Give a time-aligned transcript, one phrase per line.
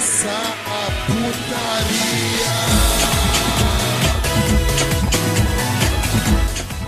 [0.00, 2.50] começar a putaria.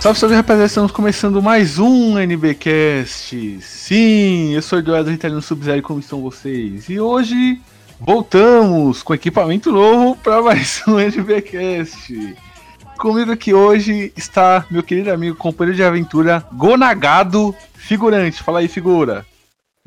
[0.01, 3.59] Salve, salve rapaziada, estamos começando mais um NBcast.
[3.61, 6.89] Sim, eu sou o Eduardo Ritalino Sub-Zero, como estão vocês?
[6.89, 7.61] E hoje
[7.99, 12.35] voltamos com equipamento novo para mais um NBcast.
[12.97, 18.41] Comigo aqui hoje está meu querido amigo, companheiro de aventura, Gonagado Figurante.
[18.41, 19.23] Fala aí, figura.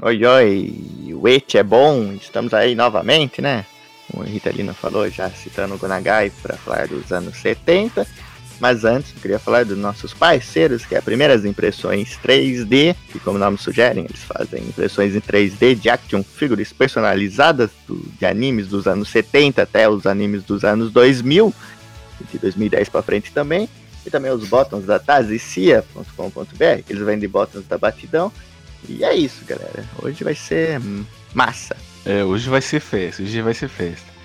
[0.02, 3.64] Oi, oi, o Et é bom, estamos aí novamente, né?
[4.12, 8.06] O Ritalino falou, já citando o Gonagai para falar dos anos 70.
[8.60, 13.18] Mas antes, eu queria falar dos nossos parceiros, que é a Primeiras Impressões 3D, que
[13.20, 18.26] como o nome sugere, eles fazem impressões em 3D de action figures personalizadas do, de
[18.26, 21.54] animes dos anos 70 até os animes dos anos 2000,
[22.30, 23.66] de 2010 para frente também.
[24.04, 28.30] E também os botões da tazicia.com.br, eles vendem botões da Batidão.
[28.88, 29.84] E é isso, galera.
[30.02, 30.80] Hoje vai ser
[31.34, 31.76] massa.
[32.04, 34.16] É, hoje vai ser festa, hoje vai ser festa.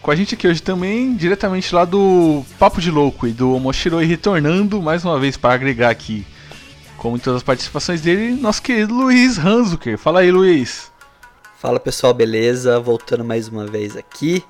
[0.00, 4.06] Com a gente aqui hoje também, diretamente lá do Papo de Louco e do Moshiroi
[4.06, 6.24] retornando mais uma vez para agregar aqui,
[6.96, 9.98] como em todas as participações dele, nosso querido Luiz Hanzuker.
[9.98, 10.90] Fala aí, Luiz.
[11.58, 12.78] Fala pessoal, beleza?
[12.78, 14.44] Voltando mais uma vez aqui.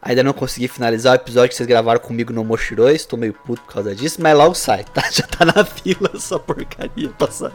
[0.00, 3.62] Ainda não consegui finalizar o episódio que vocês gravaram comigo no Moshiroi, estou meio puto
[3.62, 5.02] por causa disso, mas logo sai, tá?
[5.10, 7.52] Já tá na fila essa porcaria pra sair.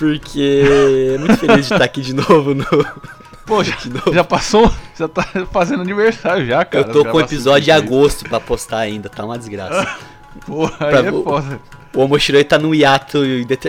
[0.00, 0.64] Porque
[1.18, 2.64] muito feliz de estar aqui de novo no,
[3.44, 3.76] Pô, já,
[4.14, 6.86] já, passou, já tá fazendo aniversário já, cara.
[6.86, 9.98] Eu tô com o episódio de agosto pra postar ainda, tá uma desgraça.
[10.46, 11.60] Porra, aí é foda.
[11.92, 13.18] O Omoshiroi tá no hiato,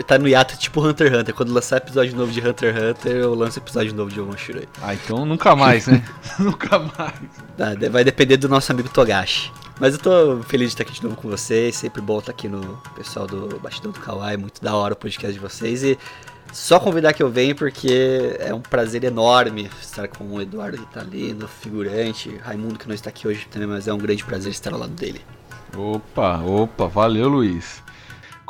[0.08, 1.34] tá no hiato tipo Hunter x Hunter.
[1.34, 4.70] Quando lançar episódio novo de Hunter x Hunter, eu lanço episódio novo de Omoshiroi.
[4.82, 6.02] Ah, então nunca mais, né?
[6.40, 7.14] nunca mais.
[7.58, 9.52] Tá, vai depender do nosso amigo Togashi.
[9.82, 11.76] Mas eu tô feliz de estar aqui de novo com vocês.
[11.76, 14.38] Sempre bom estar aqui no pessoal do Bastidão do Kawaii.
[14.38, 15.84] Muito da hora o podcast de vocês.
[15.84, 15.98] E
[16.54, 21.47] só convidar que eu venha porque é um prazer enorme estar com o Eduardo Ritalino,
[21.47, 24.78] figurante, Raimundo que não está aqui hoje também, mas é um grande prazer estar ao
[24.78, 25.20] lado dele.
[25.75, 27.81] Opa, opa, valeu Luiz.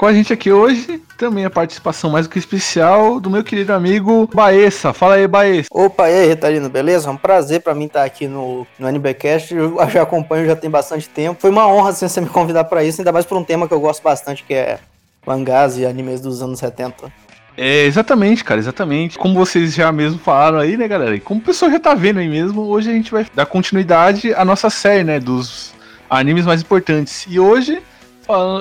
[0.02, 3.72] Com a gente aqui hoje, também a participação mais do que especial do meu querido
[3.72, 4.94] amigo Baessa.
[4.94, 5.68] Fala aí, Baessa.
[5.72, 7.08] Opa, e aí, Ritalino, beleza?
[7.08, 9.54] É um prazer para mim estar aqui no, no NBcast.
[9.54, 11.40] Eu já acompanho já tem bastante tempo.
[11.40, 13.76] Foi uma honra assim, você me convidar para isso, ainda mais por um tema que
[13.76, 14.80] eu gosto bastante, que é
[15.24, 17.14] mangás e animes dos anos 70.
[17.56, 19.20] É, exatamente, cara, exatamente.
[19.20, 21.16] Como vocês já mesmo falaram aí, né, galera?
[21.16, 24.34] E como o pessoal já tá vendo aí mesmo, hoje a gente vai dar continuidade
[24.34, 25.76] à nossa série, né, dos
[26.10, 27.28] animes mais importantes.
[27.30, 27.84] E hoje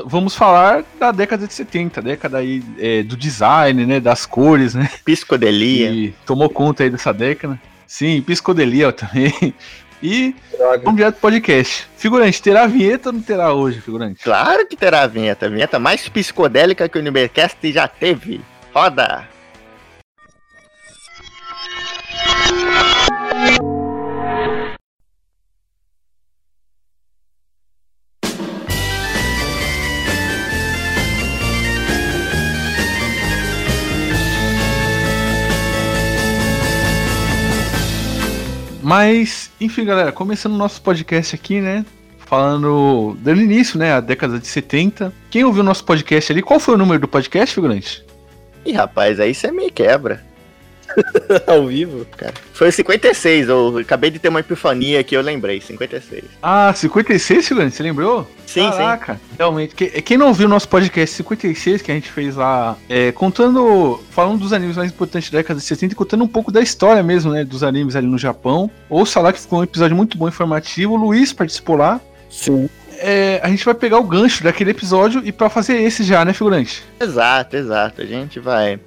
[0.06, 4.90] vamos falar da década de 70, década aí é, do design, né, das cores, né?
[5.04, 5.90] Piscodelia.
[5.90, 7.60] E tomou conta aí dessa década.
[7.86, 9.54] Sim, piscodelia também.
[10.02, 10.78] E Droga.
[10.78, 11.86] vamos direto pro podcast.
[11.96, 14.24] Figurante, terá vinheta ou não terá hoje, figurante?
[14.24, 15.44] Claro que terá vinheta.
[15.44, 18.40] A vinheta mais psicodélica que o Univercast já teve.
[18.72, 19.28] Roda!
[38.90, 41.86] Mas, enfim, galera, começando o nosso podcast aqui, né?
[42.18, 43.92] Falando do início, né?
[43.92, 45.12] A década de 70.
[45.30, 46.42] Quem ouviu o nosso podcast ali?
[46.42, 48.04] Qual foi o número do podcast, figurante?
[48.66, 50.24] Ih, rapaz, aí você me quebra.
[51.46, 52.06] Ao vivo?
[52.16, 56.24] Cara, foi 56, eu acabei de ter uma epifania que eu lembrei, 56.
[56.42, 58.30] Ah, 56, figurante, você lembrou?
[58.46, 59.20] Sim, Caraca, sim.
[59.38, 59.74] realmente.
[59.74, 64.40] Quem não ouviu o nosso podcast 56, que a gente fez lá, é, contando, falando
[64.40, 67.32] dos animes mais importantes da década de 60 e contando um pouco da história mesmo,
[67.32, 68.70] né, dos animes ali no Japão.
[68.88, 70.94] Ouça lá que ficou um episódio muito bom, informativo.
[70.94, 72.00] O Luiz participou lá.
[72.28, 72.68] Sim
[73.00, 76.32] é, a gente vai pegar o gancho daquele episódio e para fazer esse já, né,
[76.32, 76.84] figurante?
[77.00, 78.02] Exato, exato.
[78.02, 78.78] A gente vai,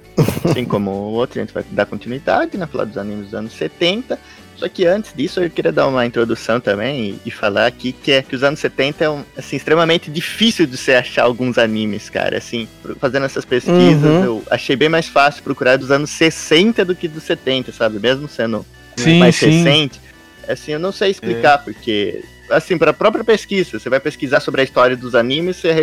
[0.44, 3.52] assim como o outro, a gente vai dar continuidade, né, falar dos animes dos anos
[3.52, 4.18] 70.
[4.56, 8.12] Só que antes disso, eu queria dar uma introdução também e, e falar aqui que
[8.12, 12.08] é que os anos 70 é um, assim, extremamente difícil de você achar alguns animes,
[12.08, 12.38] cara.
[12.38, 12.68] Assim,
[13.00, 14.24] fazendo essas pesquisas, uhum.
[14.24, 17.98] eu achei bem mais fácil procurar dos anos 60 do que dos 70, sabe?
[17.98, 18.64] Mesmo sendo
[18.96, 19.46] sim, mais sim.
[19.46, 20.00] recente.
[20.48, 21.58] Assim, eu não sei explicar, é.
[21.58, 25.68] porque assim, para a própria pesquisa, você vai pesquisar sobre a história dos animes, você
[25.68, 25.74] é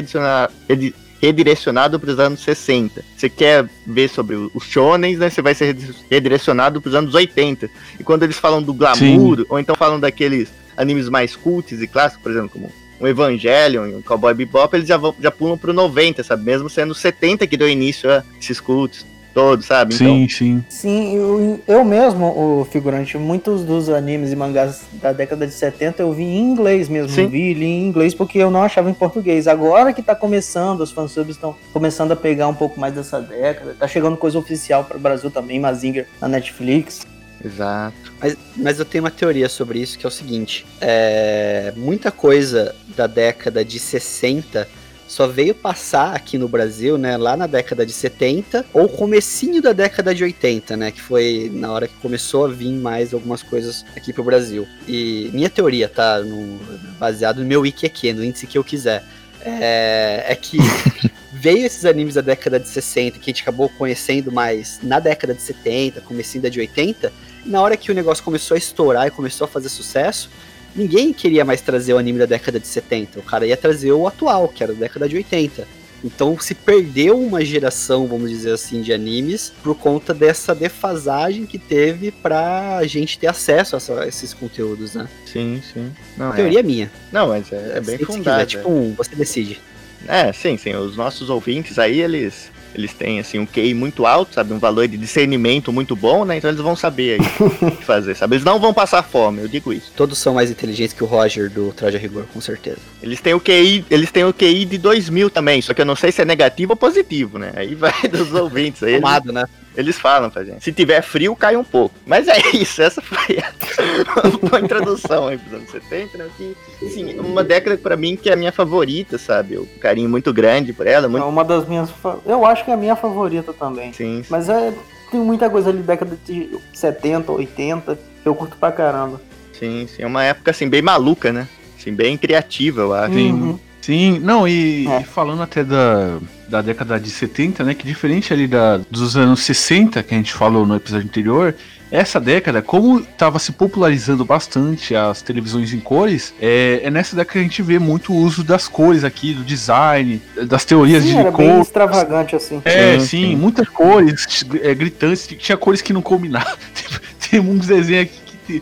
[1.22, 3.04] redirecionado para os anos 60.
[3.16, 5.30] Você quer ver sobre os shonens, né?
[5.30, 5.78] Você vai ser
[6.10, 7.70] redirecionado para os anos 80.
[8.00, 9.46] E quando eles falam do glamour, Sim.
[9.48, 13.96] ou então falam daqueles animes mais cultos e clássicos, por exemplo, como um Evangelion e
[13.96, 16.44] um Cowboy Bebop, eles já, vão, já pulam pro 90, sabe?
[16.44, 19.94] Mesmo sendo 70 que deu início a esses cultos todo, sabe?
[19.94, 20.30] Sim, então...
[20.30, 20.66] sim.
[20.70, 26.02] Sim, eu, eu mesmo, o figurante, muitos dos animes e mangás da década de 70
[26.02, 27.10] eu vi em inglês mesmo.
[27.10, 27.28] Sim.
[27.28, 29.48] Vi li em inglês porque eu não achava em português.
[29.48, 33.76] Agora que tá começando, os fansubs estão começando a pegar um pouco mais dessa década.
[33.78, 37.06] Tá chegando coisa oficial para o Brasil também, Mazinger na Netflix.
[37.44, 38.14] Exato.
[38.20, 42.76] Mas, mas eu tenho uma teoria sobre isso que é o seguinte: é, muita coisa
[42.96, 44.68] da década de 60
[45.12, 49.74] só veio passar aqui no Brasil, né, lá na década de 70 ou comecinho da
[49.74, 53.86] década de 80, né, que foi na hora que começou a vir mais algumas coisas
[53.94, 54.66] aqui pro Brasil.
[54.88, 56.58] E minha teoria, tá, no,
[56.98, 59.04] baseado no meu wiki aqui, no índice que eu quiser,
[59.44, 60.58] é, é que
[61.34, 65.34] veio esses animes da década de 60 que a gente acabou conhecendo mais na década
[65.34, 67.12] de 70, comecinho da de 80,
[67.46, 70.30] e na hora que o negócio começou a estourar e começou a fazer sucesso,
[70.76, 73.20] ninguém queria mais trazer o anime da década de 70.
[73.20, 75.68] O cara ia trazer o atual, que era da década de 80.
[76.04, 81.60] Então se perdeu uma geração, vamos dizer assim, de animes por conta dessa defasagem que
[81.60, 85.08] teve pra gente ter acesso a, essa- a esses conteúdos, né?
[85.32, 85.92] Sim, sim.
[86.18, 86.36] Não, é.
[86.36, 86.92] Teoria minha.
[87.12, 88.46] Não, mas é, é bem Se fundado.
[88.46, 89.60] quiser, tipo um, você decide.
[90.08, 90.74] É, sim, sim.
[90.76, 94.54] Os nossos ouvintes aí, eles, eles têm assim um QI muito alto, sabe?
[94.54, 96.38] Um valor de discernimento muito bom, né?
[96.38, 97.28] Então eles vão saber aí
[97.62, 98.36] o que fazer, sabe?
[98.36, 99.92] Eles não vão passar fome, eu digo isso.
[99.96, 102.78] Todos são mais inteligentes que o Roger do Traje Rigor, com certeza.
[103.02, 105.96] Eles têm o QI, eles têm o QI de 2000 também, só que eu não
[105.96, 107.52] sei se é negativo ou positivo, né?
[107.56, 108.96] Aí vai dos ouvintes aí.
[108.96, 109.46] Amado, né?
[109.76, 110.64] Eles falam pra gente.
[110.64, 111.96] Se tiver frio, cai um pouco.
[112.06, 113.52] Mas é isso, essa foi a,
[114.56, 116.28] a introdução aí pros anos 70, né?
[116.38, 119.58] Que, assim, uma década pra mim que é a minha favorita, sabe?
[119.58, 121.26] Um carinho muito grande por ela, É muito.
[121.26, 121.90] uma das minhas.
[121.92, 123.94] fa- Eu acho que é a minha favorita também.
[123.94, 124.74] Sim, Mas é.
[125.12, 129.20] Tem muita coisa ali década de 70, 80, que eu curto pra caramba.
[129.60, 130.04] Sim, sim.
[130.04, 131.50] É uma época assim, bem maluca, né?
[131.78, 133.14] Assim, bem criativa, eu acho.
[133.14, 133.32] Sim.
[133.34, 133.60] Uhum.
[133.82, 135.02] Sim, não, e, É.
[135.02, 136.18] e falando até da,
[136.52, 140.34] da década de 70, né, que diferente ali da, dos anos 60, que a gente
[140.34, 141.56] falou no episódio anterior,
[141.90, 147.34] essa década, como estava se popularizando bastante as televisões em cores, é, é nessa década
[147.34, 151.12] que a gente vê muito o uso das cores aqui, do design, das teorias Sim,
[151.12, 152.62] de era bem extravagante assim.
[152.64, 153.36] É, Sim, sim, sim.
[153.36, 156.54] muitas cores é, gritantes, tinha cores que não combinavam.
[156.74, 157.00] Tipo,
[157.30, 158.62] Tem uns desenhos aqui que tem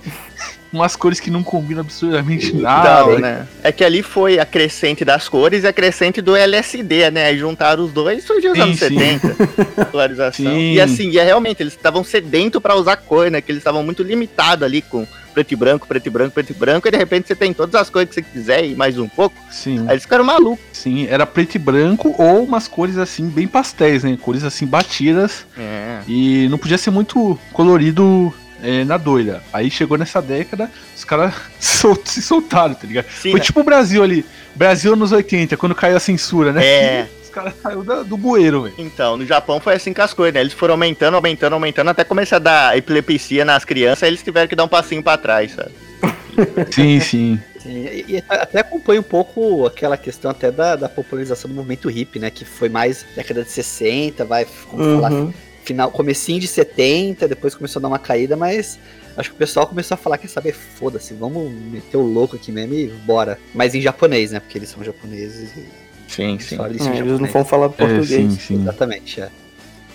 [0.72, 3.04] umas cores que não combinam absurdamente nada.
[3.04, 3.48] Não, né?
[3.64, 7.26] É que ali foi a crescente das cores e a crescente do LSD, né?
[7.26, 9.20] Aí juntaram os dois e surgiu os Sim, anos sim.
[9.20, 9.86] 70.
[9.92, 10.46] Polarização.
[10.46, 10.74] Sim.
[10.74, 13.42] E assim, e é realmente, eles estavam sedentos pra usar cor, né?
[13.42, 16.54] Que eles estavam muito limitados ali com preto e branco, preto e branco, preto e
[16.54, 19.08] branco, e de repente você tem todas as cores que você quiser e mais um
[19.08, 19.36] pouco.
[19.50, 19.86] Sim.
[19.88, 20.66] Aí eles ficaram malucos.
[20.74, 24.18] Sim, era preto e branco ou umas cores assim bem pastéis, né?
[24.22, 26.00] Cores assim batidas É.
[26.08, 28.34] e não podia ser muito colorido
[28.64, 29.42] é, na doida.
[29.54, 33.06] Aí chegou nessa década, os caras sol- se soltaram, tá ligado?
[33.10, 33.46] Sim, Foi né?
[33.46, 34.26] tipo o Brasil ali,
[34.56, 36.66] Brasil nos 80, quando caiu a censura, né?
[36.66, 37.08] É.
[37.30, 38.74] Os caras saíram da- do bueiro, velho.
[38.80, 40.42] Então, no Japão foi assim com as coisas, né?
[40.42, 44.48] Eles foram aumentando, aumentando, aumentando, até começar a dar epilepsia nas crianças, aí eles tiveram
[44.48, 45.70] que dar um passinho pra trás, sabe?
[46.74, 47.40] Sim, sim.
[47.62, 51.88] Sim, e, e até acompanha um pouco aquela questão até da, da popularização do movimento
[51.90, 52.32] hippie, né?
[52.32, 55.34] Que foi mais década de 60, vai, falar, Uhum.
[55.70, 58.80] Final, comecinho de 70, depois começou a dar uma caída, mas
[59.16, 62.52] acho que o pessoal começou a falar, quer saber, foda-se, vamos meter o louco aqui
[62.52, 63.38] mesmo e bora.
[63.54, 64.40] Mas em japonês, né?
[64.40, 65.64] Porque eles são japoneses e
[66.12, 66.56] Sim, sim.
[66.56, 68.08] só eles É, eles não vão falar É, português.
[68.08, 68.62] sim, sim.
[68.62, 69.30] Exatamente, é.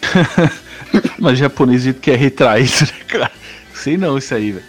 [1.19, 3.33] Mas japonês do jeito que é retraído, né, cara?
[3.75, 4.65] Sei não isso aí, velho.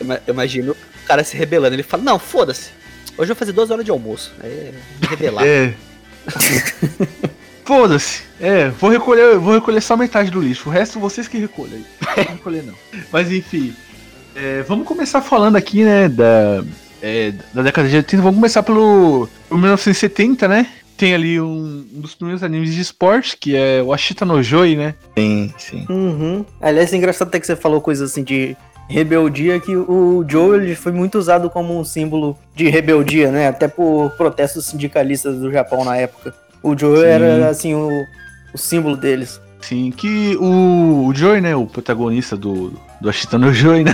[0.00, 2.70] Eu ima- eu imagino o cara se rebelando, ele fala, não, foda-se,
[3.16, 4.32] hoje eu vou fazer duas horas de almoço.
[4.42, 5.44] Aí, me rebelar.
[5.46, 5.74] É.
[7.70, 8.22] Foda-se.
[8.40, 10.68] É, vou recolher, vou recolher só metade do lixo.
[10.68, 11.84] O resto vocês que recolhem.
[12.04, 12.74] Não vou recolher não.
[13.12, 13.72] Mas enfim.
[14.34, 16.64] é, vamos começar falando aqui, né, da,
[17.00, 18.24] é, da década de 80.
[18.24, 20.66] Vamos começar pelo, pelo 1970, né?
[20.96, 24.74] Tem ali um, um dos primeiros animes de esporte, que é o Ashita no Joy,
[24.74, 24.96] né?
[25.16, 25.86] Sim, sim.
[25.88, 26.44] Uhum.
[26.60, 28.56] Aliás, é engraçado até que você falou coisas assim de
[28.88, 33.46] rebeldia, que o Joe ele foi muito usado como um símbolo de rebeldia, né?
[33.46, 36.34] Até por protestos sindicalistas do Japão na época.
[36.62, 37.04] O Joe Sim.
[37.04, 38.06] era, assim, o,
[38.52, 39.40] o símbolo deles.
[39.60, 43.92] Sim, que o, o Joy, né, o protagonista do, do Ashita no Joy, né?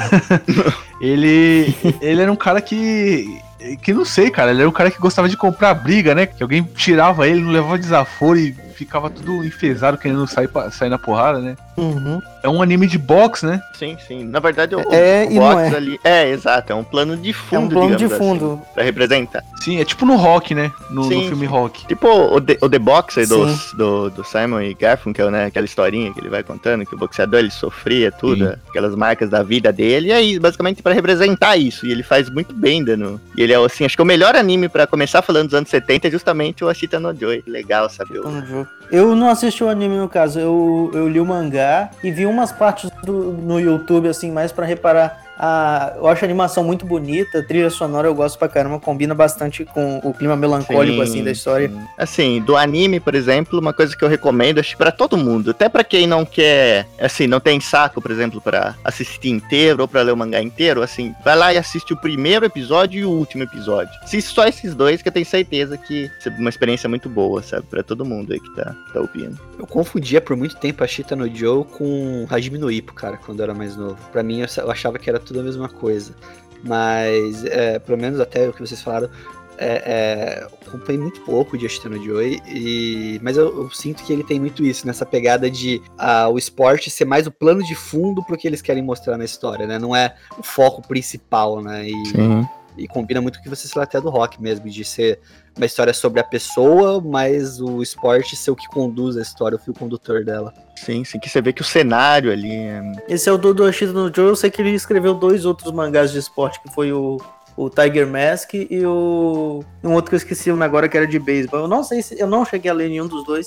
[1.00, 3.40] ele, ele era um cara que.
[3.82, 4.52] Que não sei, cara.
[4.52, 6.26] Ele era um cara que gostava de comprar briga, né?
[6.26, 10.88] Que alguém tirava ele, não levava desaforo e ficava tudo enfesado querendo sair, pra- sair
[10.90, 11.56] na porrada, né?
[11.76, 12.20] Uhum.
[12.42, 13.60] É um anime de boxe, né?
[13.74, 14.24] Sim, sim.
[14.24, 15.76] Na verdade, o, É, o e não box é.
[15.76, 16.00] ali.
[16.04, 16.72] É, exato.
[16.72, 18.60] É um plano de É fundo, um plano de digamos fundo.
[18.62, 19.42] Assim, pra representar.
[19.60, 20.70] Sim, é tipo no rock, né?
[20.88, 21.52] No, no Sim, filme sim.
[21.52, 21.86] rock.
[21.86, 23.76] Tipo o The, o The Boxer do, Sim.
[23.76, 25.46] do, do Simon e Garfunkel, né?
[25.46, 28.54] Aquela historinha que ele vai contando, que o boxeador ele sofria tudo, Sim.
[28.68, 31.86] aquelas marcas da vida dele, e aí, basicamente, pra representar isso.
[31.86, 33.20] E ele faz muito bem, dano.
[33.36, 36.08] E ele é, assim, acho que o melhor anime pra começar falando dos anos 70
[36.08, 37.42] é justamente o Ashita no Joy.
[37.46, 38.18] Legal, sabe?
[38.18, 42.24] O- Eu não assisti o anime no caso, eu, eu li o mangá e vi
[42.24, 46.86] umas partes do, no YouTube, assim, mais pra reparar A, eu acho a animação muito
[46.86, 51.02] bonita, a trilha sonora eu gosto pra caramba, combina bastante com o clima melancólico Sim,
[51.02, 51.68] assim da história.
[51.68, 51.80] sim.
[51.98, 55.68] Assim, do anime, por exemplo, uma coisa que eu recomendo, acho pra todo mundo, até
[55.68, 60.02] pra quem não quer, assim, não tem saco, por exemplo, pra assistir inteiro ou pra
[60.02, 63.42] ler o mangá inteiro, assim, vai lá e assiste o primeiro episódio e o último
[63.42, 63.92] episódio.
[64.02, 67.66] Assiste só esses dois que eu tenho certeza que é uma experiência muito boa, sabe,
[67.66, 69.38] Pra todo mundo aí que tá, que tá ouvindo.
[69.58, 73.40] Eu confundia por muito tempo a Shita no Joe com Hajime no Ippo, cara, quando
[73.40, 73.96] eu era mais novo.
[74.12, 76.14] Pra mim, eu achava que era tudo a mesma coisa.
[76.62, 79.10] Mas, é, pelo menos até o que vocês falaram,
[79.58, 84.12] é, é, acompanhei muito pouco de Ashita no Joy, e, mas eu, eu sinto que
[84.12, 87.74] ele tem muito isso, nessa pegada de ah, o esporte ser mais o plano de
[87.74, 89.78] fundo pro que eles querem mostrar na história, né?
[89.78, 91.88] Não é o foco principal, né?
[91.88, 92.48] E, Sim.
[92.76, 95.20] e combina muito com o que vocês falaram até do rock mesmo, de ser
[95.56, 99.58] uma história sobre a pessoa, mas o esporte ser o que conduz a história, o
[99.58, 100.52] fio condutor dela.
[100.76, 103.64] Sim, sim, que você vê que o cenário ali é Esse é o do do
[103.64, 106.92] Ashita no Joe, eu sei que ele escreveu dois outros mangás de esporte, que foi
[106.92, 107.18] o,
[107.56, 111.60] o Tiger Mask e o um outro que eu esqueci agora que era de beisebol.
[111.60, 113.46] Eu não sei se eu não cheguei a ler nenhum dos dois.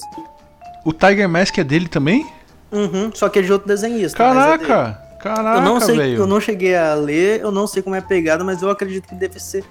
[0.84, 2.26] O Tiger Mask é dele também?
[2.72, 4.18] Uhum, só que é de outro desenhista.
[4.18, 4.68] mas é dele.
[4.68, 5.10] Caraca!
[5.20, 6.16] Caraca, eu não sei, velho.
[6.20, 9.06] eu não cheguei a ler, eu não sei como é a pegada, mas eu acredito
[9.06, 9.66] que deve ser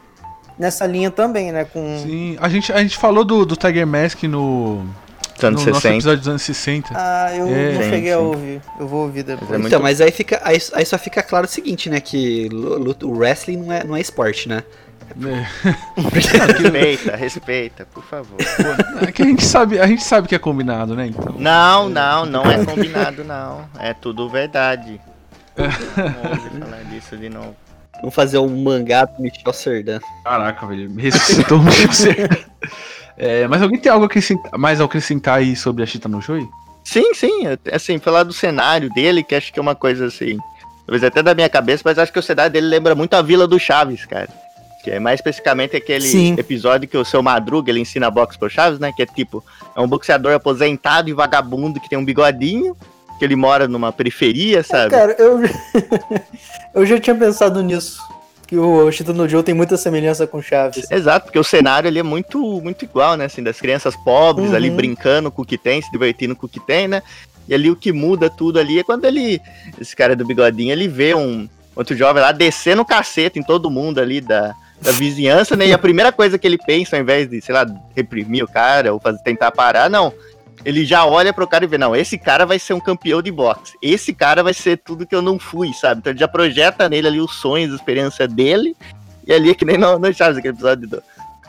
[0.58, 1.64] nessa linha também, né?
[1.64, 4.84] Com Sim, a gente, a gente falou do, do Tiger Mask no,
[5.34, 5.88] dos anos no nosso 60.
[5.94, 6.88] episódio dos anos 60.
[6.94, 8.60] Ah, eu É, não sim, cheguei a ouvir.
[8.78, 9.48] Eu vou ouvir depois.
[9.48, 10.40] Mas é muito- Então, mas aí fica.
[10.44, 12.00] Aí, aí só fica claro o seguinte, né?
[12.00, 12.48] Que
[13.02, 14.62] o wrestling não é, não é esporte, né?
[15.24, 15.46] É.
[16.52, 18.36] Respeita, respeita, por favor.
[19.00, 21.06] É que a gente sabe, a gente sabe que é combinado, né?
[21.06, 21.34] Então.
[21.38, 23.64] Não, não, não é combinado, não.
[23.78, 25.00] É tudo verdade.
[25.58, 25.64] Não
[26.30, 27.56] ouve falar disso de novo.
[28.00, 29.98] Vamos fazer um mangá do Michel Serdan.
[30.24, 32.28] Caraca, velho, me ressuscitou muito você.
[33.20, 36.20] É, mas alguém tem algo a acrescentar- mais a acrescentar aí sobre a Chita no
[36.22, 36.48] Joy?
[36.84, 40.38] Sim, sim, até- assim, falar do cenário dele, que acho que é uma coisa assim,
[40.86, 43.48] talvez até da minha cabeça, mas acho que o cenário dele lembra muito a Vila
[43.48, 44.28] do Chaves, cara.
[44.84, 46.36] Que é mais especificamente aquele Sim.
[46.38, 48.92] episódio que o seu Madruga ele ensina boxe pro Chaves, né?
[48.94, 52.76] Que é tipo, é um boxeador aposentado e vagabundo que tem um bigodinho,
[53.18, 54.90] que ele mora numa periferia, sabe?
[54.90, 55.40] Cara, eu,
[56.74, 58.00] eu já tinha pensado nisso.
[58.46, 60.90] Que o Ashita no Joe tem muita semelhança com Chaves.
[60.90, 63.26] Exato, porque o cenário ali é muito, muito igual, né?
[63.26, 64.56] Assim, das crianças pobres Uhum.
[64.56, 67.02] ali brincando com o que tem, se divertindo com o que tem, né?
[67.46, 69.40] E ali o que muda tudo ali é quando ele,
[69.78, 71.46] esse cara do bigodinho, ele vê um
[71.76, 75.66] outro jovem lá descendo o cacete em todo mundo ali da, da vizinhança, né?
[75.66, 78.92] E a primeira coisa que ele pensa, ao invés de, sei lá, reprimir o cara
[78.94, 80.12] ou fazer, tentar parar, não.
[80.64, 83.30] Ele já olha pro cara e vê, não, esse cara vai ser um campeão de
[83.30, 83.76] boxe.
[83.80, 86.00] Esse cara vai ser tudo que eu não fui, sabe?
[86.00, 88.76] Então ele já projeta nele ali os sonhos, a experiência dele.
[89.26, 91.02] E ali é que nem no, no Chaves, aquele episódio do,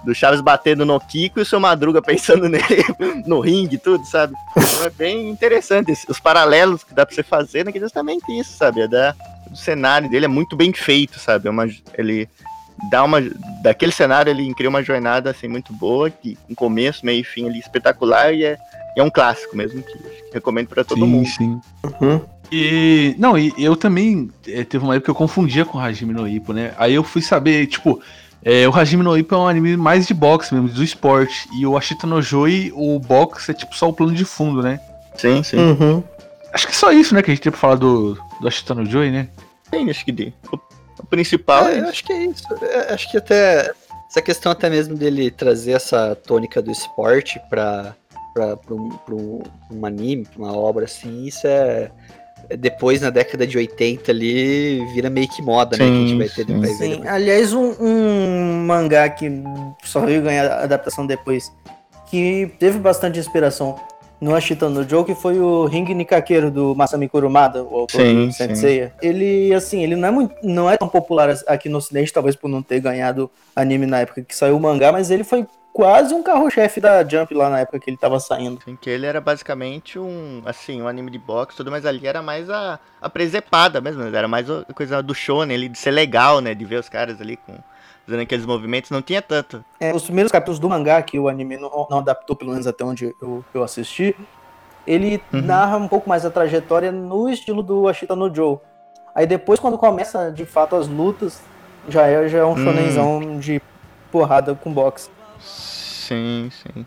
[0.03, 2.83] do Chaves batendo no Kiko e o seu Madruga pensando nele
[3.25, 4.33] no ringue tudo, sabe?
[4.55, 7.71] Então é bem interessante os paralelos que dá pra você fazer, né?
[7.71, 8.81] Que é justamente isso, sabe?
[8.81, 9.15] É da,
[9.51, 11.47] o cenário dele é muito bem feito, sabe?
[11.47, 12.29] É uma, ele
[12.89, 13.21] dá uma.
[13.61, 17.47] Daquele cenário ele cria uma jornada assim muito boa, que com começo, meio e fim
[17.47, 18.57] ali espetacular e é,
[18.99, 19.97] é um clássico mesmo que
[20.33, 21.27] recomendo pra todo sim, mundo.
[21.27, 21.61] sim.
[22.01, 22.21] Uhum.
[22.51, 23.15] E.
[23.17, 24.29] Não, e eu também.
[24.47, 26.73] é, teve uma época que eu confundia com o Hajime no Ippo, né?
[26.77, 28.01] Aí eu fui saber, tipo.
[28.43, 31.47] é, o Hajime no Ippo é um anime mais de boxe mesmo, do esporte.
[31.57, 34.79] E o Ashita no Joy, o boxe é tipo só o plano de fundo, né?
[35.15, 35.57] Sim, sim.
[35.57, 36.03] Uhum.
[36.53, 38.73] Acho que é só isso, né, que a gente tem pra falar do, do Ashita
[38.73, 39.29] no Joy, né?
[39.69, 42.43] Tem, acho que de, o, principal é, É, acho que é isso.
[42.61, 43.71] É, acho que até
[44.09, 47.95] essa questão até mesmo dele trazer essa tônica do esporte pra,
[48.57, 51.91] pra, um, um- um anime, pra uma obra assim, isso é.
[52.49, 55.85] é Depois, na década de 80 ali, vira meio que moda, né?
[55.85, 56.59] Que a gente Sim, vai ter sim.
[56.59, 57.07] vai ver Sim, depois.
[57.09, 59.29] aliás, um, um mangá que
[59.83, 61.51] só veio ganhar adaptação depois,
[62.09, 63.75] que teve bastante inspiração
[64.19, 68.25] no Ashita no Joe, que foi o Ring Nikakeiro do Masami Kurumada, o autor Sim,
[68.27, 68.93] do Senseiya.
[69.01, 72.49] Ele, assim, ele não é, muito, não é tão popular aqui no ocidente, talvez por
[72.49, 75.45] não ter ganhado anime na época que saiu o mangá, mas ele foi
[75.79, 78.59] quase um carro-chefe da Jump lá na época que ele tava saindo.
[78.61, 82.21] Assim, que ele era basicamente um, assim, um anime de boxe, tudo, mas ali era
[82.21, 86.41] mais a, a presepada mesmo, era mais a coisa do shonen, ali, de ser legal,
[86.41, 87.53] né, de ver os caras ali com,
[88.05, 89.63] fazendo aqueles movimentos, não tinha tanto.
[89.79, 92.83] É, os primeiros capítulos do mangá, que o anime não, não adaptou, pelo menos até
[92.83, 94.13] onde eu, eu assisti,
[94.85, 95.43] ele Uhum.
[95.43, 98.57] narra um pouco mais a trajetória no estilo do Ashita no Joe.
[99.15, 101.39] Aí depois, quando começa de fato as lutas,
[101.87, 102.57] já é, já é um Hum.
[102.57, 103.61] shonenzão de
[104.11, 105.09] porrada com boxe.
[105.41, 106.85] Sim, sim.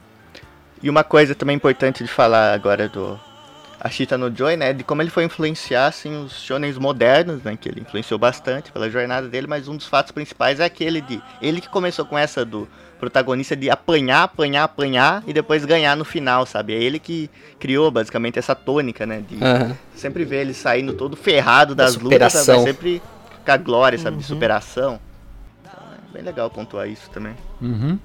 [0.83, 3.19] E uma coisa também importante de falar agora do
[3.81, 7.69] Ashita no Joy, né, de como ele foi influenciar, assim, os shonens modernos, né, que
[7.69, 11.61] ele influenciou bastante pela jornada dele, mas um dos fatos principais é aquele de, ele
[11.61, 12.69] que começou com essa do
[13.01, 16.75] protagonista de apanhar, apanhar, apanhar e depois ganhar no final, sabe?
[16.75, 17.29] É ele que
[17.59, 19.77] criou basicamente essa tônica, né, de Aham.
[19.97, 22.47] sempre ver ele saindo todo ferrado das Da lutas.
[22.47, 23.03] Mas sempre
[23.45, 24.29] com a glória, sabe, de Uhum.
[24.29, 25.01] superação.
[25.61, 27.35] Então é bem legal pontuar isso também.
[27.61, 27.99] Uhum.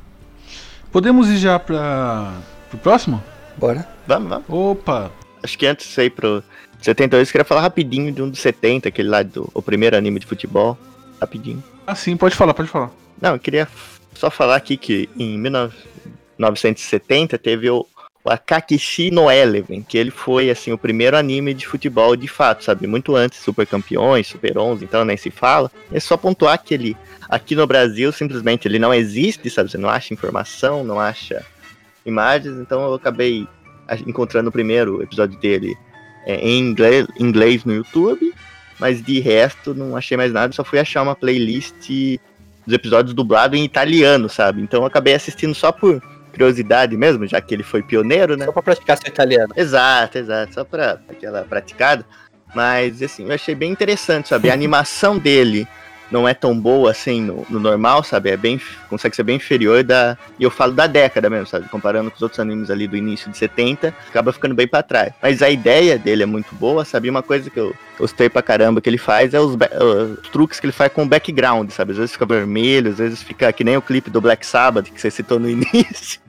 [0.97, 2.33] Podemos ir já pra,
[2.71, 3.23] pro próximo?
[3.55, 3.87] Bora.
[4.07, 4.45] Vamos, vamos.
[4.49, 5.11] Opa!
[5.43, 6.43] Acho que antes de sair pro
[6.81, 10.19] 72, eu queria falar rapidinho de um dos 70, aquele lá do o primeiro anime
[10.19, 10.75] de futebol.
[11.21, 11.63] Rapidinho.
[11.85, 12.89] Ah, sim, pode falar, pode falar.
[13.21, 13.67] Não, eu queria
[14.15, 17.85] só falar aqui que em 1970 teve o,
[18.27, 22.63] o Akakishi no Eleven, que ele foi assim o primeiro anime de futebol de fato,
[22.63, 22.85] sabe?
[22.85, 25.71] Muito antes Super Campeões, Super 11, então nem se fala.
[25.91, 26.97] É só pontuar que ele
[27.29, 29.71] aqui no Brasil simplesmente ele não existe, sabe?
[29.71, 31.45] Você não acha informação, não acha
[32.05, 33.47] imagens, então eu acabei
[33.87, 35.75] ach- encontrando o primeiro episódio dele
[36.25, 38.33] é, em inglês, inglês no YouTube,
[38.79, 41.89] mas de resto não achei mais nada, só fui achar uma playlist
[42.65, 44.61] dos episódios dublados em italiano, sabe?
[44.61, 46.01] Então eu acabei assistindo só por
[46.37, 48.45] curiosidade mesmo, já que ele foi pioneiro, né?
[48.45, 49.51] Só pra praticar seu italiano.
[49.55, 52.05] Exato, exato, só pra aquela praticada.
[52.53, 54.49] Mas assim, eu achei bem interessante, sabe?
[54.49, 55.67] A animação dele
[56.11, 58.29] não é tão boa assim no, no normal, sabe?
[58.29, 58.59] É bem,
[58.89, 60.17] consegue ser bem inferior da.
[60.39, 61.67] E eu falo da década mesmo, sabe?
[61.69, 65.13] Comparando com os outros animes ali do início de 70, acaba ficando bem pra trás.
[65.21, 67.09] Mas a ideia dele é muito boa, sabe?
[67.09, 69.69] Uma coisa que eu gostei pra caramba que ele faz é os, ba-
[70.21, 71.91] os truques que ele faz com o background, sabe?
[71.91, 75.01] Às vezes fica vermelho, às vezes fica que nem o clipe do Black Sabbath que
[75.01, 76.19] você citou no início.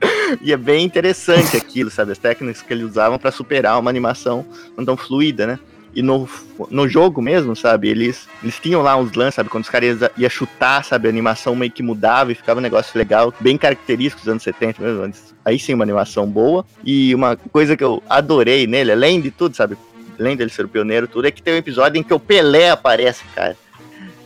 [0.41, 2.11] e é bem interessante aquilo, sabe?
[2.11, 4.45] As técnicas que eles usavam pra superar uma animação
[4.75, 5.59] não tão fluida, né?
[5.95, 6.29] E no,
[6.69, 7.89] no jogo mesmo, sabe?
[7.89, 9.49] Eles, eles tinham lá uns lances, sabe?
[9.49, 11.07] Quando os caras ia- ia chutar, sabe?
[11.07, 14.81] A animação meio que mudava e ficava um negócio legal, bem característico dos anos 70
[14.81, 15.13] mesmo.
[15.43, 16.63] Aí sim, uma animação boa.
[16.83, 19.77] E uma coisa que eu adorei nele, além de tudo, sabe?
[20.19, 22.69] Além dele ser o pioneiro, tudo, é que tem um episódio em que o Pelé
[22.69, 23.57] aparece, cara.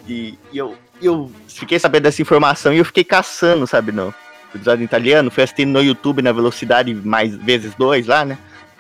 [0.08, 3.92] E, e eu, eu fiquei sabendo dessa informação e eu fiquei caçando, sabe?
[3.92, 4.14] No
[4.54, 8.38] episódio em italiano, fui assistindo no YouTube na velocidade mais vezes dois lá, né?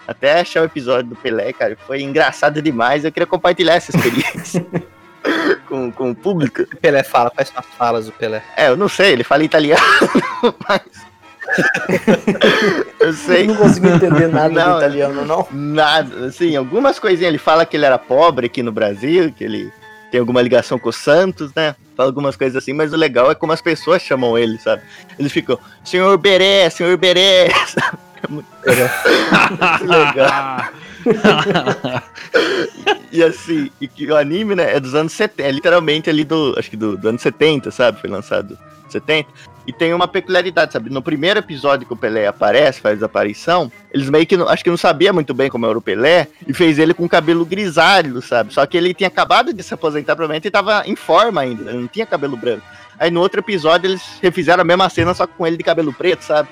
[0.07, 3.05] Até achar o episódio do Pelé, cara, foi engraçado demais.
[3.05, 4.65] Eu queria compartilhar essa experiência
[5.67, 6.63] com, com o público.
[6.63, 8.43] O Pelé fala, quais são as falas do Pelé?
[8.57, 9.81] É, eu não sei, ele fala italiano,
[10.67, 10.81] mas.
[12.99, 13.43] eu sei.
[13.43, 14.71] Eu não consegui entender nada Não.
[14.73, 15.47] do italiano, não.
[15.51, 17.29] Nada, assim, algumas coisinhas.
[17.29, 19.71] Ele fala que ele era pobre aqui no Brasil, que ele
[20.11, 21.75] tem alguma ligação com o Santos, né?
[21.97, 24.83] Fala algumas coisas assim, mas o legal é como as pessoas chamam ele, sabe?
[25.17, 27.97] Eles ficam, senhor Beré, senhor Beré, sabe?
[28.23, 30.69] É muito, muito legal.
[33.11, 36.55] E assim, e que o anime, né, é dos anos 70, é literalmente ali do,
[36.57, 37.99] acho que do, do ano 70, sabe?
[37.99, 38.57] Foi lançado
[38.87, 39.29] em 70.
[39.65, 40.89] E tem uma peculiaridade, sabe?
[40.89, 44.69] No primeiro episódio que o Pelé aparece, faz aparição, eles meio que, não- acho que
[44.69, 48.53] não sabia muito bem como era o Pelé, e fez ele com cabelo grisalho, sabe?
[48.53, 51.79] Só que ele tinha acabado de se aposentar, provavelmente, e tava em forma ainda, ele
[51.79, 52.63] não tinha cabelo branco.
[52.99, 55.93] Aí no outro episódio eles refizeram a mesma cena, só que com ele de cabelo
[55.93, 56.49] preto, sabe?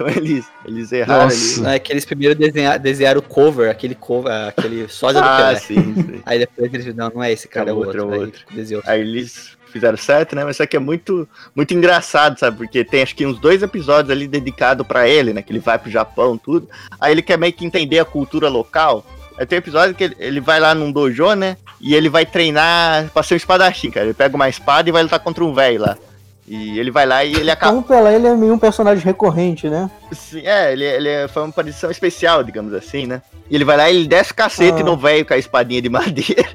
[0.00, 1.66] Então eles, eles erraram Nossa.
[1.66, 1.76] ali.
[1.76, 5.54] É que eles primeiro desenhar, desenharam o cover, aquele cover, aquele sósia do Ah, Pelé.
[5.60, 6.22] sim, sim.
[6.26, 8.12] Aí depois eles não, não é esse cara, é É o outro, outro.
[8.12, 8.40] é aí outro.
[8.50, 8.82] desenhou.
[8.86, 10.42] Aí eles fizeram certo, né?
[10.44, 12.56] Mas isso aqui é muito, muito engraçado, sabe?
[12.56, 15.42] Porque tem acho que uns dois episódios ali dedicados pra ele, né?
[15.42, 16.68] Que ele vai pro Japão, tudo.
[17.00, 19.04] Aí ele quer meio que entender a cultura local.
[19.38, 21.56] Aí tem um episódio que ele, ele vai lá num dojo, né?
[21.80, 24.06] E ele vai treinar pra ser um espadachim, cara.
[24.06, 25.96] Ele pega uma espada e vai lutar contra um velho lá.
[26.52, 27.70] E ele vai lá e ele acaba.
[27.78, 29.88] Então o Pelé ele é meio um personagem recorrente, né?
[30.10, 33.22] Sim, é, ele, ele é- foi uma aparição especial, digamos assim, né?
[33.48, 34.84] E ele vai lá e ele desce o cacete Ah.
[34.84, 36.48] no velho com a espadinha de madeira.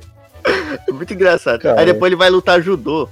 [0.91, 1.61] Muito engraçado.
[1.61, 1.79] Cara.
[1.79, 3.07] Aí depois ele vai lutar judô.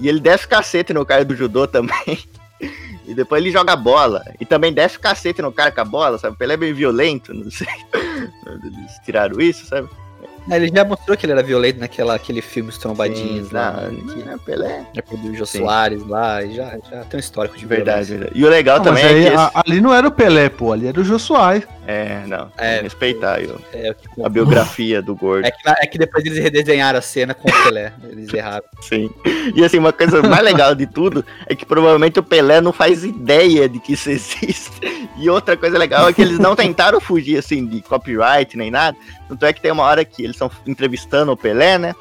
[0.00, 2.18] E ele desce o cacete no cara do judô também.
[3.06, 4.24] E depois ele joga bola.
[4.40, 6.36] E também desce o cacete no cara com a bola, sabe?
[6.40, 7.66] Ele é meio violento, não sei.
[7.92, 9.90] Eles tiraram isso, sabe?
[10.50, 13.88] Ah, Ele já mostrou que ele era violento naquela aquele filme Os Trombadinhos Sim, lá,
[13.90, 14.86] não, que é, Pelé.
[14.94, 15.58] já produziu o Sim.
[15.60, 18.18] Soares lá, e já, já tem um histórico de De verdade, violência.
[18.18, 18.40] verdade.
[18.40, 19.36] E o legal Não, mas também aí, é que.
[19.36, 21.66] esse- ali não era o Pelé, pô, ali era o Jô Soares.
[21.86, 22.50] É, não.
[22.56, 22.80] É.
[22.80, 25.46] respeitar ó, É, a biografia do gordo.
[25.46, 27.92] é que, é que depois eles redesenharam a cena com o Pelé.
[28.10, 28.64] Eles erraram.
[28.80, 29.10] Sim.
[29.54, 33.04] E assim, uma coisa mais legal de tudo é que provavelmente o Pelé não faz
[33.04, 34.70] ideia de que isso existe.
[35.18, 38.96] E outra coisa legal é que eles não tentaram fugir assim de copyright nem nada.
[39.28, 41.94] Tanto é que tem uma hora que eles estão entrevistando o Pelé, né?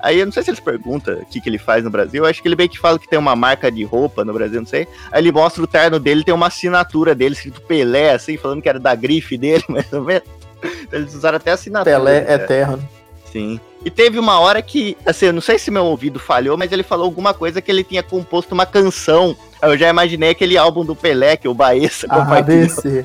[0.00, 2.22] Aí eu não sei se eles perguntam o que, que ele faz no Brasil.
[2.22, 4.60] Eu acho que ele meio que fala que tem uma marca de roupa no Brasil,
[4.60, 4.86] não sei.
[5.10, 8.68] Aí ele mostra o terno dele, tem uma assinatura dele, escrito Pelé, assim, falando que
[8.68, 10.28] era da grife dele, mais ou menos.
[10.62, 11.96] Então, eles usaram até a assinatura.
[11.96, 12.44] Pelé do terno.
[12.44, 12.88] eterno.
[13.32, 13.60] Sim.
[13.84, 16.82] E teve uma hora que, assim, eu não sei se meu ouvido falhou, mas ele
[16.82, 19.36] falou alguma coisa que ele tinha composto uma canção.
[19.60, 23.04] Aí eu já imaginei aquele álbum do Pelé que o Baessa Ah, compartilhou,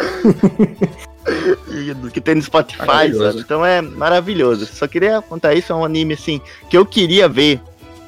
[1.94, 3.40] do que tem no Spotify, sabe?
[3.40, 4.66] Então é maravilhoso.
[4.66, 7.60] Só queria contar isso, é um anime, assim, que eu queria ver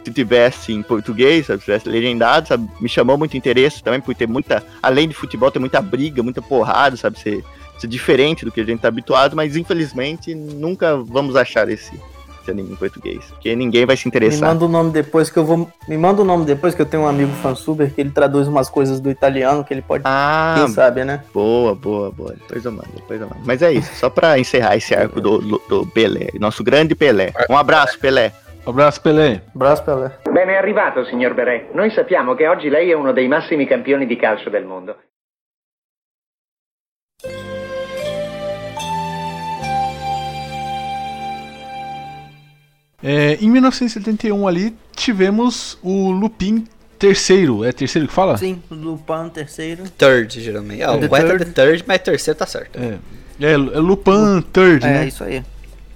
[0.05, 2.69] se tivesse em português, sabe, se tivesse legendado, sabe?
[2.81, 6.43] Me chamou muito interesse também por ter muita, além de futebol, ter muita briga, muita
[6.43, 7.19] porrada, sabe?
[7.19, 7.45] Ser,
[7.79, 11.93] ser diferente do que a gente tá habituado, mas infelizmente nunca vamos achar esse
[12.43, 13.25] esse anime em português.
[13.31, 14.49] Porque ninguém vai se Me interessar.
[14.49, 15.69] manda o nome depois que eu vou.
[15.89, 18.69] Me manda o nome depois que eu tenho um amigo fansuber que ele traduz umas
[18.69, 20.03] coisas do italiano que ele pode.
[20.07, 21.23] Ah, Quem sabe, né?
[21.33, 22.33] boa, boa, boa.
[22.35, 23.43] Depois eu mando, depois eu mando.
[23.47, 27.33] Mas é isso, só pra encerrar esse arco do, do Pelé, nosso grande Pelé.
[27.49, 28.33] Um abraço, Pelé.
[28.65, 29.43] Abraço, Pelé.
[29.55, 30.11] Abraço, Pelé.
[30.31, 31.73] Ben è arrivato, signor Beret.
[31.75, 34.97] Noi sappiamo che oggi lei è uno dei massimi campioni di calcio del mondo.
[43.03, 46.67] É, em 1971 ali tivemos o Lupin
[46.99, 47.65] terceiro.
[47.65, 48.37] É terceiro que fala?
[48.39, 49.85] Sim, Lupin terceiro.
[49.99, 50.83] Third, geralmente.
[50.83, 51.51] Ah, o The correto é third.
[51.53, 52.79] The Third, mas terceiro tá certo.
[52.79, 52.99] É,
[53.45, 55.07] é, é Lupin Third, É, né?
[55.09, 55.43] isso aí.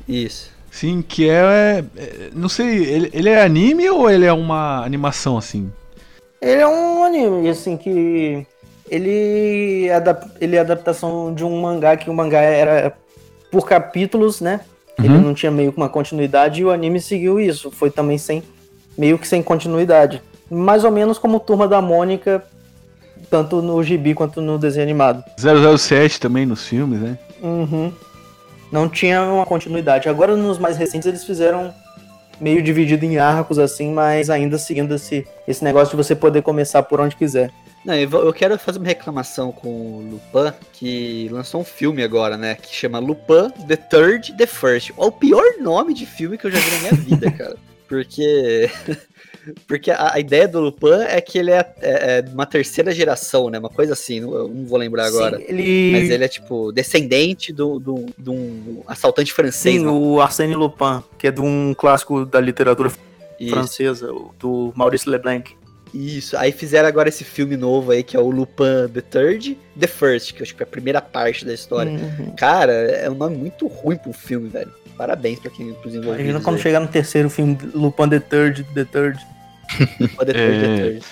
[0.09, 0.51] Isso.
[0.71, 5.38] Sim, que é, é- Não sei, ele, ele é anime ou ele é uma animação
[5.38, 5.71] assim?
[6.42, 8.45] Ele é um anime, assim, que.
[8.88, 12.92] Ele é, adap- ele é adaptação de um mangá, que o mangá era
[13.51, 14.61] por capítulos, né?
[14.98, 15.20] Ele Uhum.
[15.20, 17.70] não tinha meio que uma continuidade e o anime seguiu isso.
[17.70, 18.42] Foi também sem.
[18.96, 20.22] meio que sem continuidade.
[20.50, 22.42] Mais ou menos como Turma da Mônica,
[23.28, 25.22] tanto no gibi quanto no desenho animado.
[25.37, 27.18] 007 também nos filmes, né?
[27.42, 27.92] Uhum.
[28.72, 30.09] Não tinha uma continuidade.
[30.09, 31.74] Agora nos mais recentes eles fizeram
[32.40, 36.82] meio dividido em arcos assim, mas ainda seguindo esse, esse negócio de você poder começar
[36.82, 37.50] por onde quiser.
[37.87, 42.57] Não, eu, quero fazer uma reclamação com o Lupin, que lançou um filme agora, né?
[42.57, 44.90] Que chama Lupin The Third, The First.
[44.90, 47.57] É o pior nome de filme que eu já vi na minha vida, cara.
[47.88, 48.68] Porque.
[49.68, 52.90] Porque a, a ideia do Lupin é que ele é, é- é de uma terceira
[52.90, 53.61] geração, né?
[53.61, 55.38] Uma coisa assim, não- não vou lembrar agora.
[55.38, 55.92] Sim, ele...
[55.92, 59.77] Mas ele é tipo descendente do- do- de um assaltante francês.
[59.77, 59.88] Sim, né?
[59.92, 62.90] o Arsène Lupin, que é de um clássico da literatura
[63.49, 65.55] francesa, do Maurice Leblanc.
[65.96, 69.87] Isso, aí fizeram agora esse filme novo aí, que é o Lupin The Third, The
[69.87, 71.90] First, que eu acho que é a primeira parte da história.
[71.90, 72.35] Uhum.
[72.37, 74.70] Cara, é um nome muito ruim pro filme, velho.
[74.98, 76.20] Parabéns pra quem pros envolvidos.
[76.20, 76.62] Imagina quando aí.
[76.62, 79.26] chegar no terceiro filme, Lupin the Third, The Third.
[79.98, 80.61] Lupin The Third, É.
[80.61, 81.04] The Third.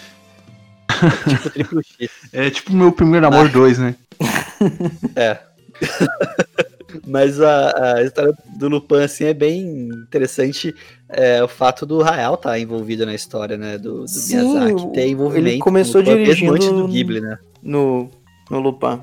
[0.94, 2.10] É tipo triplo X.
[2.32, 3.94] É tipo meu primeiro amor 2, né?
[5.16, 5.38] É.
[7.06, 10.74] Mas a, a história do Lupin, assim, é bem interessante.
[11.16, 13.78] É, o fato do Rael estar envolvido na história, né?
[13.78, 15.48] Do, do Sim, Miyazaki ter envolvimento.
[15.48, 17.38] ele começou com o Lupin, mesmo dirigindo antes do Ghibli, né?
[17.62, 18.10] no,
[18.50, 19.00] no Lupin.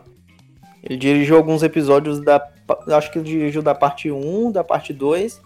[0.84, 2.41] Ele dirigiu alguns episódios da.
[2.89, 5.41] Acho que ele dirigiu da parte 1, da parte 2.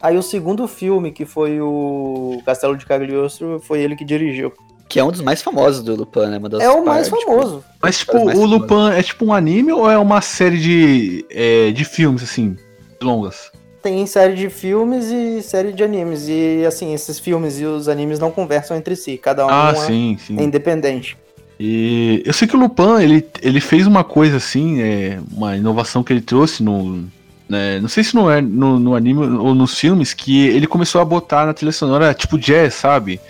[0.00, 4.52] Aí o segundo filme, que foi o Castelo de Cagliostro, foi ele que dirigiu.
[4.88, 6.38] Que é um dos mais famosos do Lupin, né?
[6.38, 7.64] Uma das É o mais partes, famoso.
[7.82, 8.46] Mas, tipo, Faz mais o.
[8.46, 12.56] Lupin é tipo um anime ou é uma série de, é, de filmes, assim,
[13.02, 13.50] longas?
[13.82, 16.26] Tem série de filmes e série de animes.
[16.28, 19.16] E assim, esses filmes e os animes não conversam entre si.
[19.16, 20.38] Cada um Ah, é, sim, sim.
[20.38, 21.16] é independente.
[21.60, 26.04] E eu sei que o Lupin, ele, ele fez uma coisa assim, é, uma inovação
[26.04, 27.04] que ele trouxe no.
[27.48, 31.00] né, não sei se não é no, no anime ou nos filmes, que ele começou
[31.00, 33.20] a botar na trilha sonora tipo jazz, sabe?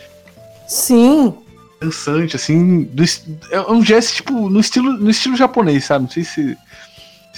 [0.66, 1.34] Sim,
[1.80, 2.82] Dançante, assim.
[2.92, 3.04] do
[3.52, 6.04] é um jazz, tipo, no estilo, no estilo japonês, sabe?
[6.04, 6.56] Não sei se,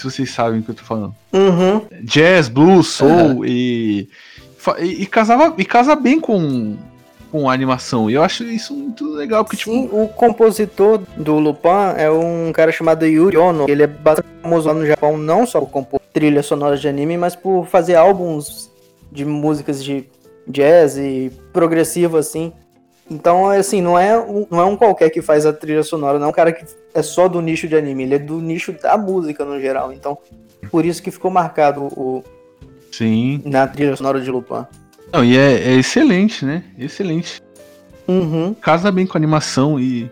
[0.00, 1.14] se vocês sabem o que eu tô falando.
[1.32, 1.82] uhum.
[2.02, 4.08] Jazz, blues, soul e,
[4.58, 5.02] fa- e.
[5.02, 5.54] e casava.
[5.58, 6.76] E casa bem com,
[7.30, 8.10] com a animação.
[8.10, 9.70] E eu acho isso muito legal, porque, tipo.
[9.70, 13.66] Sim, o compositor do Lupin é um cara chamado Yuri Ono.
[13.68, 17.16] Ele é bastante famoso lá no Japão, não só por compor trilhas sonoras de anime,
[17.16, 18.68] mas por fazer álbuns
[19.12, 20.04] de músicas de
[20.48, 22.52] jazz e progressivo, assim.
[23.08, 26.26] Então, assim, não é, um, não é um qualquer que faz a trilha sonora, não
[26.26, 28.96] é um cara que é só do nicho de anime, ele é do nicho da
[28.98, 29.92] música no geral.
[29.92, 30.18] Então,
[30.70, 32.24] por isso que ficou marcado o,
[32.90, 33.42] Sim.
[33.44, 34.64] na trilha sonora de Lupin.
[35.12, 36.62] Não, e é, é excelente, né?
[36.78, 37.42] Excelente.
[38.06, 38.54] Uhum.
[38.54, 40.10] Casa bem com a animação e.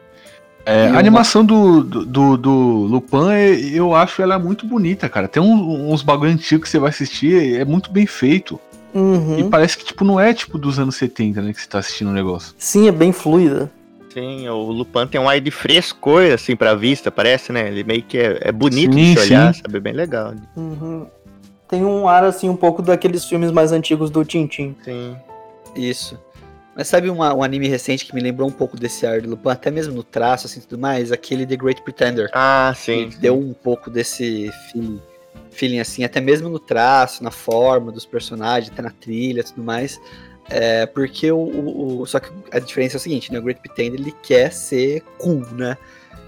[0.64, 2.53] é, a animação do, do, do, do
[2.87, 5.27] Lupin, é- eu acho ela muito bonita, cara.
[5.29, 8.59] Tem um- uns bagulho antigo que você vai assistir, é muito bem feito.
[8.95, 9.38] Uhum.
[9.38, 11.53] E parece que, tipo, não é tipo dos anos 70, né?
[11.53, 12.55] Que você tá assistindo o negócio.
[12.59, 13.71] Sim, é bem fluida.
[14.19, 17.69] Sim, o Lupin tem um ar de frescor, assim, pra vista, parece, né?
[17.69, 19.61] Ele meio que é, é bonito Sim, de se olhar, sim.
[19.63, 19.77] sabe?
[19.77, 20.35] É Bem legal.
[20.57, 21.07] Uhum.
[21.69, 24.75] Tem um ar, assim, um pouco daqueles filmes mais antigos do Tintin.
[24.85, 25.17] Sim.
[25.77, 26.19] Isso.
[26.75, 29.51] Mas sabe uma- um anime recente que me lembrou um pouco desse ar do Lupin,
[29.51, 31.13] até mesmo no traço, assim, tudo mais?
[31.13, 32.31] Aquele The Great Pretender.
[32.33, 33.03] Ah, sim.
[33.03, 35.01] Ele deu um pouco desse feeling,
[35.51, 39.63] feeling, assim, até mesmo no traço, na forma dos personagens, até na trilha e tudo
[39.63, 40.01] mais.
[40.51, 43.39] É, porque o, o- Só que a diferença é o seguinte, né?
[43.39, 45.77] O Great Pretender ele quer ser cool, né?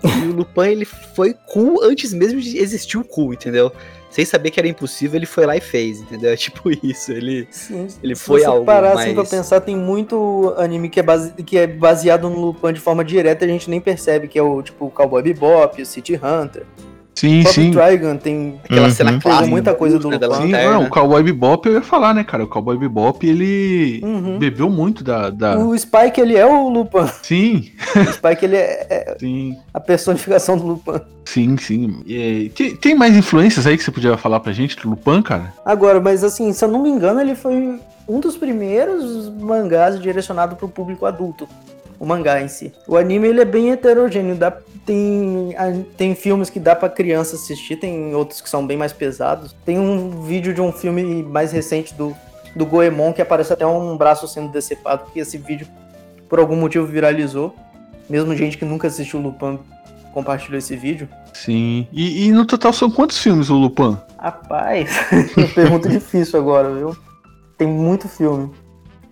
[0.02, 3.70] E o Lupin ele foi cool antes mesmo de existir o cool, entendeu?
[4.10, 6.30] Sem saber que era impossível, ele foi lá e fez, entendeu?
[6.32, 7.46] É tipo isso, ele.
[7.50, 11.02] Sim, Ele se foi algo parar assim pra mais- pensar, tem muito anime que é,
[11.02, 11.32] base...
[11.42, 14.62] que é baseado no Lupin de forma direta, a gente nem percebe que é o
[14.62, 16.64] tipo o Cowboy Bebop, o City Hunter.
[17.14, 17.70] Sim, O sim.
[17.70, 18.90] Trigun tem Aquela Uhum.
[18.94, 19.46] cena clássica.
[19.48, 20.42] muita coisa do né, da Lupin.
[20.42, 20.74] Sim, lanterna.
[20.74, 22.44] não, o Cowboy Bebop eu ia falar, né, cara?
[22.44, 24.38] O Cowboy Bebop, ele Uhum.
[24.38, 25.28] bebeu muito da...
[25.28, 25.58] da...
[25.58, 27.06] O Spike, ele é o Lupin.
[27.22, 31.00] Sim, O Spike, ele é é sim, a personificação do Lupin.
[31.26, 32.02] sim, sim.
[32.06, 35.52] E, tem, tem mais influências aí que você podia falar pra gente do Lupin, cara?
[35.64, 40.56] Agora, mas assim, se eu não me engano, ele foi um dos primeiros mangás direcionado
[40.56, 41.46] para o público adulto.
[42.00, 42.72] O mangá em si.
[42.88, 44.34] O anime ele é bem heterogêneo.
[44.34, 44.50] Dá,
[44.86, 45.54] tem,
[45.98, 49.54] tem filmes que dá pra criança assistir, tem outros que são bem mais pesados.
[49.66, 52.16] Tem um vídeo de um filme mais recente do,
[52.56, 55.66] do Goemon que aparece até um braço sendo decepado, porque esse vídeo
[56.26, 57.54] por algum motivo viralizou.
[58.08, 59.58] Mesmo gente que nunca assistiu Lupin
[60.14, 61.06] compartilhou esse vídeo.
[61.34, 61.86] Sim.
[61.92, 63.98] E, e no total são quantos filmes o Lupin?
[64.18, 64.90] Rapaz,
[65.54, 66.96] pergunta difícil agora, viu?
[67.58, 68.50] Tem muito filme.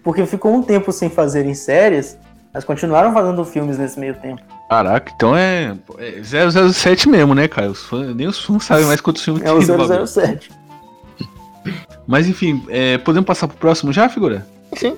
[0.03, 2.17] Porque ficou um tempo sem fazerem séries,
[2.53, 4.43] mas continuaram fazendo filmes nesse meio tempo.
[4.69, 6.23] Caraca, então é, é
[6.73, 7.71] 007 mesmo, né, cara?
[7.71, 10.07] Os fãs- nem os fãs sabem mais quantos filmes É o tem no bagulho.
[10.07, 10.51] 007.
[12.07, 14.47] Mas enfim, é, podemos passar pro próximo já, figura?
[14.77, 14.97] Sim.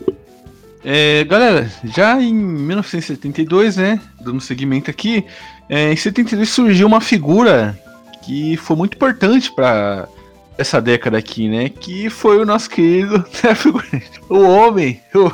[0.84, 5.26] É, galera, já em 1972, né, dando seguimento aqui,
[5.68, 7.78] é, em 72 surgiu uma figura
[8.22, 10.08] que foi muito importante para
[10.56, 13.50] essa década aqui, né, que foi o nosso querido, né,
[14.28, 15.30] o homem, o-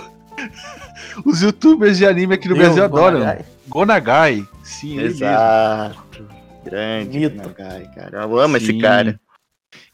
[1.25, 3.45] os youtubers de anime aqui no Brasil Eu, adoram, Gonagai.
[3.69, 5.25] Gonagai, sim, ele mesmo.
[5.27, 6.27] Exato.
[6.65, 7.37] Grande Mito.
[7.37, 8.23] Nagai, cara.
[8.23, 8.79] Eu amo esse Sim.
[8.81, 9.21] cara.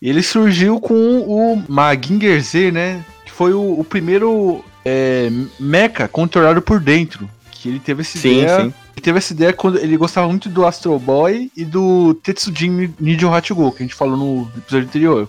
[0.01, 3.05] Ele surgiu com o Maginger Z, né?
[3.25, 5.29] Que foi o, o primeiro é,
[5.61, 7.29] mecha controlado por dentro.
[7.51, 8.61] Que ele teve essa Sim, ideia.
[8.63, 8.75] sim.
[8.95, 13.33] Ele teve essa ideia quando ele gostava muito do Astro Boy e do Tetsujin Nijo
[13.33, 15.29] Hachigo, que a gente falou no episódio anterior.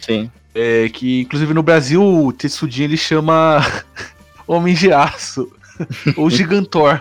[0.00, 0.30] Sim.
[0.54, 3.64] É, que inclusive no Brasil o Tetsujin ele chama
[4.52, 5.50] Homem de Aço
[6.16, 7.00] ou Gigantor.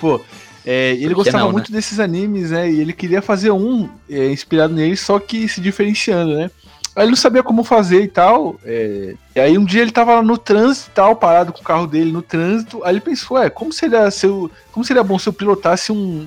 [0.00, 0.20] Pô,
[0.64, 1.52] é, ele gostava não, né?
[1.52, 2.70] muito desses animes, né?
[2.70, 6.50] E ele queria fazer um é, inspirado nele, só que se diferenciando, né?
[6.96, 8.56] Aí ele não sabia como fazer e tal.
[8.64, 11.86] é, E aí um dia ele tava no trânsito e tal, parado com o carro
[11.86, 12.82] dele no trânsito.
[12.84, 16.26] Aí ele pensou, ué, como seria, se eu, como seria bom se eu pilotasse um,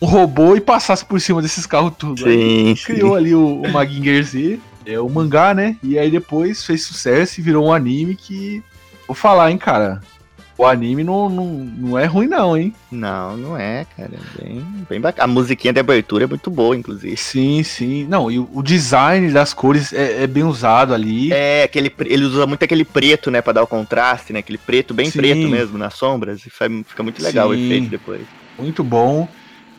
[0.00, 2.24] um robô e passasse por cima desses carros tudo?
[2.26, 3.16] Aí Sim, criou sim.
[3.16, 5.76] ali o, o Maginger Z, é o mangá, né?
[5.82, 8.62] E aí depois fez sucesso e virou um anime que.
[9.06, 10.00] Vou falar, hein, cara.
[10.56, 12.74] O anime não, não, não é ruim, não, hein?
[12.90, 14.10] Não, não é, cara.
[14.14, 15.24] É Bem, bem bacana.
[15.24, 17.16] A musiquinha de abertura é muito boa, inclusive.
[17.16, 18.06] Sim, sim.
[18.08, 21.32] Não, e o, design das cores é, é bem usado ali.
[21.32, 24.40] É, aquele, ele usa muito aquele preto, né, pra dar o contraste, né?
[24.40, 25.18] Aquele preto bem Sim.
[25.20, 26.44] preto mesmo, nas sombras.
[26.44, 27.54] E fica muito legal Sim.
[27.54, 28.22] o efeito depois.
[28.58, 29.28] Muito bom.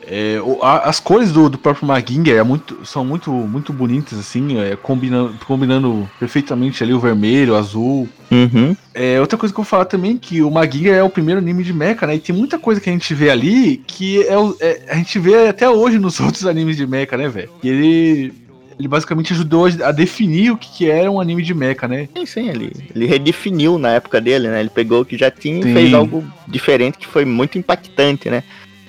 [0.06, 4.76] É, as cores do, do próprio Maginger é muito, são muito, muito bonitas, assim, é,
[4.76, 8.10] combinando, combinando perfeitamente ali o vermelho, o azul.
[8.32, 8.76] Uhum.
[8.94, 11.64] É, outra coisa que eu vou falar também que o Maginger é o primeiro anime
[11.64, 12.16] de mecha, né?
[12.16, 15.48] E tem muita coisa que a gente vê ali que é, é- a gente vê
[15.48, 17.50] até hoje nos outros animes de mecha, né, velho?
[17.62, 18.34] E ele,
[18.80, 22.08] ele basicamente ajudou a definir o que, que era um anime de mecha, né?
[22.16, 24.60] Sim, sim, ele, ele redefiniu na época dele, né?
[24.60, 25.70] Ele pegou o que já tinha Sim.
[25.70, 28.44] e fez algo diferente que foi muito impactante, né?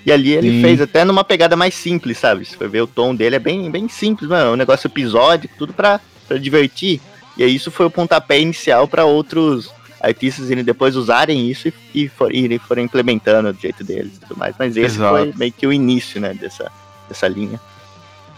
[0.04, 0.62] E ali ele Sim.
[0.62, 2.44] fez até numa pegada mais simples, sabe?
[2.44, 4.50] Se for ver o tom dele é bem, bem simples, mano.
[4.50, 7.00] É um negócio episódico, tudo pra, pra divertir.
[7.36, 11.74] E aí isso foi o pontapé inicial pra outros artistas irem depois usarem isso e,
[11.94, 12.30] e for,
[12.66, 14.54] forem implementando do jeito deles e tudo mais.
[14.58, 15.14] Mas esse Exato.
[15.16, 16.70] foi meio que o início, né, dessa,
[17.08, 17.60] dessa linha.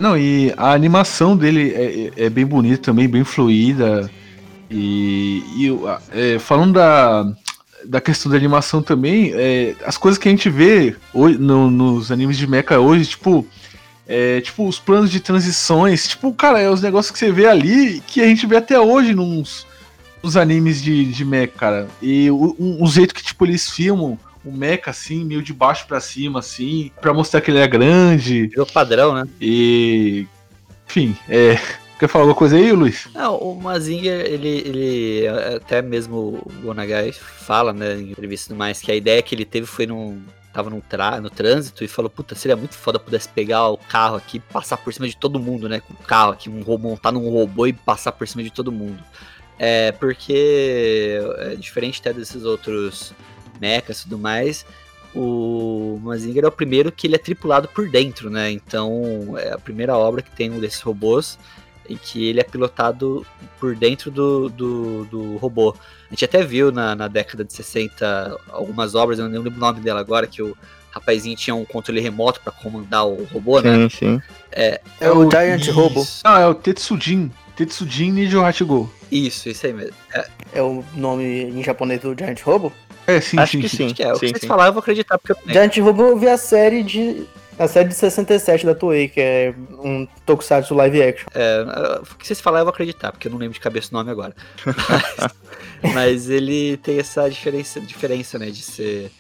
[0.01, 1.73] Não, e a animação dele
[2.17, 4.11] é, é- é bem bonita também, bem fluida.
[4.71, 5.71] E, e
[6.13, 7.33] é, falando da,
[7.85, 12.11] da questão da animação também, é, as coisas que a gente vê hoje, no- nos
[12.13, 13.47] animes de mecha hoje, tipo,
[14.07, 18.03] é, tipo, os planos de transições, tipo, cara, é os negócios que você vê ali
[18.07, 19.67] que a gente vê até hoje nos,
[20.23, 21.89] nos animes de, de mecha, cara.
[22.01, 25.87] E o, um, o jeito que, tipo, eles filmam o mecha, assim, meio de baixo
[25.87, 28.49] pra cima, assim, pra mostrar que ele é grande.
[28.49, 29.25] Virou padrão, né?
[29.41, 30.27] E.
[30.89, 31.59] Enfim, é.
[32.03, 33.09] Quer falar alguma coisa aí, Luiz?
[33.15, 38.59] Não, o Mazinger, ele, ele até mesmo o Gonagai fala, né, em entrevista e tudo
[38.59, 40.21] mais, que a ideia que ele teve foi num.
[40.53, 44.17] Tava num tra, no trânsito e falou, puta, seria muito foda pudesse pegar o carro
[44.17, 45.79] aqui passar por cima de todo mundo, né?
[45.79, 48.73] Com o carro aqui, um robô, montar num robô e passar por cima de todo
[48.73, 48.99] mundo.
[49.57, 53.15] É, porque é diferente até desses outros
[53.61, 54.67] mechas e tudo mais,
[55.15, 58.51] o Mazinger é o primeiro que ele é tripulado por dentro, né?
[58.51, 61.39] Então é a primeira obra que tem um desses robôs
[61.89, 63.27] em que ele é pilotado
[63.59, 65.75] por dentro do, do, do robô.
[66.09, 69.61] A gente até viu na, na década de 60 algumas obras, eu não lembro o
[69.61, 70.57] nome dela agora, que o
[70.91, 73.89] rapazinho tinha um controle remoto para comandar o robô, né?
[73.89, 74.23] Sim, sim.
[74.51, 76.07] É o Giant Robo.
[76.25, 77.31] Não, é o Tetsujin.
[77.57, 78.93] Tetsujin Nijo Hachigo.
[79.11, 79.95] Isso, isso aí mesmo.
[80.15, 82.73] É, É o nome em japonês do Giant Robo.
[83.07, 83.77] É, sim, Acho sim, que sim.
[83.77, 83.85] sim.
[83.87, 84.13] acho que é.
[84.13, 84.47] O que sim, vocês sim.
[84.47, 85.53] falaram, eu vou acreditar, porque eu.
[85.53, 87.25] Giant Robo eu vi a série de
[87.59, 91.29] A série de 67 da Toei, que é um tokusatsu live action.
[91.35, 93.95] É, o que vocês falar eu vou acreditar, porque eu não lembro de cabeça o
[93.95, 94.35] nome agora.
[95.83, 99.11] Mas, mas ele tem essa diferença, diferença né, de ser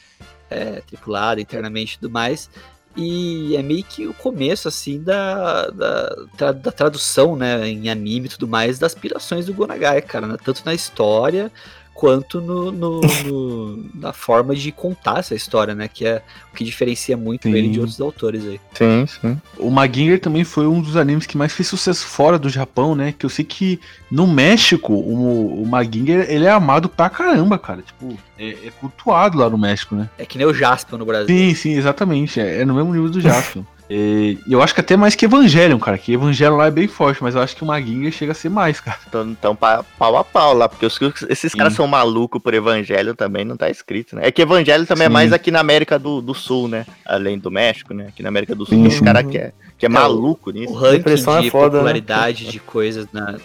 [0.48, 2.48] é, tripulado internamente e tudo mais.
[2.96, 8.28] E é meio que o começo, assim, da, da, da tradução, né, em anime e
[8.28, 10.36] tudo mais, das aspirações do Gonagai, cara, né?
[10.44, 11.50] Tanto na história
[11.94, 15.88] quanto no, no- no- na forma de contar essa história, né?
[15.88, 17.55] Que é o que diferencia muito Sim.
[17.55, 18.61] ele de outros autores aí.
[18.74, 19.40] Sim, sim.
[19.59, 23.14] O Maginger também foi um dos animes que mais fez sucesso fora do Japão, né?
[23.16, 27.83] Que eu sei que no México, o, o Maginger, ele é amado pra caramba, cara.
[27.83, 30.09] Tipo, é, é cultuado lá no México, né?
[30.18, 31.28] É que nem o Jaspion no Brasil.
[31.28, 32.40] Sim, sim, exatamente.
[32.40, 33.62] É, é no mesmo nível do Jaspion.
[33.94, 35.98] É, eu acho que até mais que Evangelion, cara.
[35.98, 38.48] Que Evangelion lá é bem forte, mas eu acho que o Maginger chega a ser
[38.48, 38.98] mais, cara.
[39.07, 41.59] Então, então pa- pau a pau lá, porque os- esses Sim.
[41.59, 44.22] caras são malucos por Evangelho também, não tá escrito, né?
[44.24, 45.11] É que Evangelho também Sim.
[45.11, 46.87] é mais aqui na América do, do Sul, né?
[47.05, 48.07] Além do México, né?
[48.09, 49.05] Aqui na América do Sul tem sim.
[49.05, 50.72] caras que é, que é maluco O nisso.
[50.72, 51.72] ranking Depressão é de foda, né?
[51.81, 53.37] popularidade de coisas na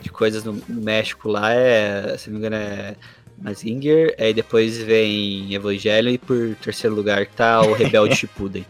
[0.00, 2.94] de coisas no, no México lá é, se não me engano, é
[3.42, 8.64] Mazinger, aí depois vem Evangelho e por terceiro lugar tá o Rebelde Shippuden.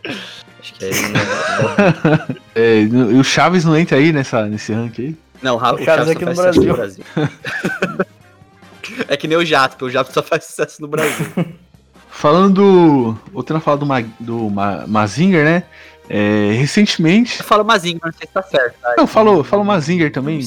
[0.61, 0.91] Acho que é,
[2.55, 5.17] É, e o Chaves não entra aí nessa, nesse ranking aí?
[5.43, 7.05] não, o Chaves Chaves só aqui no faz sucesso no Brasil.
[9.09, 11.27] é que nem o Jasper, o Jasper só faz sucesso no Brasil.
[12.09, 13.19] Falando do.
[13.33, 15.65] Voltando a falar do, Ma, do Ma, Mazinger, né?
[16.09, 17.41] É, recentemente.
[17.41, 18.77] Eu falo Mazinger, não sei se tá certo.
[18.81, 18.95] Tá?
[18.97, 20.41] Não, falou, falou Mazinger também.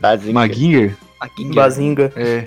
[0.00, 0.34] Tadinho.
[0.34, 0.96] Maginger.
[1.20, 1.54] Mazinger.
[1.54, 2.12] Bazinga.
[2.16, 2.46] É.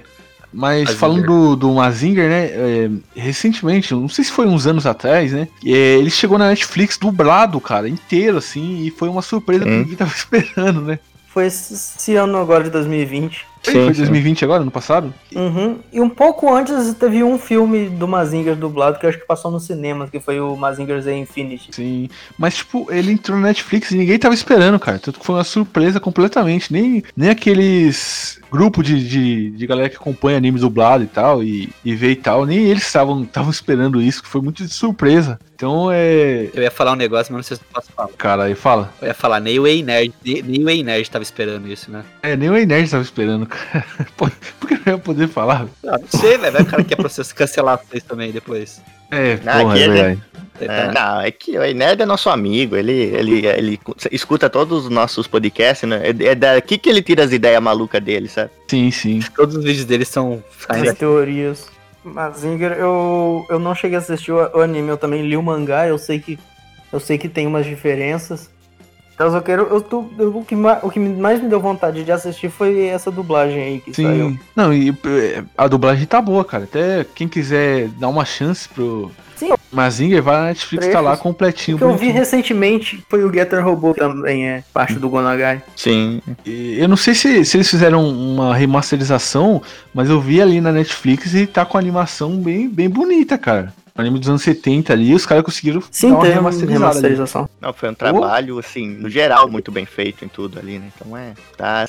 [0.52, 0.98] Mas Mazinger.
[0.98, 2.46] falando do, do Mazinger, né?
[2.46, 5.48] é, recentemente, não sei se foi uns anos atrás, né?
[5.66, 9.96] é, ele chegou na Netflix dublado, cara, inteiro, assim, e foi uma surpresa que ninguém
[9.96, 11.00] tava esperando, né?
[11.28, 13.46] Foi esse, ano agora de 2020.
[13.62, 14.00] Foi, Sim, foi sim.
[14.02, 15.14] 2020 agora, ano passado?
[15.36, 15.78] Uhum.
[15.94, 19.52] E um pouco antes teve um filme do Mazinger dublado que eu acho que passou
[19.52, 21.70] no cinema, que foi o Mazinger Z Infinity.
[21.72, 22.10] Sim.
[22.36, 24.98] Mas, tipo, ele entrou na Netflix e ninguém tava esperando, cara.
[24.98, 26.74] Tanto que foi uma surpresa completamente.
[26.74, 31.70] Nem, nem aqueles grupos de, de, de galera que acompanha animes dublado e tal, e,
[31.84, 35.40] e vê e tal, nem eles estavam estavam esperando isso, que foi muito de surpresa.
[35.56, 36.50] Então é.
[36.54, 38.10] Eu ia falar um negócio, mas não sei se eu posso falar.
[38.18, 38.94] Cara, aí fala.
[39.02, 41.92] Eu ia falar, nem o Ei Nerd, nem, nem o Ei Nerd tava esperando isso,
[41.92, 42.04] né?
[42.24, 43.86] É, nem o Enerd tava esperando, cara.
[44.16, 44.32] Por
[44.68, 45.68] que não ia poder falar?
[45.86, 46.54] Ah, não sei, velho.
[46.54, 48.82] Vai o cara que quer processo cancelar vocês também depois.
[49.12, 49.88] É, Ah, porra, aqui é.
[49.88, 50.18] Você
[50.66, 53.80] É, tá- não, é que o Nerd é nosso amigo, ele, ele, ele
[54.12, 56.02] escuta todos os nossos podcasts, né?
[56.04, 58.52] É, é daqui que ele tira as ideias malucas dele, sabe?
[58.68, 59.20] Sim, sim.
[59.36, 60.44] Todos os vídeos deles são.
[60.68, 61.68] As teorias.
[62.04, 65.98] Mazinger, eu, eu não cheguei a assistir o, anime, eu também li o mangá, eu
[65.98, 66.40] sei que
[66.92, 68.50] eu sei que tem umas diferenças.
[69.14, 69.64] Então eu quero.
[69.64, 72.86] Eu tô, eu- o, que ma- o que mais me deu vontade de assistir foi
[72.86, 74.30] essa dublagem aí que saiu.
[74.30, 74.40] Sim.
[74.56, 76.64] Não, e é, a dublagem tá boa, cara.
[76.64, 79.12] Até quem quiser dar uma chance pro.
[79.40, 79.54] Sim.
[79.72, 81.78] Mazinger, vai na Netflix, tá lá completinho.
[81.78, 82.20] O que eu vi bonitinho.
[82.20, 85.64] recentemente foi o Getter Robô, que também é parte do Gonagai.
[85.78, 86.22] Sim.
[86.46, 89.62] E Eu não sei se, se eles fizeram uma remasterização,
[89.94, 93.74] mas eu vi ali na Netflix e tá com a animação bem, bem bonita, cara.
[93.98, 97.50] O anime dos anos 70 ali, os caras conseguiram Sim, dar uma remasterizada remasterização.
[97.62, 100.90] Não, foi um trabalho, assim, no geral, muito bem feito em tudo ali, né?
[100.96, 101.34] Então é.
[101.56, 101.86] Tá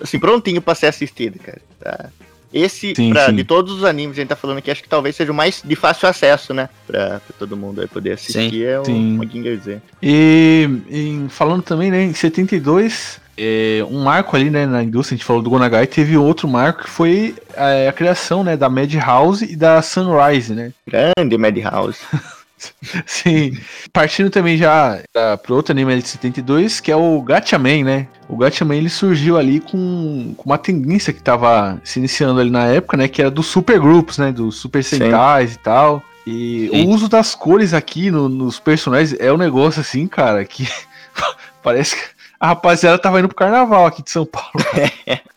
[0.00, 1.60] assim, prontinho pra ser assistido, cara.
[1.78, 2.10] Tá.
[2.56, 3.34] Esse, Sim, pra- sim.
[3.36, 5.34] de todos os animes que a gente tá falando aqui, acho que talvez seja o
[5.34, 6.68] mais de fácil acesso, né?
[6.86, 9.16] Pra, pra todo mundo aí poder assistir, é o sim.
[9.16, 9.78] Maginger Z.
[10.02, 15.18] E em- falando também, né, em 72, é, um marco ali né, na indústria, a
[15.18, 19.44] gente falou do Gonagai, teve outro marco que foi é, a criação né, da Madhouse
[19.44, 20.72] e da Sunrise, né?
[20.86, 21.98] Grande Madhouse.
[23.06, 23.56] Sim.
[23.92, 28.06] Partindo também já para outro anime de 72, que é o Gatchaman, né?
[28.28, 32.64] O Gatchaman ele surgiu ali com, com uma tendência que tava se iniciando ali na
[32.66, 33.08] época, né?
[33.08, 34.32] Que era dos supergrupos, né?
[34.32, 34.98] Dos Super Sim.
[34.98, 36.02] Sentais e tal.
[36.26, 36.86] E Sim.
[36.86, 40.66] o uso das cores aqui no- nos personagens é um negócio assim, cara, que
[41.62, 42.02] parece que
[42.40, 44.50] a rapaziada tava indo pro carnaval aqui de São Paulo.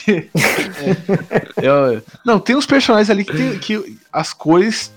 [0.09, 0.23] É,
[1.61, 4.91] eu- não, tem uns personagens ali que, tem, que as cores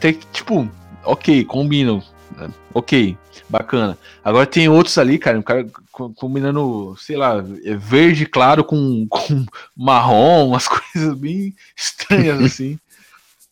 [0.00, 0.66] tem que, tipo,
[1.06, 2.02] ok, combinam.
[2.36, 2.48] né?
[2.74, 3.16] Ok,
[3.48, 3.96] bacana.
[4.24, 9.06] Agora tem outros ali, cara, um cara co- combinando, sei lá, é verde claro com,
[9.10, 12.78] com marrom, umas coisas bem estranhas assim.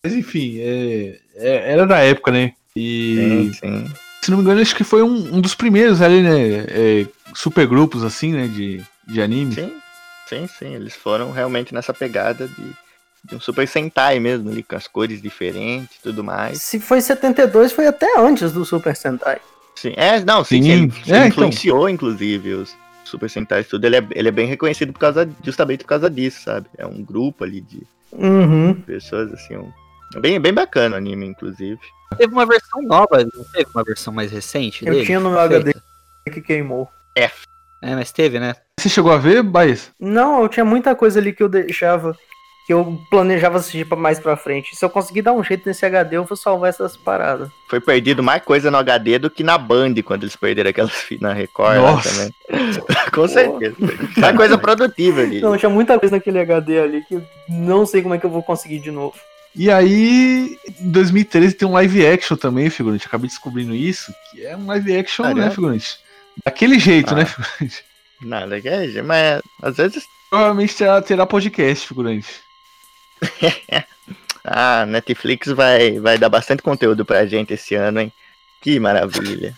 [0.02, 2.52] Mas enfim, é, é- era da época, né?
[2.76, 3.94] E Sim, sim.
[4.22, 6.64] se não me engano, acho que foi um, um dos primeiros ali, né?
[6.68, 8.48] É, supergrupos assim, né?
[8.48, 9.54] De, de anime.
[9.54, 9.72] Sim,
[10.28, 10.74] sim, sim.
[10.74, 12.72] Eles foram realmente nessa pegada de,
[13.24, 16.60] de um Super Sentai mesmo, ali, com as cores diferentes e tudo mais.
[16.62, 19.40] Se foi 72, foi até antes do Super Sentai.
[19.74, 20.70] Sim, é, não, sim, Sim.
[20.70, 21.26] ele É, então.
[21.28, 23.84] influenciou, inclusive, os Super Sentais tudo.
[23.86, 26.66] Ele é, ele é bem reconhecido por causa, justamente por causa disso, sabe?
[26.78, 28.74] É um grupo ali de Uhum.
[28.82, 29.72] pessoas, assim, um-
[30.14, 31.76] É Bem, bem bacana o anime, inclusive.
[32.16, 35.04] Teve uma versão nova, não teve uma versão mais recente Eu dele?
[35.06, 35.40] tinha no meu?
[35.40, 35.74] HD
[36.32, 36.88] que queimou.
[37.16, 37.28] É,
[37.96, 38.54] mas teve, né?
[38.78, 39.90] Você chegou a ver, Baez?
[39.98, 42.16] Não, eu tinha muita coisa ali que eu deixava,
[42.66, 44.74] que eu planejava assistir pra mais pra frente.
[44.74, 47.50] Se eu conseguir dar um jeito nesse HD, eu vou salvar essas paradas.
[47.68, 51.32] Foi perdido mais coisa no HD do que na Band, quando eles perderam aquelas na
[51.34, 52.08] Record Nossa.
[52.08, 52.14] lá
[52.48, 52.82] também.
[53.12, 53.76] Com certeza.
[54.16, 55.40] Mais coisa produtiva ali.
[55.40, 58.30] Não, tinha muita coisa naquele HD ali que eu não sei como é que eu
[58.30, 59.14] vou conseguir de novo.
[59.54, 63.06] E aí, em 2013 tem um live action também, figurante.
[63.06, 65.50] Acabei descobrindo isso, que é um live action, né, é?
[65.50, 65.98] figurante?
[66.44, 67.18] Daquele jeito, Ah.
[67.18, 67.84] né, figurante?
[68.22, 70.04] Nada que é, mas às vezes.
[70.30, 72.26] Provavelmente terá, terá podcast, figurante.
[74.46, 78.12] Ah, Netflix vai, vai dar bastante conteúdo pra gente esse ano, hein?
[78.60, 79.54] Que maravilha.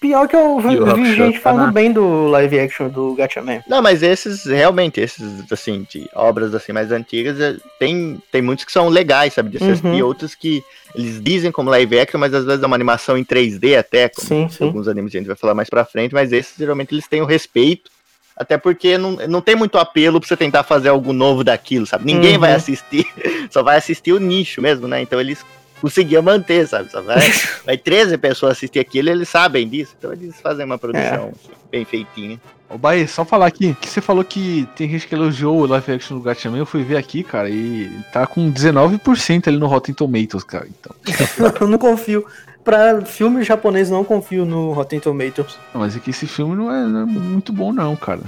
[0.00, 3.12] Pior que eu vi, o vi gente tá falando na- bem do live action do
[3.16, 3.60] Gatchaman.
[3.66, 8.64] Não, mas esses, realmente, esses, assim, de obras assim mais antigas, eh, tem, tem muitos
[8.64, 9.50] que são legais, sabe?
[9.50, 9.94] De assistir, Uhum.
[9.96, 10.62] e outros que
[10.94, 14.28] eles dizem como live action, mas às vezes é uma animação em 3D até, como
[14.28, 14.62] Sim, sim.
[14.66, 17.26] alguns animes a gente vai falar mais pra frente, mas esses geralmente eles têm o
[17.26, 17.90] respeito,
[18.38, 22.04] até porque não, não tem muito apelo pra você tentar fazer algo novo daquilo, sabe?
[22.06, 22.40] Ninguém Uhum.
[22.40, 23.04] vai assistir,
[23.50, 25.00] só vai assistir o nicho mesmo, né?
[25.02, 25.44] Então eles
[25.80, 26.90] conseguiam manter, sabe?
[26.90, 27.18] Só vai,
[27.64, 31.84] vai 13 pessoas assistir aquilo, eles sabem disso, então eles fazem uma produção assim, bem
[31.84, 32.40] feitinha.
[32.70, 35.92] Ô, Baez, só falar aqui, que você falou que tem gente que elogiou o live
[35.92, 39.94] action do Gatchaman, eu fui ver aqui, cara, e tá com 19% ali no Rotten
[39.94, 40.68] Tomatoes, cara.
[40.68, 40.94] Então,
[41.60, 42.26] eu não confio.
[42.62, 45.56] Pra filme japonês, não confio no Rotten Tomatoes.
[45.72, 48.20] Não, mas é que esse filme não é, não é muito bom, não, cara.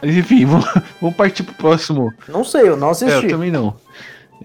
[0.00, 0.68] Mas enfim, vamos,
[1.00, 2.14] vamos partir pro próximo.
[2.28, 3.24] Não sei, eu não É, assisti.
[3.24, 3.74] eu também não.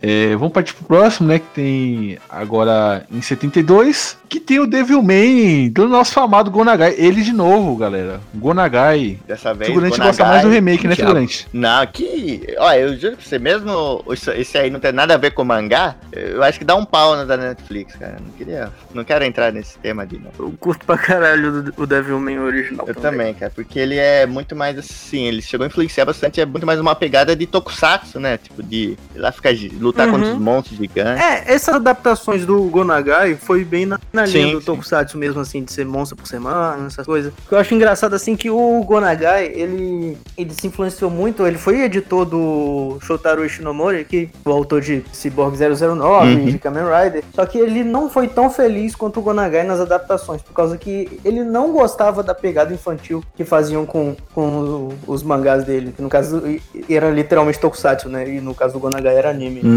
[0.02, 1.39] É, vamos partir pro próximo, né?
[1.39, 6.93] Que tem agora em 72, que tem o Devilman do nosso famado Gonagai.
[6.98, 8.20] Ele de novo, galera.
[8.34, 9.18] Gonagai.
[9.28, 11.48] Dessa O vez, figurante Gonagai- gosta mais do remake, né, figurante?
[11.54, 12.46] Não, que.
[12.58, 15.43] Olha, eu juro pra você, mesmo isso- esse aí não tem nada a ver com
[15.43, 18.18] mangá, eu acho que dá um pau na da Netflix, cara.
[18.20, 18.70] Não queria.
[18.93, 20.32] Não quero entrar nesse tema ali, não.
[20.46, 22.86] Eu curto pra caralho o Devilman original.
[22.88, 26.46] Eu também, cara, porque ele é muito mais assim, ele chegou a influenciar bastante, é
[26.46, 28.38] muito mais uma pegada de tokusatsu, né?
[28.38, 29.54] Tipo, de lá ficar
[29.86, 30.14] lutar Uhum.
[30.14, 31.24] contra os monstros gigantes.
[31.24, 34.66] É, essas adaptações do Gonagai foi bem na, na linha Sim, do sim.
[34.66, 37.32] Tokusatsu mesmo, assim, de ser monstro por semana, essas coisas.
[37.46, 41.58] O que eu acho engraçado, assim, que o Gonagai, ele, ele se influenciou muito, ele
[41.58, 46.46] foi editor do Shotaro Ishinomori, que o autor de Cyborg 009, Uhum.
[46.46, 50.42] de Kamen Rider, só que ele não foi tão feliz quanto o Gonagai nas adaptações,
[50.42, 55.22] por causa que ele não gostava da pegada infantil que faziam com, com o- os
[55.24, 56.42] mangás dele, que no caso
[56.90, 59.62] era literalmente Tokusatsu, né, e no caso do Gonagai era anime.
[59.64, 59.75] Uhum,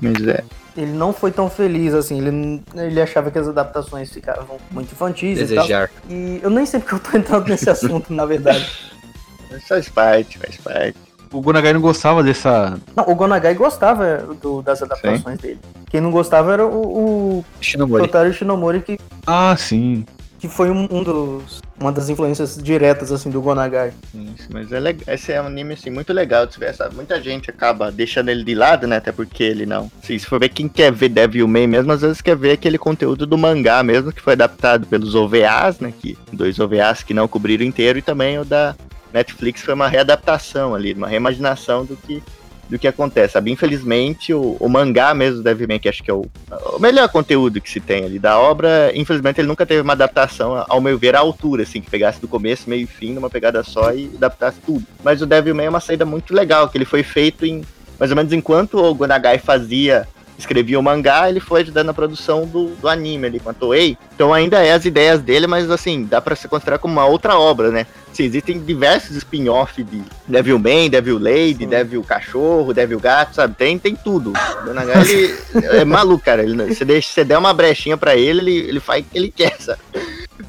[0.00, 0.44] mas é.
[0.76, 5.38] Ele não foi tão feliz assim, ele, ele achava que as adaptações ficavam muito infantis
[5.38, 5.64] e tal.
[5.64, 5.90] Desejar.
[6.10, 8.66] E eu nem sei porque eu tô entrando nesse assunto, na verdade.
[9.50, 10.98] Mas Faz parte, faz parte.
[11.32, 12.78] O Gonagai não gostava dessa.
[12.94, 15.58] Não, o Gonagai gostava do- das adaptações dele.
[15.90, 18.04] Quem não gostava era o, o Shinomori.
[18.04, 20.04] Shotaro Shinomori, que, Ah, sim.
[20.38, 23.92] Que foi um, um dos, uma das influências diretas assim do Gonagai.
[24.14, 24.78] Isso, mas é.
[25.08, 26.94] Esse é um anime assim, muito legal de se ver, sabe?
[26.94, 28.96] Muita gente acaba deixando ele de lado, né?
[28.96, 29.90] Até porque ele não.
[30.02, 33.26] Sim, se for ver quem quer ver Devilman mesmo, às vezes quer ver aquele conteúdo
[33.26, 35.92] do mangá mesmo, que foi adaptado pelos OVAs, né?
[35.98, 38.74] Que, dois OVAs que não cobriram inteiro, e também o da
[39.12, 42.22] Netflix foi uma readaptação ali, uma reimaginação do que.
[42.68, 43.52] Do que acontece, sabe?
[43.52, 46.26] Infelizmente, o, o mangá mesmo do Devilman, que acho que é o,
[46.74, 50.64] o melhor conteúdo que se tem ali da obra, infelizmente ele nunca teve uma adaptação,
[50.68, 53.62] ao meu ver, à altura, assim, que pegasse do começo, meio e fim, numa pegada
[53.62, 54.84] só e adaptasse tudo.
[55.04, 57.62] Mas o Devilman é uma saída muito legal, que ele foi feito em,
[57.98, 60.08] mais ou menos enquanto o Gonagai fazia,
[60.38, 63.96] escrevia o mangá, ele foi ajudando na produção do, do anime ali com a Toei.
[64.14, 67.38] Então ainda é as ideias dele, mas assim, dá pra se considerar como uma outra
[67.38, 67.86] obra, né?
[68.16, 73.54] Sim, existem diversos spin-off de Devilman, Devil Lady, Devil Cachorro, Devil Gato, sabe?
[73.56, 74.32] Tem, tem tudo.
[74.62, 75.36] O Gonagai, ele
[75.80, 76.42] é maluco, cara.
[76.42, 79.30] Ele, você, deixa, você der uma brechinha pra ele, ele, ele faz o que ele
[79.30, 79.80] quer, sabe?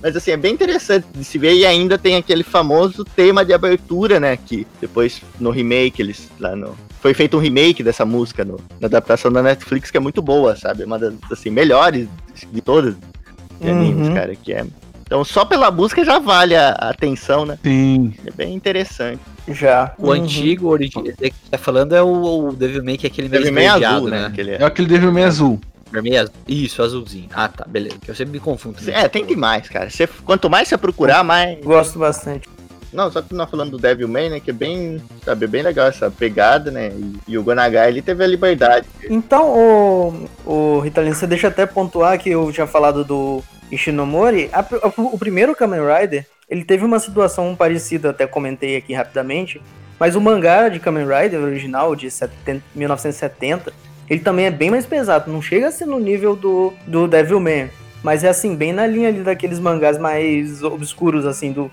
[0.01, 3.51] Mas assim, é bem interessante de se ver e ainda tem aquele famoso tema de
[3.53, 4.37] abertura, né?
[4.37, 6.73] Que depois no remake, eles lá no.
[7.01, 10.55] Foi feito um remake dessa música no, na adaptação da Netflix, que é muito boa,
[10.55, 10.83] sabe?
[10.83, 12.07] É uma das assim, melhores
[12.51, 12.95] de todas
[13.59, 14.13] de animes, Uhum.
[14.13, 14.35] cara.
[14.35, 14.65] Que é.
[15.07, 17.57] Então só pela música já vale a, atenção, né?
[17.63, 18.13] Sim.
[18.25, 19.21] É bem interessante.
[19.47, 19.93] Já.
[19.97, 23.43] O antigo original que você tá falando é o, o Devilman, que é aquele meio
[23.43, 24.19] Devilman é azul, né?
[24.19, 24.27] né?
[24.27, 25.59] Aquele É aquele Devilman azul.
[25.89, 26.33] Vermelho azul.
[26.45, 27.29] Isso, azulzinho.
[27.33, 27.95] Ah, tá, beleza.
[28.01, 28.77] Que eu sempre me confundo.
[28.77, 28.93] também.
[28.93, 29.89] É, tem demais, cara.
[29.89, 31.59] Você, quanto mais você procurar, mais.
[31.63, 32.49] Gosto bastante.
[32.91, 34.39] Não, só que nós falando do Devilman, né?
[34.39, 36.89] Que é bem, sabe, é bem legal essa pegada, né?
[36.89, 38.87] E, e o Gonagai, ele teve a liberdade.
[39.09, 44.49] Então, o, o Ritalino, você deixa até pontuar que eu tinha falado do Ishinomori.
[44.53, 49.61] A- a- o primeiro Kamen Rider, ele teve uma situação parecida, até comentei aqui rapidamente.
[49.99, 53.73] Mas o mangá de Kamen Rider original, de 70 1970,
[54.09, 55.31] ele também é bem mais pesado.
[55.31, 57.69] Não chega a ser no nível do, do Devilman.
[58.03, 61.69] Mas é assim, bem na linha ali daqueles mangás mais obscuros, assim, do,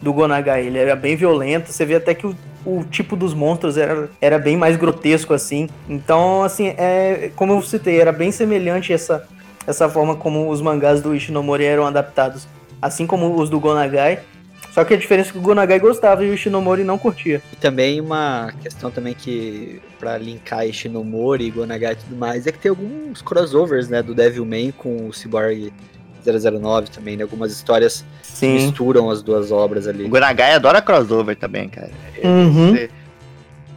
[0.00, 0.66] do Gonagai.
[0.66, 1.72] Ele era bem violento.
[1.72, 2.34] Você vê até que o,
[2.64, 5.68] o tipo dos monstros era, era bem mais grotesco, assim.
[5.88, 9.26] Então, assim, é, como eu citei, era bem semelhante essa,
[9.66, 12.46] essa forma como os mangás do Ishinomori eram adaptados.
[12.82, 14.20] Assim como os do Gonagai.
[14.72, 17.40] Só que a diferença é que o Gonagai gostava e o Ishinomori não curtia.
[17.52, 22.58] E também uma questão também que, pra linkar Ishinomori, Gonagai e tudo mais, é que
[22.58, 25.72] tem alguns crossovers, né, do Devilman com o Cyborg
[26.26, 28.54] 009 também, né, algumas histórias que Sim.
[28.54, 30.04] misturam as duas obras ali.
[30.04, 31.90] O Gonagai adora crossover também, cara.
[32.24, 32.72] Uhum.
[32.72, 32.90] Você-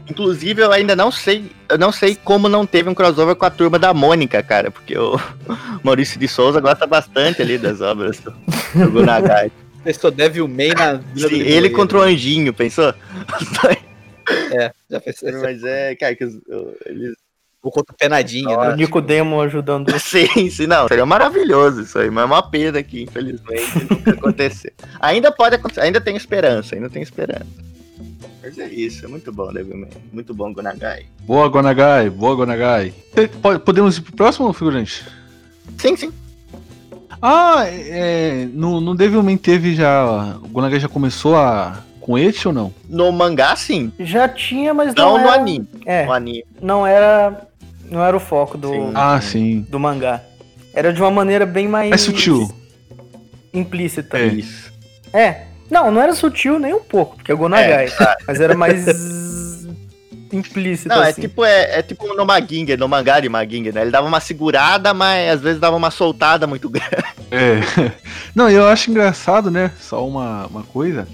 [0.09, 3.49] Inclusive, eu ainda não sei, eu não sei como não teve um crossover com a
[3.49, 5.19] turma da Mônica, cara, porque o
[5.83, 8.31] Maurício de Souza gosta bastante ali das obras do,
[8.73, 9.51] do Gonagai.
[9.83, 12.93] Pensou Devilman na Vila do Sim, ele contra o Anjinho, pensou?
[14.51, 15.31] É, já pensou.
[15.41, 17.13] Mas é, cara, que eles.
[17.61, 18.75] Ou contra o Penadinho, O né?
[18.75, 19.97] Nicodemo ajudando.
[19.99, 20.87] Sim, sim, não.
[20.87, 24.71] Seria maravilhoso isso aí, mas é uma pena que, infelizmente, nunca aconteceu.
[24.99, 27.47] Ainda pode acontecer, ainda tem esperança, ainda tem esperança.
[28.41, 29.89] Mas é isso, é muito bom, Devilman.
[30.13, 31.05] Muito bom, Gonagai.
[31.21, 32.93] Boa, Gonagai, boa, Gonagai.
[33.65, 35.03] Podemos ir pro próximo, figurante?
[35.77, 36.11] Sim, sim.
[37.21, 40.37] Ah, é, no, no Devilman teve já.
[40.43, 41.83] O Gonagai já começou a.
[41.99, 42.73] com esse ou não?
[42.87, 43.91] No mangá, sim.
[43.99, 45.41] Já tinha, mas não, Não no era...
[45.41, 45.67] anime.
[45.85, 46.45] É, No anime.
[46.61, 47.47] não era,
[47.89, 48.91] não era o foco do, Sim.
[48.93, 49.65] Ah, sim.
[49.67, 50.21] do mangá.
[50.73, 51.91] Era de uma maneira bem mais...
[51.91, 52.49] É sutil.
[53.51, 54.17] Implícita.
[54.19, 54.27] É.
[54.27, 54.71] Isso.
[55.11, 55.47] É.
[55.69, 57.87] Não, não era sutil nem um pouco, porque é o Gonagai.
[58.25, 58.85] Mas era mais
[60.31, 61.21] implícito, Não, é assim.
[61.21, 63.81] tipo, é, é tipo no Maginger, no mangá de Maginger, né?
[63.81, 66.95] Ele dava uma segurada, mas às vezes dava uma soltada muito grande.
[67.31, 67.59] É.
[68.35, 69.71] Não, eu acho engraçado, né?
[69.79, 71.07] Só uma, uma coisa.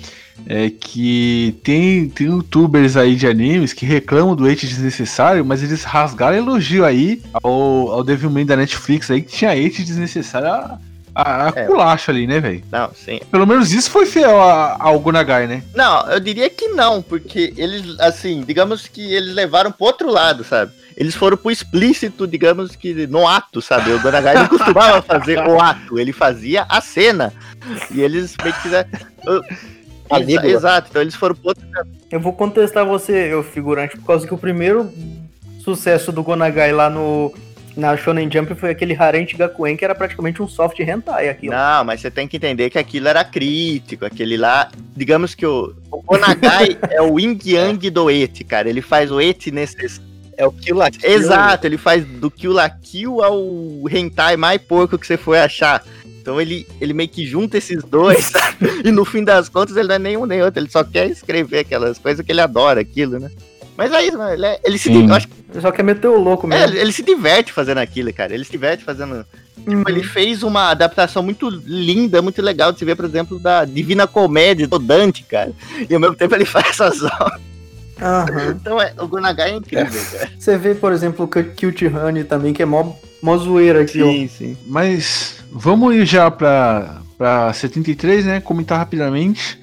[0.47, 5.83] É que tem, tem youtubers aí de animes que reclamam do hate desnecessário, mas eles
[5.83, 10.79] rasgaram elogio aí ao, ao Devilman da Netflix aí, que tinha hate desnecessário a,
[11.15, 11.65] a, a É.
[11.65, 12.63] culacha ali, né, velho?
[12.71, 13.19] Não, sim.
[13.31, 15.63] Pelo menos isso foi fiel a- ao Gonagai, né?
[15.75, 20.43] Não, eu diria que não, porque eles, assim, digamos que eles levaram pro outro lado,
[20.43, 20.71] sabe?
[20.95, 23.91] Eles foram pro explícito, digamos que no ato, sabe?
[23.91, 27.33] O Gonagai não costumava fazer o ato, ele fazia a cena.
[27.91, 28.85] E eles meio que Exa-
[30.19, 30.45] língua.
[30.47, 31.63] Exato, então eles foram pro outro
[32.11, 34.91] Eu vou contestar você, eu figurante, por causa que o primeiro
[35.63, 37.33] sucesso do Gonagai lá no
[37.75, 41.53] na Shonen Jump foi aquele Harente Gakuen, que era praticamente um soft hentai aquilo.
[41.53, 44.69] Não, mas você tem que entender que aquilo era crítico, aquele lá.
[44.95, 48.69] Digamos que o, o Gonagai é o Yin Yang do Eti, cara.
[48.69, 50.01] Ele faz o Eti nesse.
[50.37, 51.09] É o Kill la Kill.
[51.09, 53.43] Exato, ele faz do Kill la Kill ao
[53.89, 55.83] hentai mais porco que você foi achar.
[56.05, 58.31] Então ele, ele meio que junta esses dois?
[58.83, 61.59] E no fim das contas ele não é nenhum nem outro, ele só quer escrever
[61.59, 63.29] aquelas coisas que ele adora, aquilo, né?
[63.77, 64.33] Mas é isso, né?
[64.33, 65.11] Ele, é- ele se Sim.
[65.11, 66.65] acho que- só quer meter o louco é, mesmo.
[66.73, 68.33] ele, ele se diverte fazendo aquilo, cara.
[68.33, 69.25] Ele se diverte fazendo.
[69.65, 69.83] Uhum.
[69.87, 74.05] Ele fez uma adaptação muito linda, muito legal de se ver, por exemplo, da Divina
[74.07, 75.51] Comédia do Dante, cara.
[75.89, 77.41] E ao mesmo tempo ele faz essas obras.
[78.55, 80.29] Então é, o Gonagai é incrível, cara.
[80.37, 84.07] Você vê, por exemplo, o Cute Honey também, que é mó, mó zoeira aqui, ó.
[84.27, 84.57] sim.
[84.67, 88.41] Mas vamos ir já pra, pra 73, né?
[88.41, 89.57] Comentar rapidamente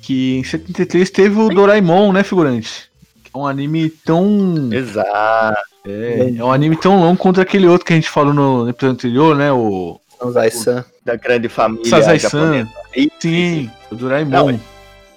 [0.00, 2.89] que em 73 teve o Doraemon, né, figurante?
[3.32, 4.72] É um anime tão.
[4.72, 5.58] Exato.
[5.86, 8.94] É, é um anime tão longo quanto aquele outro que a gente falou no episódio
[8.94, 9.50] anterior, né?
[9.52, 10.00] O
[10.30, 10.84] Zai-san.
[11.04, 12.68] Da grande família Sazai-san.
[13.18, 14.52] Sim, o Doraemon.
[14.52, 14.60] Não,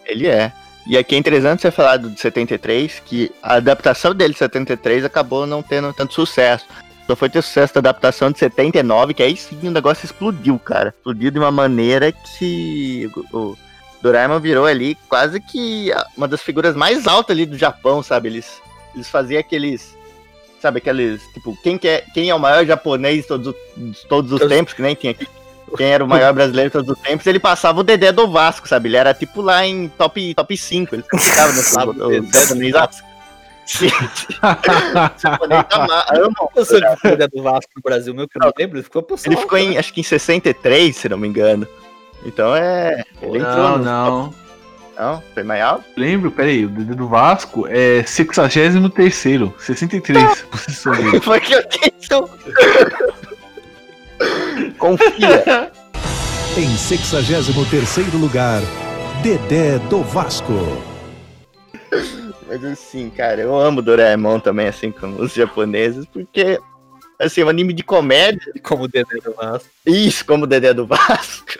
[0.05, 0.51] Ele é.
[0.86, 5.05] E aqui é interessante você falar do de 73, que a adaptação dele de 73
[5.05, 6.66] acabou não tendo tanto sucesso.
[7.07, 10.89] Só foi ter sucesso da adaptação de 79, que aí sim o negócio explodiu, cara.
[10.89, 13.55] Explodiu de uma maneira que o
[14.03, 18.27] Doraemon virou ali quase que uma das figuras mais altas ali do Japão, sabe?
[18.27, 18.61] Eles,
[18.93, 19.97] eles faziam aqueles.
[20.61, 21.21] Sabe, aqueles.
[21.33, 23.55] Tipo, quem, que é, quem é o maior japonês de todos,
[24.09, 25.25] todos os tempos, que nem tinha aqui.
[25.77, 28.67] Quem era o maior brasileiro de todos os tempos, ele passava o Dedé do Vasco,
[28.67, 28.89] sabe?
[28.89, 30.95] Ele era tipo lá em top, top 5.
[30.95, 33.07] Ele ficava nesse Passava o o Dedé Dedé do Vasco.
[36.11, 36.49] Amam.
[36.55, 39.17] Eu sou de Folha do Vasco no Brasil, meu que eu lembro, ele ficou por
[39.25, 41.65] Ele ficou em, acho que em 63, se não me engano.
[42.26, 43.03] Então é.
[43.21, 44.34] Ele entrou Não, no- não.
[44.97, 45.86] Não, foi mais alto?
[45.97, 49.15] Lembro, peraí, o dedo do Vasco é 63,
[49.57, 51.19] 63 posição dele.
[51.19, 52.09] Foi que eu disse.
[54.78, 55.71] Confia.
[56.57, 58.61] Em 63º lugar,
[59.24, 60.53] Dedé do Vasco.
[62.47, 66.59] Mas assim, cara, eu amo Doraemon também, assim, como os japoneses, porque,
[67.19, 69.69] assim, é um anime de comédia, Como o Dedé do Vasco.
[69.88, 71.53] isso, como o Dedé do Vasco.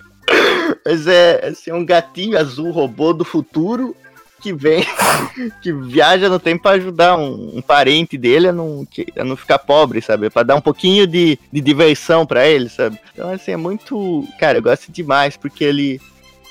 [0.86, 3.96] Mas é, assim, um gatinho azul robô do futuro
[4.44, 4.86] que vem,
[5.64, 8.86] que viaja no tempo pra ajudar um, um parente dele a não,
[9.18, 10.30] a não ficar pobre, sabe?
[10.30, 13.00] Pra dar um pouquinho de, de diversão pra ele, sabe?
[13.14, 14.28] Então, assim, é muito.
[14.38, 16.02] Cara, eu gosto demais, porque ele.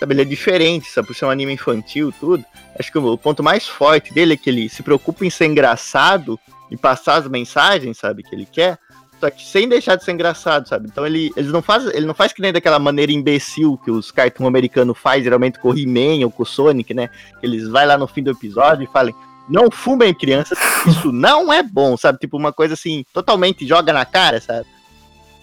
[0.00, 1.08] Sabe, ele é diferente, sabe?
[1.08, 2.42] Por ser um anime infantil tudo.
[2.78, 6.40] Acho que o ponto mais forte dele é que ele se preocupa em ser engraçado
[6.70, 8.78] e passar as mensagens, sabe, que ele quer.
[9.22, 10.88] Só que sem deixar de ser engraçado, sabe?
[10.90, 14.10] Então ele, ele, não faz, ele não faz que nem daquela maneira imbecil que os
[14.10, 17.08] cartoon americanos faz, geralmente com o He-Man ou com o Sonic, né?
[17.40, 19.14] Eles vai lá no fim do episódio e falam,
[19.48, 20.58] não fumem crianças,
[20.88, 22.18] isso não é bom, sabe?
[22.18, 24.66] Tipo uma coisa assim, totalmente joga na cara, sabe?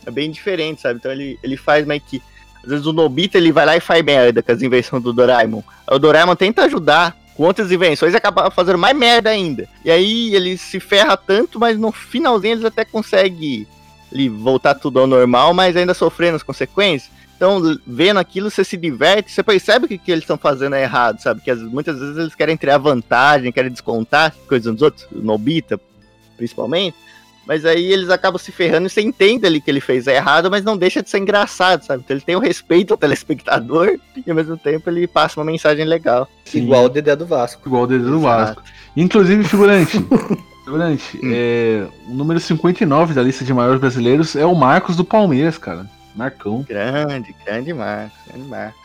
[0.06, 1.00] É bem diferente, sabe?
[1.00, 2.22] Então ele, ele faz meio que.
[2.62, 5.64] Às vezes o Nobita ele vai lá e faz merda com as invenções do Doraemon.
[5.90, 9.68] O Doraemon tenta ajudar outras invenções e acaba fazendo mais merda ainda.
[9.84, 13.66] E aí ele se ferra tanto, mas no finalzinho eles até conseguem
[14.12, 17.12] ele voltar tudo ao normal, mas ainda sofrendo as consequências.
[17.36, 21.22] Então, vendo aquilo, você se diverte, você percebe que que eles estão fazendo é errado,
[21.22, 21.40] sabe?
[21.42, 25.80] Que as- muitas vezes eles querem tirar vantagem, querem descontar coisas dos outros, Nobita,
[26.36, 26.98] principalmente.
[27.50, 30.64] Mas aí eles acabam se ferrando e você entende ali que ele fez errado, mas
[30.64, 32.04] não deixa de ser engraçado, sabe?
[32.06, 35.84] Então ele tem o respeito ao telespectador e ao mesmo tempo ele passa uma mensagem
[35.84, 36.30] legal.
[36.46, 36.60] Sim.
[36.60, 37.64] Igual o Dedé do Vasco.
[37.68, 38.20] Igual o dedo do.
[38.20, 38.62] Vasco.
[38.96, 39.98] Inclusive, figurante.
[40.64, 41.32] figurante, Hum.
[41.34, 45.88] é, o número 59 da lista de maiores brasileiros é o Marcos do Palmeiras, cara.
[46.16, 46.64] Marcão.
[46.70, 48.80] Grande, grande Marcos, grande Marcos.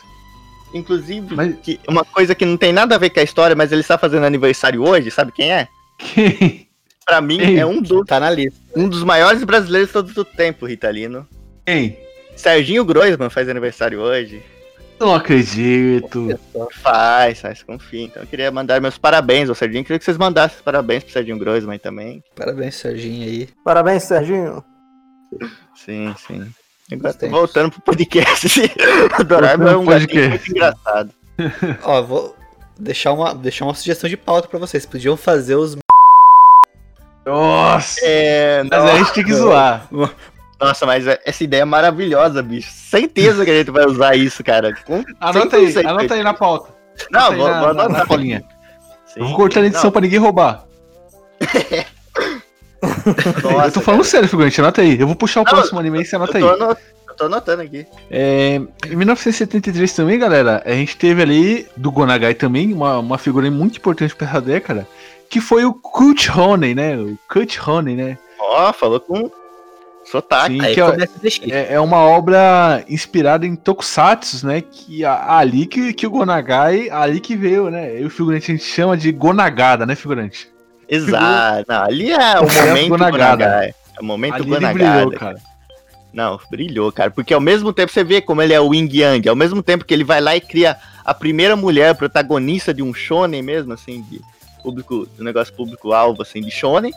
[0.73, 3.71] Inclusive, Mas- que uma coisa que não tem nada a ver com a história, mas
[3.73, 5.69] ele está fazendo aniversário hoje, sabe quem é?
[5.99, 6.64] Quem?
[7.07, 7.59] Pra mim, Quem?
[7.59, 8.59] é um, do- Tá na lista.
[8.75, 11.27] um dos maiores brasileiros de todo o tempo, Ritalino.
[11.67, 11.99] Quem?
[12.37, 14.43] Serginho Groisman faz aniversário hoje.
[14.99, 16.39] Não acredito.
[16.83, 18.05] Faz, faz, confia.
[18.05, 19.83] Então eu queria mandar meus parabéns ao Serginho.
[19.85, 22.23] Queria que vocês mandassem parabéns pro Serginho Groisman também.
[22.35, 23.49] Parabéns, Serginho aí.
[23.65, 24.65] Parabéns, Serginho.
[25.75, 26.47] Sim, sim.
[26.93, 28.49] Agora, voltando pro podcast.
[29.21, 30.29] o Doraemon é um podcast.
[30.31, 31.11] muito engraçado.
[31.83, 32.37] Ó, vou
[32.79, 34.87] deixar uma, deixar uma sugestão de pauta pra vocês.
[34.87, 35.77] Podiam fazer os.
[37.27, 38.01] Nossa!
[38.03, 39.87] É, Mas aí a gente tem que zoar.
[40.61, 42.71] Nossa, mas essa ideia é maravilhosa, bicho.
[42.73, 44.73] Certeza que a gente vai usar isso, cara.
[44.85, 45.87] Com Anota aí, 100%.
[45.87, 46.73] anota aí na pauta.
[47.11, 47.99] Não, Anota vou, na, vou na, anotar.
[48.01, 48.45] na colinha.
[49.17, 50.65] Eu vou cortar a edição Não, pra ninguém roubar.
[53.43, 54.99] nossa, eu tô falando sério, figurante, anota aí.
[54.99, 56.61] Eu vou puxar o Não, próximo anime e você cara, anota eu aí.
[56.63, 57.87] anot- eu tô anotando aqui.
[58.11, 58.57] É,
[58.87, 63.77] em 1973 também, galera, a gente teve ali, do Gonagai também, uma, uma figura muito
[63.79, 64.87] importante pra essa década,
[65.35, 66.97] que foi o Kurt Honey, né?
[66.97, 68.17] O Kurt Honey, né?
[68.39, 69.29] Ó, falou com
[70.05, 70.55] sotaque.
[70.55, 70.75] Sim, Aí
[71.41, 74.61] que é, é, é uma obra inspirada em Tokusatsu, né?
[74.61, 78.01] Que a- ali que, que o Gonagai, ali que veio, né?
[78.01, 80.49] E o figurante a gente chama de Gonagada, né, figurante?
[80.89, 81.65] Exato.
[81.69, 83.45] Não, ali é o Momento momento Gonagada.
[83.45, 83.75] Gonagai.
[83.97, 84.75] É o momento ali ele Gonagada.
[85.01, 85.37] brilhou, cara.
[86.13, 87.11] Não, brilhou, cara.
[87.11, 89.29] Porque ao mesmo tempo você vê como ele é o Yin Yang.
[89.29, 92.95] Ao mesmo tempo que ele vai lá e cria a primeira mulher protagonista de um
[92.95, 94.21] shonen mesmo, assim, de
[94.65, 96.93] público, do negócio público-alvo, assim, de shonen.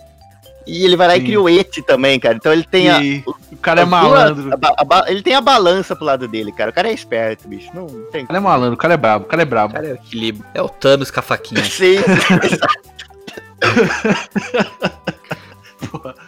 [0.66, 1.20] E ele vai lá Sim.
[1.20, 2.36] e cria o Eti também, cara.
[2.36, 4.50] Então ele tem a, E o cara é malandro.
[4.52, 6.72] a a ele tem a balança pro lado dele, cara.
[6.72, 7.70] O cara é esperto, bicho.
[7.74, 9.74] Não tem O cara é malandro, o cara é brabo, o cara é brabo.
[9.74, 10.46] Cara, é o equilíbrio.
[10.54, 11.64] É o Thanos com a faquinha.
[11.72, 11.96] Sim,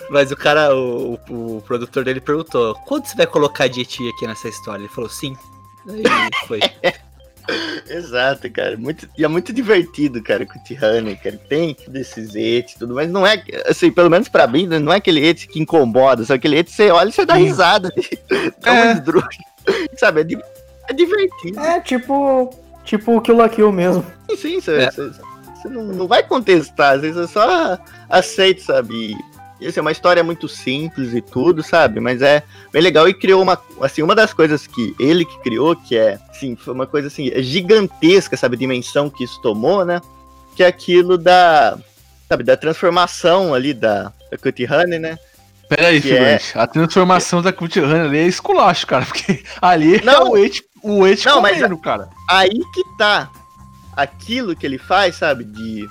[0.10, 4.08] Mas o cara, o, o, o produtor dele perguntou: quanto você vai colocar de Eti
[4.10, 4.82] aqui nessa história?
[4.82, 5.36] Ele falou: sim.
[5.88, 6.04] Aí
[6.48, 6.60] foi.
[7.90, 8.78] exato, cara.
[8.78, 11.38] Muito, e é muito divertido, cara, com o Tihane, cara.
[11.50, 14.98] Tem desses eti e tudo, mas não é, assim, pelo menos pra mim, não é
[14.98, 17.44] aquele eti que incomoda, só aquele eti que você olha e você dá Sim.
[17.44, 17.94] risada.
[18.66, 18.92] É um É.
[18.94, 19.46] esdrúxulo.
[19.98, 20.40] Sabe, é, di-
[20.90, 21.60] é divertido.
[21.60, 22.50] É tipo.
[22.84, 24.04] Tipo o Kill la Kill mesmo.
[24.38, 24.92] Sim, você, É.
[24.92, 25.12] você-
[25.56, 27.78] você não, não vai contestar, às vezes você só
[28.10, 29.16] aceita, sabe?
[29.60, 32.00] E, assim, é uma história muito simples e tudo, sabe?
[32.00, 35.76] Mas é bem legal e criou uma, assim, uma das coisas que ele que criou,
[35.76, 38.56] que é, assim, foi uma coisa assim, gigantesca, sabe?
[38.56, 40.02] A dimensão que isso tomou, né?
[40.56, 41.78] Que é aquilo da,
[42.28, 45.18] sabe, da transformação ali da, da Cutie Honey, né?
[45.70, 46.40] Pera aí, é-.
[46.56, 49.06] A transformação da Kurt Honey ali é esculacho, cara.
[49.06, 50.14] Porque ali Não.
[50.14, 52.10] é o Eti, o Eti Não, mas- cara.
[52.28, 53.30] Aí que tá
[53.96, 55.44] aquilo que ele faz, sabe?
[55.44, 55.88] De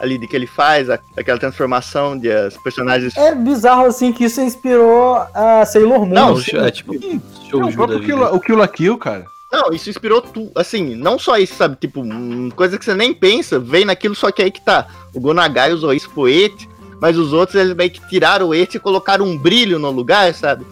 [0.00, 4.24] ali de que ele faz, a- aquela transformação de as personagens É bizarro assim que
[4.24, 6.14] isso inspirou a Sailor Moon.
[6.14, 6.56] Não, assim.
[6.56, 6.94] é tipo.
[7.50, 9.24] Show o Kill, o Kill la Kill, cara.
[9.52, 11.76] Não, isso inspirou tu, assim, não só isso, sabe?
[11.76, 14.86] Tipo, hum, coisa que você nem pensa, vem naquilo, só que aí que tá.
[15.12, 16.68] O Gonagai usou isso pro Eti,
[17.00, 20.32] mas os outros eles meio que tiraram o Eti e colocaram um brilho no lugar,
[20.34, 20.64] sabe?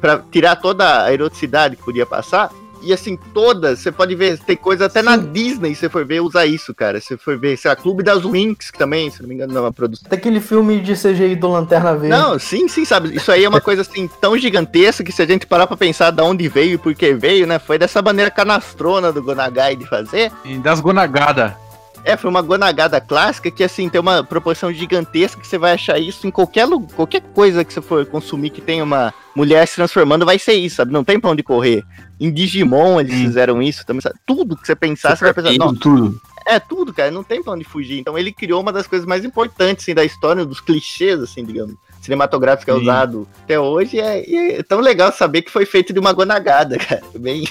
[0.00, 2.50] Pra tirar toda a eroticidade que podia passar.
[2.82, 6.20] E assim, todas, você pode ver, tem coisa até na Disney, se você for ver,
[6.20, 7.00] usar isso, cara.
[7.00, 9.52] Se você for ver, sei lá, Clube das Winx, que também, se não me engano,
[9.52, 10.08] não é uma produção.
[10.08, 12.08] Daquele filme de CGI do Lanterna Verde.
[12.08, 13.14] Não, sim, sim, sabe?
[13.14, 16.10] Isso aí é uma coisa assim tão gigantesca que se a gente parar pra pensar
[16.10, 17.58] de onde veio e por que veio, né?
[17.58, 20.32] Foi dessa maneira canastrona do Gonagai de fazer.
[20.44, 21.61] E das Gonagada.
[22.04, 25.98] É, foi uma gonagada clássica que, assim, tem uma proporção gigantesca que você vai achar
[25.98, 29.76] isso em qualquer, lu- qualquer coisa que você for consumir que tem uma mulher se
[29.76, 30.92] transformando, vai ser isso, sabe?
[30.92, 31.84] Não tem pra onde correr.
[32.18, 33.26] Em Digimon eles Sim.
[33.26, 34.16] fizeram isso também, sabe?
[34.26, 37.52] Tudo que você pensar, você vai pensar, não, Tudo, é tudo, cara, não tem pra
[37.52, 38.00] onde fugir.
[38.00, 41.76] Então ele criou uma das coisas mais importantes, assim, da história, dos clichês, assim, digamos,
[42.00, 44.00] cinematográfico que é usado até hoje.
[44.00, 47.02] É, é tão legal saber que foi feito de uma gonagada, cara.
[47.16, 47.46] Bem,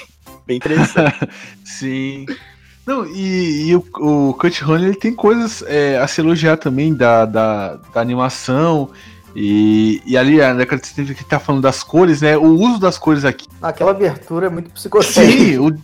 [0.46, 1.16] bem interessante.
[1.64, 2.26] Sim.
[2.86, 6.92] Não, e, e o, o Cut Honey ele tem coisas é, a se elogiar também
[6.94, 8.90] da, da, da animação.
[9.34, 12.36] E, e ali a década de 70 que tá falando das cores, né?
[12.36, 13.46] O uso das cores aqui.
[13.62, 15.22] Aquela abertura é muito psicodélica.
[15.22, 15.74] Sim, o,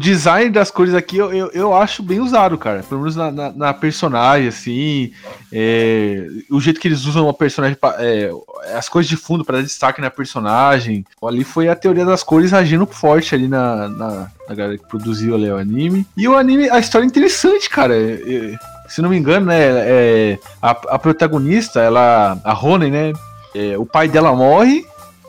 [0.00, 2.82] o design das cores aqui eu, eu, eu acho bem usado, cara.
[2.88, 5.12] Pelo menos na, na, na personagem, assim.
[5.52, 8.30] é, o jeito que eles usam a personagem, pa- é,
[8.74, 11.04] as cores de fundo para dar destaque na personagem.
[11.22, 15.34] Ali foi a teoria das cores agindo forte ali na, na, na galera que produziu
[15.34, 16.06] ali o anime.
[16.16, 17.94] E o anime, a história é interessante, cara.
[17.94, 18.12] É,
[18.54, 19.58] é, se não me engano, né?
[19.60, 22.38] é, a, a protagonista, ela.
[22.42, 23.12] A Ronen, né?
[23.54, 24.84] é, o pai dela morre.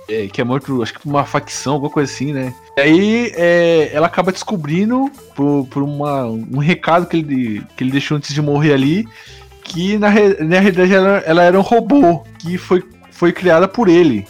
[0.09, 2.53] é, que é morto, acho que por uma facção, alguma coisa assim, né?
[2.81, 8.17] Aí é, ela acaba descobrindo por, por uma, um recado que ele, que ele deixou
[8.17, 9.07] antes de morrer ali,
[9.63, 14.25] que na, na realidade ela, ela era um robô que foi, foi criada por ele.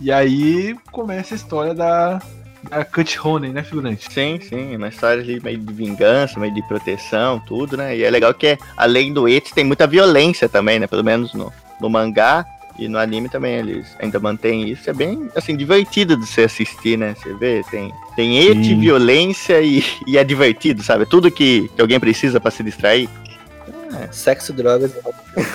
[0.00, 2.20] E aí começa a história da,
[2.68, 4.12] da Cut Honey, né, figurante?
[4.12, 7.96] Sim, sim, uma história ali meio de vingança, meio de proteção, tudo, né?
[7.96, 10.86] E é legal que, além do eti, tem muita violência também, né?
[10.86, 12.44] Pelo menos no, no mangá
[12.78, 14.88] e no anime também eles ainda mantêm isso.
[14.88, 17.14] É bem, assim, divertido de você assistir, né?
[17.14, 18.80] Você vê, tem, tem Sim.
[18.80, 21.06] violência e, e é divertido, sabe?
[21.06, 23.08] Tudo que, que alguém precisa pra se distrair.
[24.10, 24.92] Sexo, drogas.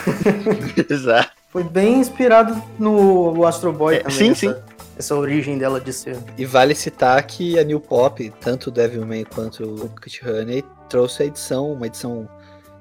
[0.89, 1.32] Exato.
[1.49, 4.15] Foi bem inspirado no Astro Boy É, também.
[4.17, 4.55] sim, essa, sim.
[4.97, 6.17] essa origem dela de ser.
[6.38, 11.24] E vale citar que a New Pop, tanto o Devilman quanto o Cut Honey, trouxe
[11.24, 12.30] a edição, uma edição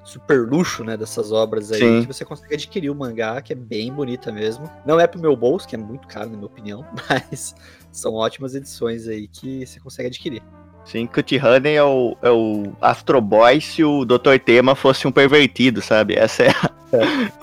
[0.09, 2.01] super luxo, né, dessas obras aí, Sim.
[2.01, 4.69] que você consegue adquirir o mangá, que é bem bonita mesmo.
[4.85, 7.55] Não é pro meu bolso, que é muito caro, na minha opinião, mas
[7.91, 10.41] são ótimas edições aí que você consegue adquirir.
[10.85, 14.39] Sim, Cut Honey é o, é o Astro Boy se o Dr.
[14.43, 16.15] Tema fosse um pervertido, sabe?
[16.15, 16.71] Essa é a,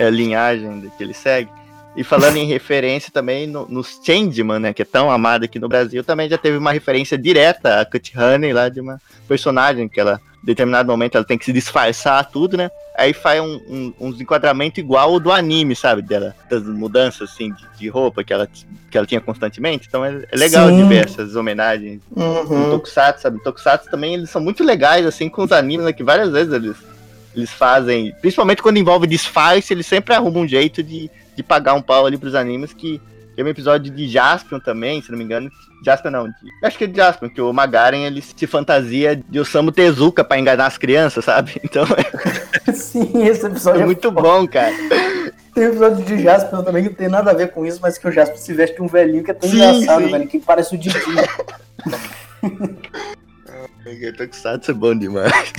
[0.00, 1.50] é a linhagem que ele segue.
[1.96, 5.68] E falando em referência também, no, nos Changeman, né, que é tão amado aqui no
[5.68, 10.00] Brasil, também já teve uma referência direta a Cut Honey lá de uma personagem que
[10.00, 12.70] ela, determinado momento, ela tem que se disfarçar tudo, né?
[12.96, 16.00] Aí faz um, um, uns enquadramento igual o do anime, sabe?
[16.00, 18.48] Dela, das mudanças, assim, de, de roupa que ela,
[18.88, 19.88] que ela tinha constantemente.
[19.88, 20.76] Então é, é legal Sim.
[20.76, 22.70] de ver essas homenagens no Uhum.
[22.70, 23.42] Tokusatsu, sabe?
[23.42, 25.92] Tokusatsu também eles são muito legais, assim, com os animes, né?
[25.92, 26.76] Que várias vezes eles,
[27.34, 31.82] eles fazem, principalmente quando envolve disfarce, eles sempre arrumam um jeito de, de pagar um
[31.82, 33.00] pau ali pros animes, que
[33.36, 35.50] tem um episódio de Jaspion também, se não me engano.
[35.84, 36.34] Jaspion não, de,
[36.64, 40.38] acho que é de Jaspion, que o Magaren ele se fantasia de Osamu Tezuka pra
[40.38, 41.54] enganar as crianças, sabe?
[41.62, 41.84] Então
[42.72, 44.72] Sim, esse episódio é é muito bom, cara.
[45.54, 47.98] Tem um episódio de Jasper também que não tem nada a ver com isso, mas
[47.98, 50.10] que o Jasper se veste um velhinho que é tão Sim, engraçado, sim.
[50.10, 50.96] velho, que parece o Didi.
[54.16, 55.52] Tokusatsu é bom demais.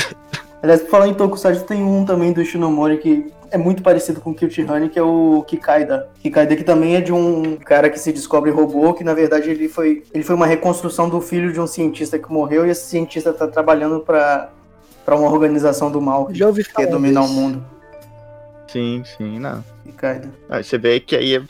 [0.63, 4.31] Aliás, por falar em Tokusatsu, tem um também do Shinomori que é muito parecido com
[4.31, 6.09] o Kill Honey, que é o Kikaida.
[6.21, 9.67] Kikaida que também é de um cara que se descobre robô, que na verdade ele
[9.67, 13.33] foi, ele foi uma reconstrução do filho de um cientista que morreu e esse cientista
[13.33, 14.49] tá trabalhando pra,
[15.05, 17.63] pra uma organização do mal que Já ouvi quer falar dominar o mundo.
[18.67, 19.63] Sim, sim, não.
[19.83, 20.29] Kikaida.
[20.49, 21.41] Ah, você vê que aí,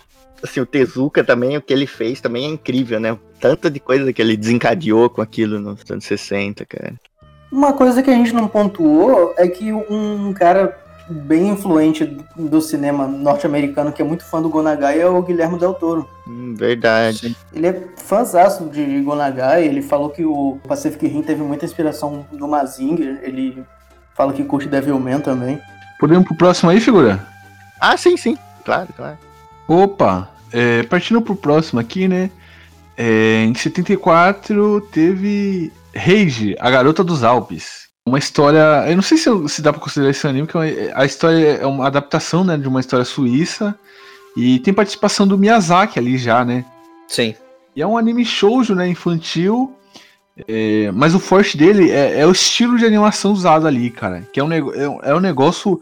[0.43, 3.17] assim, o Tezuka também, o que ele fez também é incrível, né?
[3.39, 6.93] Tanta de coisa que ele desencadeou com aquilo nos anos 60, cara.
[7.51, 10.77] Uma coisa que a gente não pontuou é que um cara
[11.09, 15.73] bem influente do cinema norte-americano, que é muito fã do Gonagai, é o Guilherme Del
[15.73, 16.07] Toro.
[16.27, 17.35] Hum, verdade.
[17.53, 22.47] Ele é fãzaço de Gonagai, ele falou que o Pacific Rim teve muita inspiração no
[22.47, 23.63] Mazinger, ele
[24.15, 25.59] fala que curte Devilman também.
[25.99, 27.25] Podemos pro próximo aí, figura?
[27.79, 28.37] Ah, sim, sim.
[28.65, 29.17] Claro, claro.
[29.67, 32.29] Opa, é, partindo pro próximo aqui, né?
[32.97, 37.86] É, em 74 teve Rage, a garota dos Alpes.
[38.07, 38.85] Uma história.
[38.89, 41.57] Eu não sei se, se dá pra considerar esse anime, que é uma- a história
[41.61, 43.75] é uma adaptação né, de uma história suíça.
[44.35, 46.63] E tem participação do Miyazaki ali já, né?
[47.07, 47.35] Sim.
[47.75, 48.87] E é um anime shoujo, né?
[48.87, 49.73] Infantil.
[50.47, 54.23] É, mas o forte dele é, é o estilo de animação usado ali, cara.
[54.31, 55.81] Que é um, é um- é um negócio.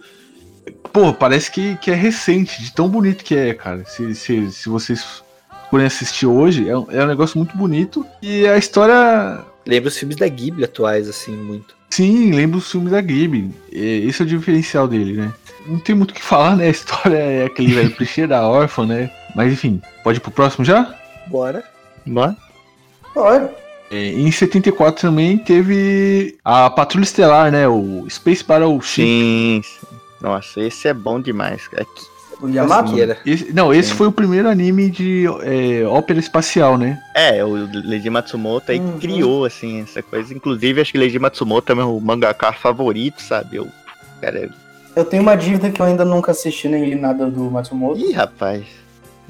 [0.91, 3.84] Pô, parece que, que é recente, de tão bonito que é, cara.
[3.86, 5.21] Se, se, se vocês
[5.69, 8.05] forem assistir hoje, é um, é um negócio muito bonito.
[8.21, 9.43] E a história.
[9.67, 11.76] Lembra os filmes da Ghibli atuais, assim, muito.
[11.96, 13.52] Sim, lembra os filmes da Ghibli.
[13.72, 15.34] E Esse é o diferencial dele, né?
[15.66, 16.66] Não tem muito o que falar, né?
[16.68, 19.10] A história é aquele velho clichê da órfã, né?
[19.36, 20.93] Mas enfim, pode ir pro próximo já?
[21.28, 21.64] Bora.
[22.06, 22.36] Bora.
[23.16, 23.50] Olha,
[23.91, 27.68] É, em 74 também teve a Patrulha Estelar, né?
[27.68, 29.04] O Space Battleship.
[29.04, 29.88] Sim, sim.
[30.22, 31.68] Nossa, esse é bom demais.
[31.68, 31.86] cara.
[31.86, 32.93] Que- O Yamato?
[33.25, 33.95] Esse- não, esse Sim.
[33.95, 36.99] foi o primeiro anime de é, ópera espacial, né?
[37.15, 38.99] É, o Leiji Matsumoto aí Uhum.
[38.99, 40.33] criou, assim, essa coisa.
[40.33, 43.55] Inclusive, acho que Leiji Matsumoto é meu mangaka favorito, sabe?
[43.57, 43.67] Eu,
[44.21, 44.49] cara,
[44.95, 47.99] Eu tenho uma dívida que eu ainda nunca assisti nem li nada do Matsumoto.
[47.99, 48.63] ih, rapaz,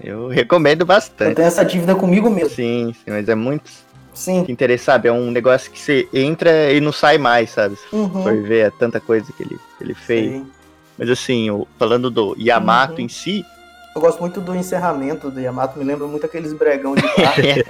[0.03, 1.35] eu recomendo Eu bastante.
[1.35, 2.49] tenho essa dívida comigo mesmo.
[2.49, 3.69] Sim, sim, mas é muito
[4.13, 4.45] Sim.
[4.47, 7.75] interessante, É um negócio que você entra e não sai mais, sabe?
[7.93, 8.23] Uhum.
[8.23, 10.31] for ver, é tanta coisa que ele, que ele fez.
[10.33, 10.47] Sim.
[10.97, 13.01] Mas assim, falando do Yamato Uhum.
[13.01, 13.45] em si,
[13.95, 17.01] Eu gosto muito do encerramento do Yamato, me lembra muito aqueles bregão de.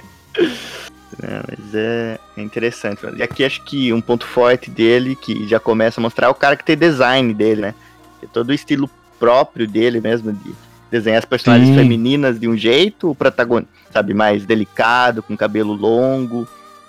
[1.22, 3.00] É, mas é, é interessante.
[3.16, 6.34] E aqui acho que um ponto forte dele, que já começa a mostrar, é o
[6.34, 7.74] cara que tem design dele, né?
[8.22, 10.54] É todo o estilo próprio dele mesmo, de
[10.90, 11.74] desenhar as personagens Sim.
[11.76, 16.46] femininas de um jeito, o protagonista, sabe, mais delicado, com cabelo longo,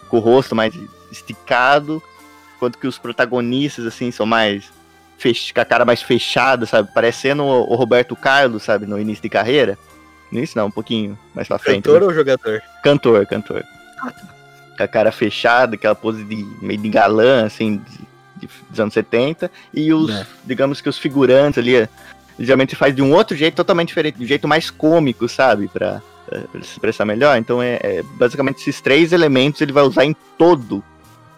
[0.09, 0.73] com o rosto mais
[1.11, 2.03] esticado,
[2.57, 4.69] enquanto que os protagonistas, assim, são mais
[5.18, 5.53] fech...
[5.53, 6.89] com a cara mais fechada, sabe?
[6.93, 9.78] Parecendo o Roberto Carlos, sabe, no início de carreira.
[10.32, 11.84] No início não, um pouquinho mais pra frente.
[11.84, 12.61] Cantor ou jogador?
[12.84, 13.63] Cantor, cantor.
[14.78, 18.93] Com a cara fechada, aquela pose de meio de galã, assim, de, de- dos anos
[18.93, 19.49] 70.
[19.74, 20.26] E os, É.
[20.45, 21.88] digamos que os figurantes ali,
[22.39, 25.68] geralmente faz de um outro jeito totalmente diferente, de um jeito mais cômico, sabe?
[25.70, 27.38] Pra, pra se expressar melhor.
[27.38, 30.84] Então é, é basicamente esses três elementos ele vai usar em todo.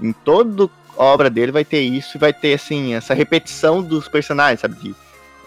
[0.02, 0.70] Em toda
[1.06, 4.76] obra dele vai ter isso e vai ter, assim, essa repetição dos personagens, sabe?
[4.76, 4.95] De-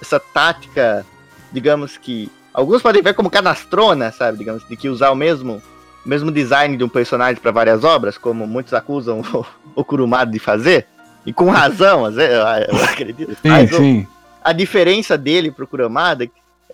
[0.01, 1.05] essa tática,
[1.53, 2.31] digamos que.
[2.53, 4.39] Alguns podem ver como canastrona, sabe?
[4.39, 5.63] Digamos, de que usar o mesmo
[6.05, 9.47] o mesmo design de um personagem para várias obras, como muitos acusam o,
[9.81, 10.87] o Kurumada de fazer,
[11.25, 12.41] e com razão, às vezes, eu,
[12.77, 13.31] eu acredito.
[13.41, 14.07] Sim, Mas o- sim.
[14.43, 16.25] a diferença dele pro Kurumada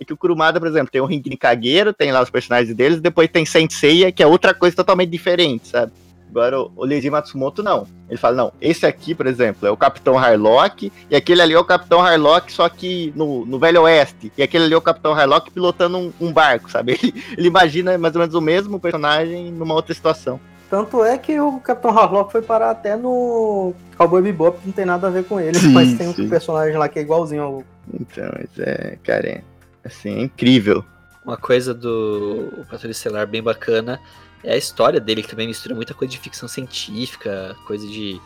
[0.01, 2.99] é que o Kurumada, por exemplo, tem o Rinkin Kagero, tem lá os personagens deles,
[2.99, 5.91] depois tem Senseiya, que é outra coisa totalmente diferente, sabe?
[6.29, 7.87] Agora, o- Leiji Matsumoto, não.
[8.07, 11.59] Ele fala, não, esse aqui, por exemplo, é o Capitão Harlock, e aquele ali é
[11.59, 14.31] o Capitão Harlock, só que no, no Velho Oeste.
[14.37, 16.93] E aquele ali é o Capitão Harlock pilotando um, um barco, sabe?
[17.01, 20.39] Ele, ele imagina mais ou menos o mesmo personagem numa outra situação.
[20.69, 24.85] Tanto é que o Capitão Harlock foi parar até no Cowboy Bebop, que não tem
[24.85, 26.25] nada a ver com ele, Sim, mas tem sim.
[26.25, 27.63] um personagem lá que é igualzinho ao...
[27.91, 29.41] Então, mas é, cara, é,
[29.83, 30.85] assim, é incrível.
[31.25, 33.99] Uma coisa do Patrulha Estelar bem bacana
[34.43, 38.19] é a história dele, que também mistura muita coisa de ficção científica, coisa de.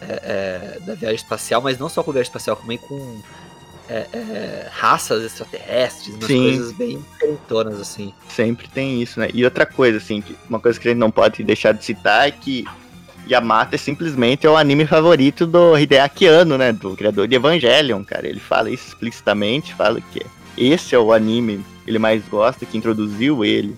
[0.00, 3.20] é, é, da viagem espacial, mas não só com viagem espacial, também com
[3.88, 6.42] é, é, raças extraterrestres, umas Sim.
[6.42, 8.12] coisas bem diferentonas, assim.
[8.28, 9.28] Sempre tem isso, né?
[9.32, 12.30] E outra coisa, assim, uma coisa que a gente não pode deixar de citar é
[12.30, 12.64] que
[13.28, 16.72] Yamato é simplesmente o anime favorito do Hideaki Anno, né?
[16.72, 18.28] Do criador de Evangelion, cara.
[18.28, 20.24] Ele fala isso explicitamente, fala que
[20.56, 23.76] esse é o anime que ele mais gosta, que introduziu ele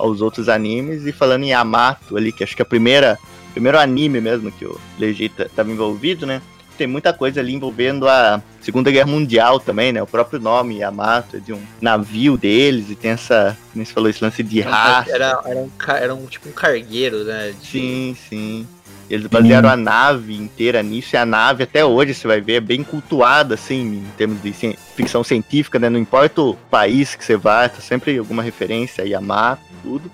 [0.00, 1.06] aos outros animes.
[1.06, 3.18] E falando em Yamato ali, que acho que é a primeira,
[3.52, 6.40] primeiro anime mesmo que o Legita estava envolvido, né?
[6.78, 10.02] Tem muita coisa ali envolvendo a Segunda Guerra Mundial também, né?
[10.02, 14.08] O próprio nome Yamato é de um navio deles e tem essa, como você falou,
[14.08, 15.10] esse lance de raça.
[15.10, 17.52] Era, era, um, era um tipo um cargueiro, né?
[17.60, 18.66] de- Sim, sim.
[19.10, 22.60] Eles basearam a nave inteira nisso, e a nave até hoje, você vai ver, é
[22.60, 25.90] bem cultuada, assim, em termos de ci- ficção científica, né?
[25.90, 30.10] Não importa o país que você vai, tá sempre alguma referência a Yamato, tudo.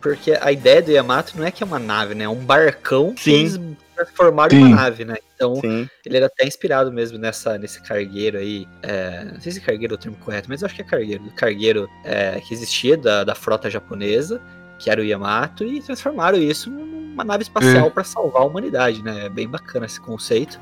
[0.00, 2.24] Porque a ideia do Yamato não é que é uma nave, né?
[2.24, 3.32] É um barcão que Sim.
[3.34, 3.60] eles
[3.94, 4.66] transformaram em Sim.
[4.68, 5.16] uma nave, né?
[5.34, 8.66] Então, Sim, ele era até inspirado mesmo nessa, nesse cargueiro aí.
[8.82, 11.22] é, não sei se cargueiro é o termo correto, mas eu acho que é cargueiro.
[11.36, 14.40] Cargueiro é, que existia da, da frota japonesa,
[14.78, 16.70] que era o Yamato, e transformaram isso
[17.18, 19.26] numa nave espacial pra salvar a humanidade, né?
[19.26, 20.58] É bem bacana esse conceito.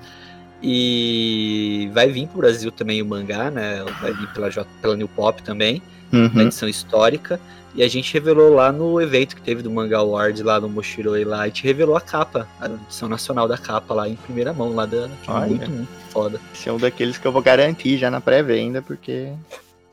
[0.63, 3.85] E vai vir pro Brasil também o mangá, né?
[4.01, 6.41] Vai vir pela, J- pela New Pop também, na uhum.
[6.41, 7.39] edição histórica.
[7.75, 11.25] E a gente revelou lá no evento que teve do Manga Award lá no Mochiroi
[11.25, 14.75] lá, a gente revelou a capa, a edição nacional da capa lá em primeira mão,
[14.75, 15.11] lá da.
[15.23, 15.47] que é Olha.
[15.47, 16.41] muito, muito foda.
[16.55, 19.31] esse é um daqueles que eu vou garantir já na pré-venda, porque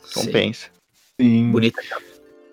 [0.05, 0.13] Sim.
[0.27, 0.67] compensa.
[1.19, 1.51] sim.
[1.51, 2.01] Bonita capa.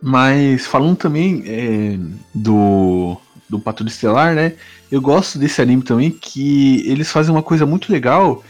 [0.02, 1.96] Mas falando também é,
[2.34, 3.16] do,
[3.51, 4.55] do Patrulha Estelar, né?
[4.90, 8.42] Eu gosto desse anime também, que eles fazem uma coisa muito legal,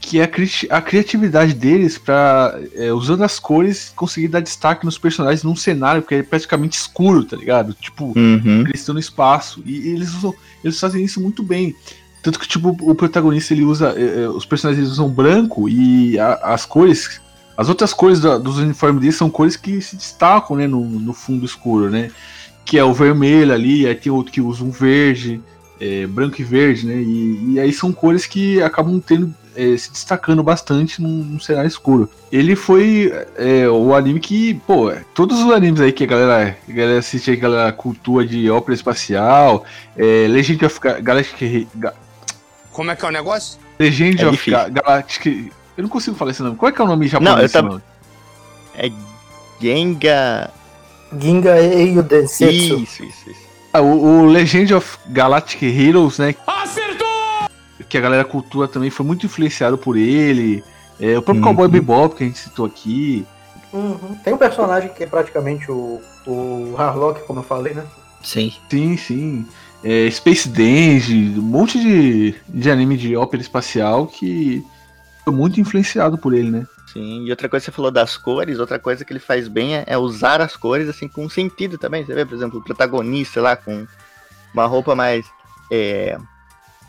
[0.00, 4.84] que é a, cri- a criatividade deles pra, é, usando as cores, conseguir dar destaque
[4.84, 7.72] nos personagens num cenário que é praticamente escuro, tá ligado?
[7.74, 8.60] Tipo, Uhum.
[8.66, 9.62] eles estão no espaço.
[9.64, 10.34] E eles usam.
[10.62, 11.74] Eles fazem isso muito bem.
[12.22, 13.94] Tanto que, tipo, o protagonista ele usa.
[13.96, 17.20] eh, eh, os personagens usam branco e a- as cores.
[17.56, 21.12] As outras cores da- dos uniformes deles são cores que se destacam, né, no, no
[21.12, 22.10] fundo escuro, né?
[22.68, 25.40] Que é o vermelho ali, aí tem outro que usa um verde,
[25.80, 26.96] eh, branco e verde, né?
[26.96, 31.66] E, e aí são cores que acabam tendo é, se destacando bastante num, num cenário
[31.66, 32.10] escuro.
[32.30, 36.72] Ele foi é, o anime que, pô, todos os animes aí que a galera, a
[36.72, 39.64] galera assiste, a galera cultua de ópera espacial,
[39.96, 41.66] é, Legend of Ga- Galactic.
[41.74, 41.94] Ga-
[42.70, 43.58] Como é que é o negócio?
[43.78, 44.50] Legend É of.
[44.50, 45.50] Ga- Galactic.
[45.74, 46.56] Eu não consigo falar esse nome.
[46.56, 47.52] Qual é que é o nome japonês?
[47.54, 47.82] Não, eu nome?
[48.76, 48.90] É
[49.60, 50.50] Genga.
[51.18, 52.80] Ginga Eio Densetsu.
[52.80, 53.48] Isso, isso, isso.
[53.72, 56.34] Ah, o, o Legend of Galactic Heroes, né?
[56.46, 57.06] Acertou!
[57.88, 60.62] Que a galera cultua também foi muito influenciado por ele.
[61.00, 61.54] É, o próprio Uhum.
[61.54, 63.24] Cowboy Bebop que a gente citou aqui.
[63.72, 64.16] Uhum.
[64.24, 67.84] Tem um personagem que é praticamente o, o Harlock, como eu falei, né?
[68.22, 68.52] Sim.
[68.70, 69.46] Sim, sim.
[69.84, 74.64] É, Space Dandy, um monte de, de anime de ópera espacial que
[75.24, 76.66] foi muito influenciado por ele, né?
[76.92, 79.76] Sim, e outra coisa que você falou das cores, outra coisa que ele faz bem
[79.76, 82.04] é, é usar as cores assim com sentido também.
[82.04, 83.86] Você vê, por exemplo, o protagonista lá com
[84.54, 85.26] uma roupa mais.
[85.70, 86.18] é,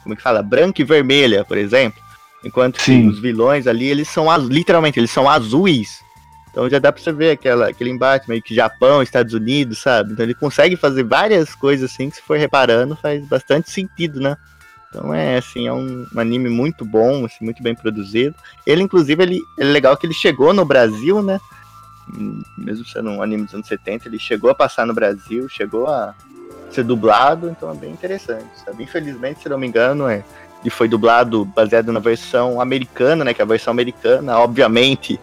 [0.04, 0.42] como é que fala?
[0.42, 2.02] Branca e vermelha, por exemplo.
[2.44, 3.08] Enquanto que Sim.
[3.10, 6.00] os vilões ali, eles são literalmente, eles são azuis.
[6.50, 10.14] Então já dá pra você ver aquela, aquele embate meio que Japão, Estados Unidos, sabe?
[10.14, 14.36] Então ele consegue fazer várias coisas assim que se for reparando faz bastante sentido, né?
[14.90, 18.36] Então é assim, é um, um anime muito bom, assim, muito bem produzido.
[18.66, 21.40] Ele, inclusive, ele, é legal que ele chegou no Brasil, né?
[22.58, 26.16] Mesmo sendo um anime dos anos 70, ele chegou a passar no Brasil, chegou a
[26.72, 28.84] ser dublado, então é bem interessante, sabe?
[28.84, 30.24] Infelizmente, se não me engano, é,
[30.62, 33.34] ele foi dublado baseado na versão americana, né?
[33.34, 35.20] Que é a versão americana, obviamente,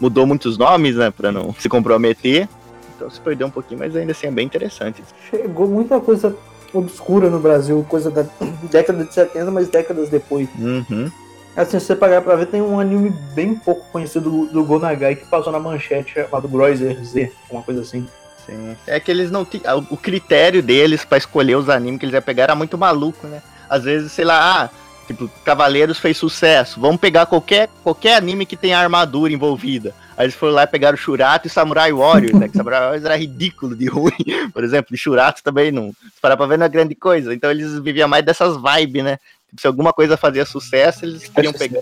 [0.00, 1.10] mudou muitos nomes, né?
[1.10, 2.48] Pra não se comprometer.
[2.94, 5.02] Então se perdeu um pouquinho, mas ainda assim é bem interessante.
[5.30, 6.36] Chegou muita coisa
[6.72, 8.24] obscura no Brasil, coisa da
[8.66, 10.48] década de 70, mas décadas depois.
[10.58, 11.10] Uhum.
[11.56, 15.16] Assim, se você pagar pra ver, tem um anime bem pouco conhecido do, do Gonagai
[15.16, 18.06] que passou na manchete chamado Groiser Z, uma coisa assim.
[18.46, 18.76] Sim.
[18.86, 19.86] É que eles não tinham.
[19.90, 23.42] O critério deles pra escolher os animes que eles iam pegar era muito maluco, né?
[23.68, 24.70] Às vezes, sei lá, ah,
[25.08, 26.78] tipo, Cavaleiros fez sucesso.
[26.78, 29.94] Vamos pegar qualquer, qualquer anime que tenha armadura envolvida.
[30.16, 32.48] Aí eles foram lá e pegaram Shurato e Samurai Warriors, né?
[32.48, 34.12] Que Samurai Warriors era ridículo de ruim.
[34.52, 35.92] Por exemplo, e Shurato também não.
[35.92, 37.34] Se parar pra ver, não é grande coisa.
[37.34, 39.18] Então eles viviam mais dessas vibes, né?
[39.48, 41.80] Tipo, se alguma coisa fazia sucesso, eles queriam pegar,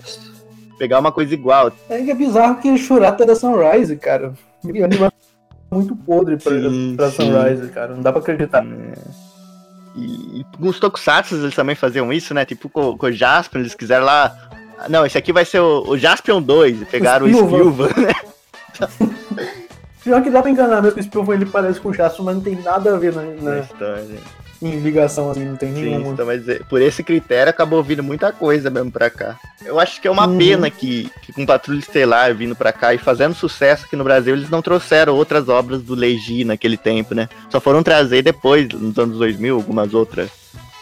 [0.79, 1.71] pegar uma coisa igual.
[1.89, 4.33] É que é bizarro que Shurata era Sunrise, cara.
[4.63, 5.09] E anime
[5.69, 7.15] muito podre pra, Sim, pra sim.
[7.17, 7.93] Sunrise, cara.
[7.93, 8.63] Não dá pra acreditar.
[9.97, 12.45] E, e com os Tokusatsu eles também faziam isso, né?
[12.45, 14.33] Tipo com, com o Jaspion, eles quiseram lá.
[14.79, 16.83] "Ah, Não, esse aqui vai ser o, o Jaspion 2.
[16.83, 17.89] E pegaram o Spilvan.
[17.89, 18.13] Spilvan, né?
[20.03, 22.41] Pior que dá pra enganar mesmo, esse povo ele parece com o Jasper, mas não
[22.43, 24.05] tem nada a ver na, Na na- história.
[24.61, 26.13] Em ligação assim, não tem Sim, nenhuma.
[26.13, 29.37] então, mas é, por esse critério acabou vindo muita coisa mesmo pra cá.
[29.65, 30.37] Eu acho que é uma Uhum.
[30.37, 34.33] pena que, que com Patrulha Estelar vindo pra cá e fazendo sucesso aqui no Brasil,
[34.35, 37.27] eles não trouxeram outras obras do Legi naquele tempo, né?
[37.49, 40.29] Só foram trazer depois, nos anos 2000, algumas outras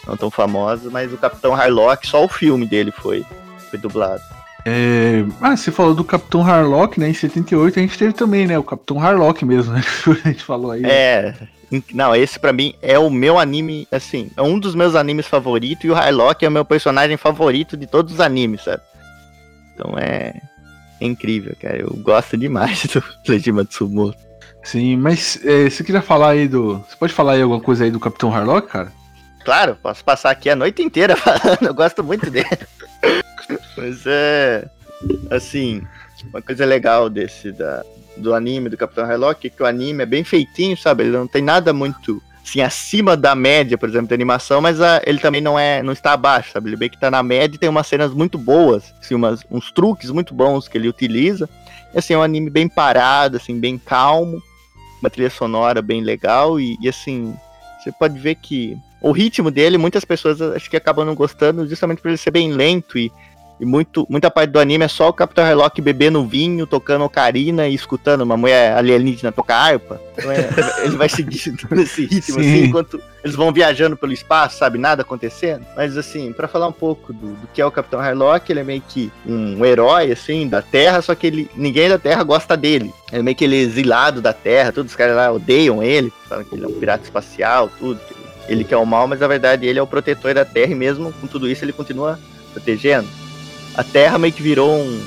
[0.06, 3.24] não tão famosas, mas o Capitão Harlock, só o filme dele foi,
[3.70, 4.22] foi dublado.
[4.68, 7.08] É, Ah, você falou do Capitão Harlock, né?
[7.08, 8.58] Em 78 a gente teve também, né?
[8.58, 9.80] O Capitão Harlock mesmo, né?
[10.24, 10.82] a gente falou aí.
[10.84, 11.34] É.
[11.70, 15.28] in- Não, esse pra mim é o meu anime, assim, é um dos meus animes
[15.28, 18.82] favoritos e o Harlock é o meu personagem favorito de todos os animes, sabe?
[19.72, 20.32] Então é,
[21.00, 21.76] é incrível, cara.
[21.78, 24.18] Eu gosto demais do Legima Tsumoto.
[24.64, 26.78] Sim, mas é, você queria falar aí do.
[26.88, 28.90] Você pode falar aí alguma coisa aí do Capitão Harlock, cara?
[29.44, 32.48] Claro, posso passar aqui a noite inteira falando, eu gosto muito dele.
[33.76, 34.68] Mas é.
[35.30, 35.82] Assim,
[36.30, 37.84] uma coisa legal desse da,
[38.16, 41.04] do anime do Capitão Harlock é que o anime é bem feitinho, sabe?
[41.04, 45.02] Ele não tem nada muito assim, acima da média, por exemplo, de animação, mas ah,
[45.04, 46.68] ele também não é, não está abaixo, sabe?
[46.68, 49.72] Ele bem que tá na média e tem umas cenas muito boas, assim, umas, uns
[49.72, 51.48] truques muito bons que ele utiliza.
[51.92, 54.40] E, assim, é um anime bem parado, assim, bem calmo,
[55.00, 57.34] uma trilha sonora bem legal e, e, assim,
[57.82, 62.00] você pode ver que o ritmo dele, muitas pessoas acho que acabam não gostando justamente
[62.00, 63.10] por ele ser bem lento e,
[63.58, 67.66] e muito, muita parte do anime é só o Capitão Harlock bebendo vinho, tocando ocarina
[67.66, 70.00] e escutando uma mulher alienígena tocar harpa.
[70.16, 70.48] Então é,
[70.84, 72.40] ele vai seguindo nesse ritmo Sim.
[72.40, 75.64] assim, enquanto eles vão viajando pelo espaço, sabe, nada acontecendo.
[75.74, 78.64] Mas assim, pra falar um pouco do, do que é o Capitão Harlock, ele é
[78.64, 82.92] meio que um herói assim da Terra, só que ele ninguém da Terra gosta dele.
[83.10, 86.44] É meio que ele é exilado da Terra, todos os caras lá odeiam ele, falam
[86.44, 87.98] que ele é um pirata espacial, tudo.
[88.00, 90.44] que ele- Ele que é o mal, mas na verdade ele é o protetor da
[90.44, 92.16] Terra e mesmo com tudo isso ele continua
[92.52, 93.08] protegendo.
[93.76, 95.04] A Terra meio que virou um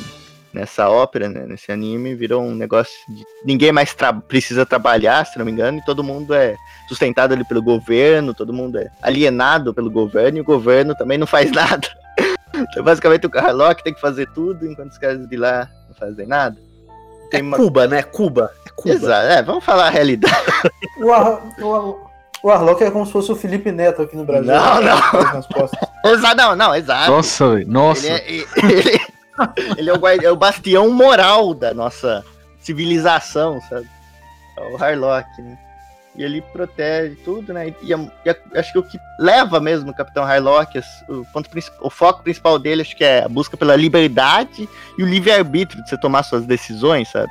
[0.53, 5.37] nessa ópera, né, nesse anime, virou um negócio de ninguém mais tra- precisa trabalhar, se
[5.37, 6.55] não me engano, e todo mundo é
[6.87, 11.27] sustentado ali pelo governo, todo mundo é alienado pelo governo e o governo também não
[11.27, 11.87] faz nada.
[12.53, 16.25] Então, basicamente o Harlock tem que fazer tudo enquanto os caras de lá não fazem
[16.25, 16.57] nada.
[17.27, 18.01] É Tem uma- Cuba, né?
[18.01, 18.51] Cuba.
[18.65, 18.93] É Cuba.
[18.95, 20.35] Exato, é, vamos falar a realidade.
[21.01, 22.08] O, o,
[22.43, 24.53] o Arlock é como se fosse o Felipe Neto aqui no Brasil.
[24.53, 25.39] Não, não.
[26.11, 27.11] Exato, não, não, exato.
[27.11, 27.67] Nossa, velho.
[27.69, 28.07] Nossa.
[28.07, 28.99] Ele é, ele,
[29.77, 32.23] ele é o, é o bastião moral da nossa
[32.61, 33.87] civilização, sabe?
[34.57, 35.57] É o Harlock, né?
[36.15, 37.73] E ele protege tudo, né?
[37.81, 41.49] E, a- e acho que o que leva mesmo o Capitão Harlock, o, ponto,
[41.81, 44.67] o foco principal dele, acho que é a busca pela liberdade
[44.97, 47.29] e o livre-arbítrio de você tomar suas decisões, sabe?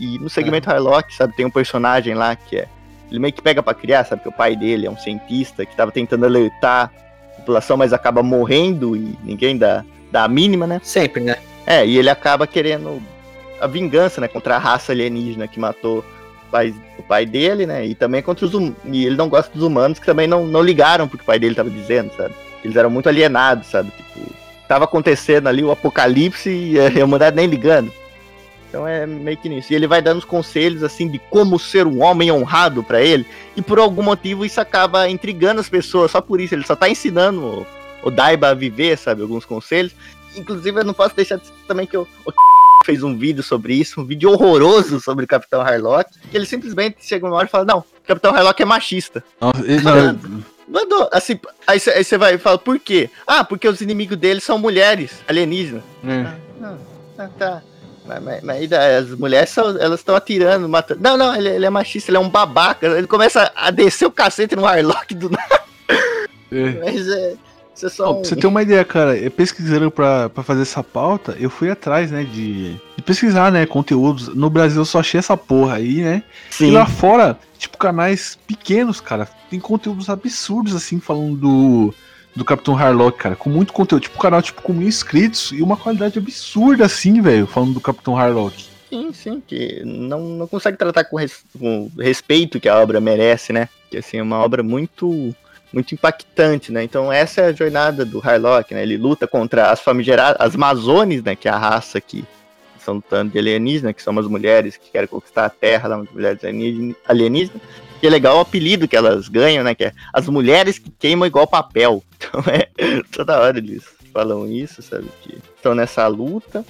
[0.00, 2.68] E no segmento Harlock, sabe, tem um personagem lá que é.
[3.10, 4.22] Ele meio que pega pra criar, sabe?
[4.22, 6.90] Que o pai dele é um cientista que tava tentando alertar
[7.34, 10.80] a população, mas acaba morrendo e ninguém dá, dá a mínima, né?
[10.82, 11.36] Sempre, né?
[11.66, 13.02] É, e ele acaba querendo
[13.60, 17.84] a vingança, né, contra a raça alienígena que matou o pai, o pai dele, né,
[17.84, 20.62] e também contra os hum- e ele não gosta dos humanos que também não, não
[20.62, 22.34] ligaram porque o pai dele tava dizendo, sabe?
[22.64, 23.90] Eles eram muito alienados, sabe?
[23.90, 24.32] Tipo,
[24.68, 27.92] tava acontecendo ali o apocalipse e a humanidade nem ligando.
[28.68, 29.72] Então é meio que nisso.
[29.72, 33.26] E ele vai dando os conselhos, assim, de como ser um homem honrado pra ele.
[33.56, 36.10] E por algum motivo isso acaba intrigando as pessoas.
[36.10, 36.54] Só por isso.
[36.54, 37.66] Ele só tá ensinando o,
[38.02, 39.22] o Daiba a viver, sabe?
[39.22, 39.92] Alguns conselhos.
[40.36, 42.32] Inclusive, eu não posso deixar de também que o, o
[42.84, 44.00] fez um vídeo sobre isso.
[44.02, 46.10] Um vídeo horroroso sobre o Capitão Harlock.
[46.30, 49.24] Que ele simplesmente chega uma hora e fala: Não, o Capitão Harlock é machista.
[49.64, 51.08] Ele- não, Mandou.
[51.10, 53.08] Assim, aí você vai e fala: Por quê?
[53.26, 55.82] Ah, porque os inimigos dele são mulheres alienígenas.
[56.06, 56.26] é.
[57.18, 57.62] Ah, tá.
[58.08, 61.00] Mas, mas, mas as mulheres são, elas estão atirando, matando.
[61.02, 62.86] Não, não, ele, ele é machista, ele é um babaca.
[62.86, 65.60] Ele começa a descer o cacete no Harlock do nada.
[66.50, 66.70] É.
[66.82, 67.34] Mas é.
[67.74, 68.24] Isso é só pra um.
[68.24, 72.24] você ter uma ideia, cara, pesquisando pra, pra fazer essa pauta, eu fui atrás, né,
[72.24, 74.34] de, de pesquisar, né, conteúdos.
[74.34, 76.24] No Brasil eu só achei essa porra aí, né?
[76.50, 76.70] E Sim.
[76.72, 81.94] lá fora, tipo, canais pequenos, cara, tem conteúdos absurdos, assim, falando do,
[82.34, 84.02] do Capitão Harlock, cara, com muito conteúdo.
[84.02, 88.16] Tipo, canal, tipo, com mil inscritos e uma qualidade absurda, assim, velho, falando do Capitão
[88.16, 88.66] Harlock.
[88.88, 93.00] Sim, sim, que não, não consegue tratar com, res- com o respeito que a obra
[93.00, 93.68] merece, né?
[93.90, 95.34] Que assim, é uma obra muito
[95.70, 96.82] muito impactante, né?
[96.82, 98.82] Então essa é a jornada do Harlock, né?
[98.82, 101.36] Ele luta contra as famigeradas, as Mazones, né?
[101.36, 102.24] Que é a raça que
[102.78, 106.42] estão lutando de alienígena, que são as mulheres que querem conquistar a Terra, as mulheres
[106.42, 107.60] alienígena- alienígenas.
[108.02, 109.74] E é legal o apelido que elas ganham, né?
[109.74, 112.02] Que é as mulheres que queimam igual papel.
[112.18, 112.68] Então é
[113.12, 115.06] toda hora eles falam isso, sabe?
[115.22, 116.64] Que estão nessa luta.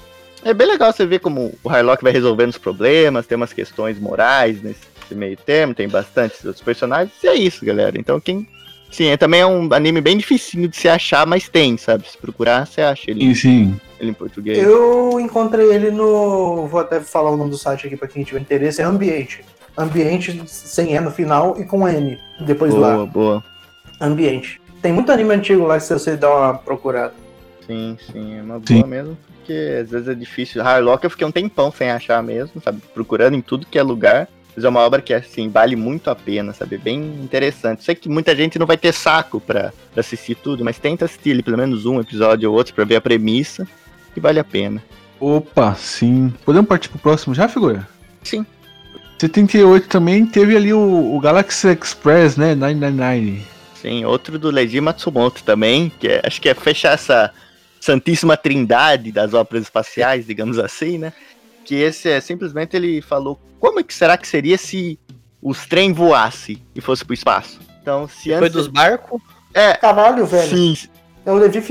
[0.45, 3.99] É bem legal você ver como o Harlock vai resolvendo os problemas, tem umas questões
[3.99, 7.99] morais nesse meio termo, tem bastante outros personagens, e é isso, galera.
[7.99, 8.47] Então quem.
[8.91, 12.09] Sim, é, também é um anime bem dificinho de se achar, mas tem, sabe?
[12.09, 13.79] Se procurar, você acha ele, sim.
[14.01, 14.59] ele em português.
[14.59, 16.67] Eu encontrei ele no.
[16.67, 18.81] Vou até falar o nome do site aqui pra quem tiver interesse.
[18.81, 19.45] É Ambiente.
[19.79, 23.07] Ambiente sem E no final e com N depois do Boa, A.
[23.07, 23.45] boa.
[24.01, 24.61] Ambiente.
[24.83, 27.15] Tem muito anime antigo lá se você dá uma procurada.
[27.67, 28.77] Sim, sim, é uma Sim.
[28.79, 30.63] boa mesmo, porque às vezes é difícil.
[30.63, 32.81] Harlock eu fiquei um tempão sem achar mesmo, sabe?
[32.93, 34.29] Procurando em tudo que é lugar.
[34.57, 36.79] Mas é uma obra que, assim, vale muito a pena, sabe?
[36.79, 37.85] Bem interessante.
[37.85, 41.31] Sei que muita gente não vai ter saco pra, pra assistir tudo, mas tenta assistir
[41.31, 43.69] ali pelo menos um episódio ou outro pra ver a premissa,
[44.13, 44.83] que vale a pena.
[45.21, 46.35] Opa, sim.
[46.45, 47.87] Podemos partir pro próximo já, figura?
[48.25, 48.45] Sim.
[49.19, 52.55] 78 também teve ali o, o Galaxy Express, né?
[52.55, 53.43] 999.
[53.75, 57.33] Sim, outro do Leiji Matsumoto também, que é- acho que é fechar essa
[57.81, 61.13] santíssima trindade das óperas espaciais, digamos assim, né?
[61.65, 64.99] Que esse é simplesmente ele falou, como é que será que seria se
[65.43, 67.61] os trem voasse e fosse pro espaço?
[67.83, 68.55] Então, se Depois antes...
[68.55, 69.21] dos barcos,
[69.55, 70.49] É, Caralho, velho.
[70.49, 70.89] sim,
[71.25, 71.59] É o Levi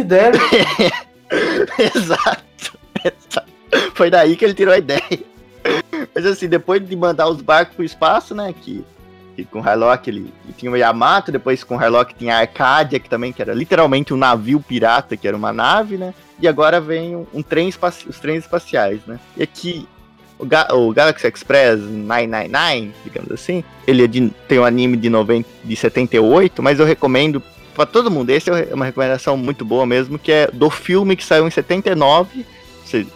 [1.95, 3.47] exato, exato.
[3.93, 5.01] Foi daí que ele tirou a ideia.
[6.13, 8.83] Mas assim, depois de mandar os barcos pro espaço, né, que,
[9.35, 12.99] que com o Harlock ele, tinha o Yamato, depois com o Harlock tinha a Arcadia,
[12.99, 16.79] que também que era literalmente um navio pirata, que era uma nave, né, e agora
[16.81, 19.87] vem um, um trem os trens espaciais, né, e aqui
[20.39, 25.09] o, Ga- o Galaxy Express 999, digamos assim, ele é de- tem um anime de,
[25.09, 27.41] 90, de 78, mas eu recomendo
[27.75, 31.23] pra todo mundo, esse é uma recomendação muito boa mesmo, que é do filme que
[31.23, 32.45] saiu em 79, Cê-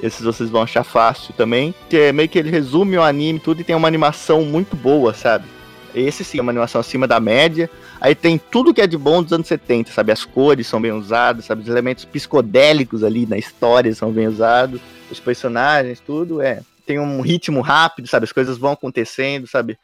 [0.02, 1.74] esses vocês vão achar fácil também.
[1.90, 5.14] Que é meio que ele resume o anime tudo e tem uma animação muito boa,
[5.14, 5.46] sabe?
[5.94, 7.70] Esse sim é uma animação acima da média.
[8.00, 10.12] Aí tem tudo que é de bom dos anos 70, sabe?
[10.12, 11.62] As cores são bem usadas, sabe?
[11.62, 14.80] Os elementos psicodélicos ali na história são bem usados.
[15.10, 16.62] Os personagens, tudo é.
[16.86, 18.24] Tem um ritmo rápido, sabe?
[18.24, 19.78] As coisas vão acontecendo, sabe?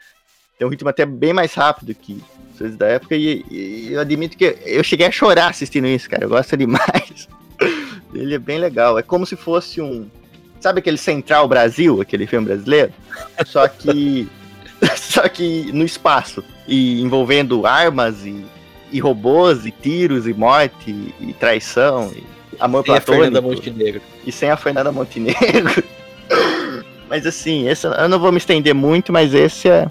[0.58, 2.24] Tem um ritmo até bem mais rápido que
[2.58, 3.16] coisas da época.
[3.16, 6.26] E, e eu admito que eu cheguei a chorar assistindo isso, cara.
[6.26, 7.28] Eu gosto demais.
[8.14, 8.98] Ele é bem legal.
[8.98, 10.10] É como se fosse um.
[10.60, 12.92] Sabe aquele Central Brasil, aquele filme brasileiro?
[13.46, 14.28] Só que.
[14.96, 16.44] só que no espaço.
[16.68, 18.46] E envolvendo armas e,
[18.92, 22.24] e robôs, e tiros, e morte, e, e traição, e
[22.60, 23.70] amor tem a Fernanda platônico.
[23.70, 24.02] Montenegro.
[24.26, 25.84] E sem a Fernanda Montenegro.
[27.10, 29.90] mas assim, esse, eu não vou me estender muito, mas esse é,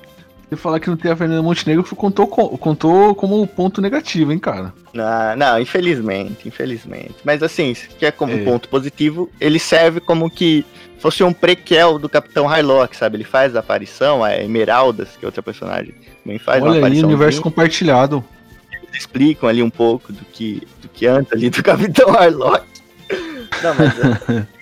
[0.49, 4.39] Você falar que não tem a Fernanda Montenegro contou, co- contou como ponto negativo, hein,
[4.39, 4.73] cara?
[4.95, 7.17] Não, não, infelizmente, infelizmente.
[7.25, 8.45] Mas assim, se quer como É.
[8.45, 10.65] ponto positivo, ele serve como que
[11.01, 13.17] fosse um prequel do Capitão Harlock, sabe?
[13.17, 15.93] Ele faz a aparição, a Emeraldas, que é outra personagem,
[16.23, 17.09] também faz uma Olha aí, aparição.
[17.09, 18.25] universo compartilhado.
[18.95, 22.65] explicam ali um pouco do que, do que antes ali do Capitão Harlock.
[23.63, 24.47] Não, mas é,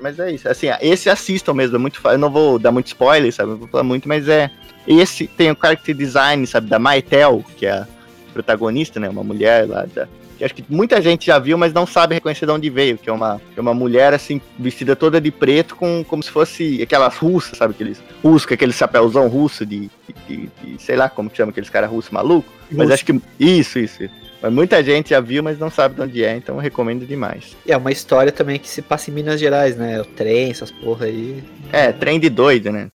[0.00, 0.48] mas é isso.
[0.48, 3.50] Assim, esse assistam mesmo, é muito Eu não vou dar muito spoiler, sabe?
[3.50, 4.50] Não vou falar muito, mas é.
[4.86, 7.86] Esse tem o character design, sabe, da Maitel, que é a
[8.32, 9.08] protagonista, né?
[9.08, 10.08] Uma mulher lá da.
[10.38, 13.10] Que acho que muita gente já viu, mas não sabe reconhecer de onde veio, que
[13.10, 16.80] é uma, que é uma mulher assim, vestida toda de preto, com como se fosse
[16.80, 17.72] aquelas russas, sabe?
[17.74, 19.90] Aqueles russos, com aquele chapéuzão russo de,
[20.28, 22.52] de, de- sei lá como que chama aqueles caras russos malucos.
[22.70, 23.20] Mas acho que.
[23.40, 24.14] Isso, isso, isso.
[24.40, 27.56] Mas muita gente já viu, mas não sabe de onde é, então eu recomendo demais.
[27.66, 30.00] E é uma história também que se passa em Minas Gerais, né?
[30.00, 31.42] O trem, essas porra aí.
[31.72, 32.86] É, trem de doido, né?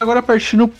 [0.00, 0.72] Agora partindo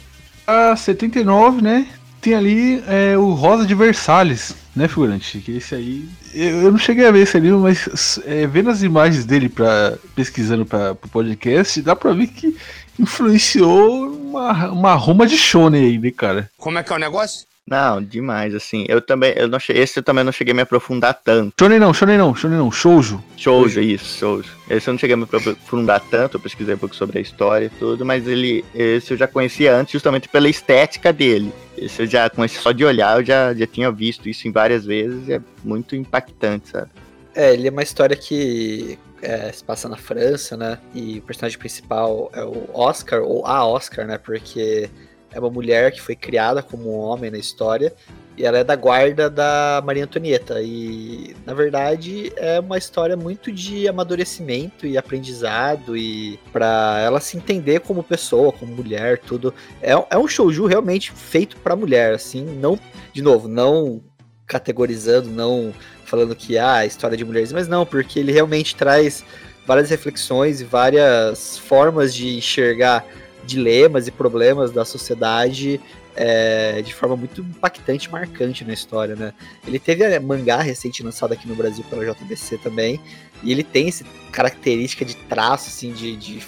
[0.45, 1.87] pra 79, né?
[2.21, 5.39] Tem ali é, o Rosa de Versalhes, né, figurante?
[5.39, 6.09] Que esse aí.
[6.35, 9.97] Eu, eu não cheguei a ver esse livro, mas é, vendo as imagens dele pra,
[10.17, 12.57] pesquisando para o podcast, dá pra ver que
[12.99, 16.51] influenciou uma, uma Roma de Shonen aí, né, cara?
[16.57, 17.49] Como é que é o negócio?
[17.67, 18.85] Não, demais, assim.
[18.89, 21.55] Eu também, eu não esse eu também não cheguei a me aprofundar tanto.
[21.61, 23.23] Shonen não, Shonen não, Shonen não, Shoujo.
[23.37, 24.51] Shoujo, isso, Shoujo.
[24.69, 27.67] Esse eu não cheguei a me aprofundar tanto, eu pesquisei um pouco sobre a história
[27.67, 31.53] e tudo, mas ele, esse eu já conhecia antes justamente pela estética dele.
[31.77, 34.85] Esse eu já conheci só de olhar, eu já, já tinha visto isso em várias
[34.85, 36.91] vezes e é muito impactante, sabe?
[37.35, 40.79] É, ele é uma história que é, se passa na França, né?
[40.95, 44.19] E o personagem principal é o Oscar, ou a Oscar, né?
[44.19, 44.91] Porque
[45.33, 47.95] é uma mulher que foi criada como um homem na história
[48.37, 50.63] e ela é da guarda da Maria Antonieta.
[50.63, 57.37] E, na verdade, é uma história muito de amadurecimento e aprendizado e para ela se
[57.37, 59.53] entender como pessoa, como mulher, tudo.
[59.83, 62.79] É, é um shouju realmente feito para mulher, assim, não,
[63.13, 64.03] de novo, não
[64.47, 65.73] categorizando, não
[66.11, 69.25] falando que ah, história de mulheres, mas não, porque ele realmente traz
[69.65, 73.07] várias reflexões e várias formas de enxergar
[73.47, 75.81] dilemas e problemas da sociedade
[76.17, 79.33] é, de forma muito impactante e marcante na história, né?
[79.67, 83.01] Ele teve a mangá recente lançado aqui no Brasil pela JBC também,
[83.43, 86.39] e ele tem essa característica de traço, assim, de, de,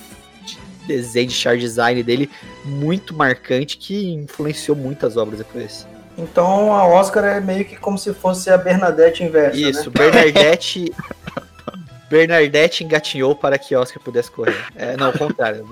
[0.44, 2.28] de desenho, de char design dele
[2.64, 5.86] muito marcante que influenciou muitas obras depois.
[6.16, 9.94] Então a Oscar é meio que como se fosse a Bernadette inversa, Isso, né?
[9.96, 10.92] Bernadette.
[12.10, 14.66] Bernadette engatinhou para que Oscar pudesse correr.
[14.76, 15.66] É, não, o contrário.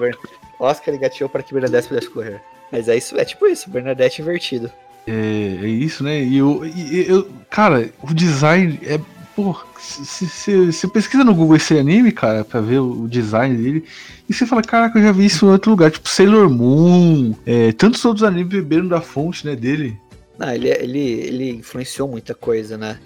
[0.59, 2.41] Oscar engatinhou para que Bernadette pudesse correr.
[2.73, 4.71] Mas é isso, é tipo isso, Bernadette invertido.
[5.07, 6.23] É, é isso, né?
[6.23, 7.29] E eu, e eu.
[7.51, 8.99] Cara, o design é.
[9.35, 10.27] Pô, se
[10.73, 13.85] você pesquisa no Google esse anime, cara, pra ver o, o design dele,
[14.29, 17.73] e você fala, caraca, eu já vi isso em outro lugar, tipo Sailor Moon, é,
[17.73, 19.99] tantos outros animes beberam da fonte, né, dele.
[20.41, 22.99] Não, ele, ele, ele influenciou muita coisa, né?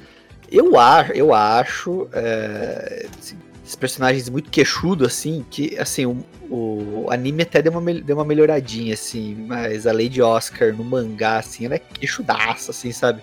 [0.52, 7.06] Eu, ar, eu acho é, assim, esses personagens muito queixudo, assim, que assim, o, o
[7.11, 11.66] anime até deu uma, deu uma melhoradinha, assim, mas a Lady Oscar no mangá, assim,
[11.66, 13.20] ela é queixudaça, assim, sabe?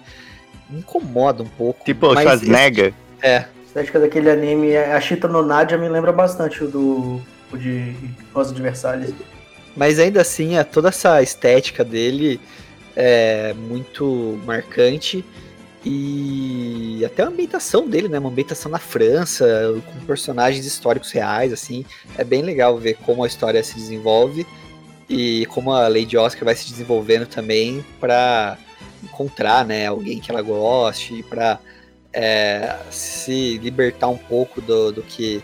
[0.69, 1.85] Me incomoda um pouco.
[1.85, 2.88] Tipo o mas Schwarzenegger.
[2.88, 7.21] esse- É, A estética daquele anime, a Chita no Nadia me lembra bastante o do
[7.53, 7.95] o de
[8.33, 9.13] Rosa de Versalhes.
[9.77, 12.41] Mas ainda assim, é, toda essa estética dele
[12.95, 15.23] é muito marcante.
[15.84, 18.19] E até a ambientação dele, né?
[18.19, 19.45] Uma ambientação na França,
[19.85, 21.84] com personagens históricos reais, assim.
[22.18, 24.45] É bem legal ver como a história se desenvolve
[25.09, 28.57] e como a Lady Oscar vai se desenvolvendo também para
[29.03, 29.88] encontrar, né?
[29.88, 31.59] Alguém que ela goste, para
[32.91, 35.41] se libertar um pouco do, do que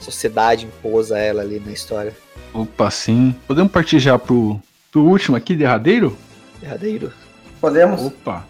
[0.00, 2.16] a sociedade impôs a ela ali na história.
[2.54, 3.34] Opa, sim.
[3.46, 4.58] Podemos partir já pro,
[4.90, 6.16] pro último aqui, derradeiro?
[6.64, 7.12] Derradeiro.
[7.60, 8.00] Podemos?
[8.00, 8.46] Opa.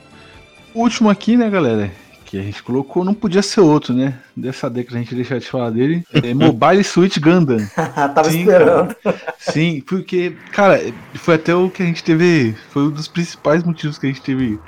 [0.72, 1.90] O último aqui, né, galera?
[2.24, 4.20] Que a gente colocou, não podia ser outro, né?
[4.36, 6.04] Dessa década a gente deixar de falar dele.
[6.12, 7.58] É Mobile Suit Gundam.
[7.74, 8.96] Tava Sim, esperando.
[9.36, 10.80] Sim, porque, cara,
[11.14, 12.54] foi até o que a gente teve.
[12.70, 14.60] Foi um dos principais motivos que a gente teve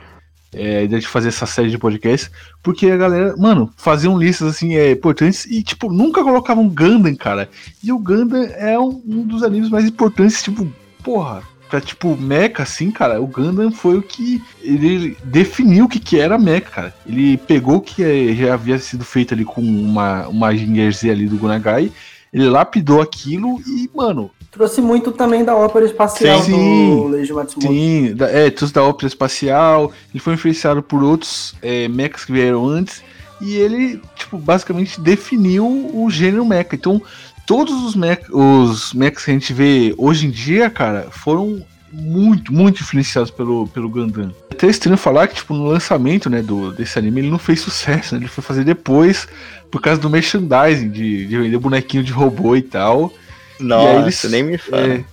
[0.53, 2.31] é, a ideia de fazer essa série de podcasts.
[2.65, 7.49] Porque a galera, mano, faziam listas assim, é, importantes e, tipo, nunca colocavam Gundam, cara.
[7.83, 10.69] E o Gundam é um, um dos animes mais importantes, tipo,
[11.05, 11.43] porra.
[11.69, 16.19] Pra, tipo, mecha, assim, cara, o Gundam foi o que ele definiu o que, que
[16.19, 16.95] era mecha, cara.
[17.07, 21.11] Ele pegou o que eh, já havia sido feito ali com uma, uma Ginger Z
[21.11, 21.91] ali do Gunagai,
[22.33, 27.71] ele lapidou aquilo e, mano, Trouxe muito também da ópera espacial Sim, do Leiji Matsumoto.
[27.71, 32.33] Sim, da, é, trouxe da ópera espacial, ele foi influenciado por outros é, mechas que
[32.33, 33.03] vieram antes,
[33.39, 36.71] e ele, tipo, basicamente definiu o gênero mecha.
[36.73, 37.03] Então,
[37.47, 42.53] todos os, mech, os mechas que a gente vê hoje em dia, cara, foram muito,
[42.53, 44.35] muito influenciados pelo, pelo Gundam.
[44.51, 47.61] É até estranho falar que, tipo, no lançamento, né, do, desse anime, ele não fez
[47.61, 48.21] sucesso, né?
[48.21, 49.29] Ele foi fazer depois,
[49.71, 53.13] por causa do merchandising, de, de vender bonequinho de robô e tal.
[53.59, 54.83] Nossa, e eles, nem me fala.
[54.83, 55.05] É,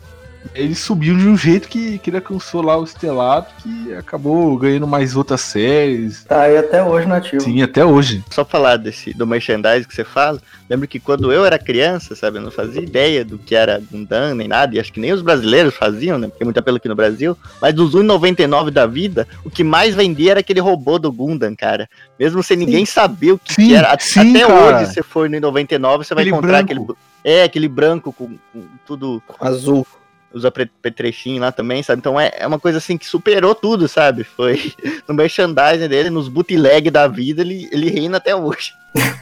[0.55, 4.87] ele subiu de um jeito que, que ele alcançou lá o Estelato, que acabou ganhando
[4.87, 6.23] mais outras séries.
[6.23, 7.41] Tá aí até hoje nativo.
[7.41, 8.23] Sim, até hoje.
[8.29, 12.37] Só falar desse, do merchandising que você fala, lembro que quando eu era criança, sabe,
[12.37, 15.21] eu não fazia ideia do que era Gundam nem nada, e acho que nem os
[15.21, 19.27] brasileiros faziam, né, porque é muito apelo aqui no Brasil, mas dos 1,99 da vida,
[19.43, 21.87] o que mais vendia era aquele robô do Gundam, cara.
[22.19, 23.97] Mesmo sem ninguém saber o que, Sim, que era.
[23.99, 24.77] sim, até cara.
[24.81, 26.83] hoje, se for no 99, você vai Aquele encontrar branco.
[26.83, 27.13] aquele...
[27.25, 29.87] É, aquele branco com, com tudo Azul.
[30.33, 31.99] Os apetrechim lá também, sabe?
[31.99, 34.23] Então é, é uma coisa assim que superou tudo, sabe?
[34.23, 34.73] Foi
[35.07, 38.73] no merchandising dele, nos bootleg da vida, ele, ele reina até hoje.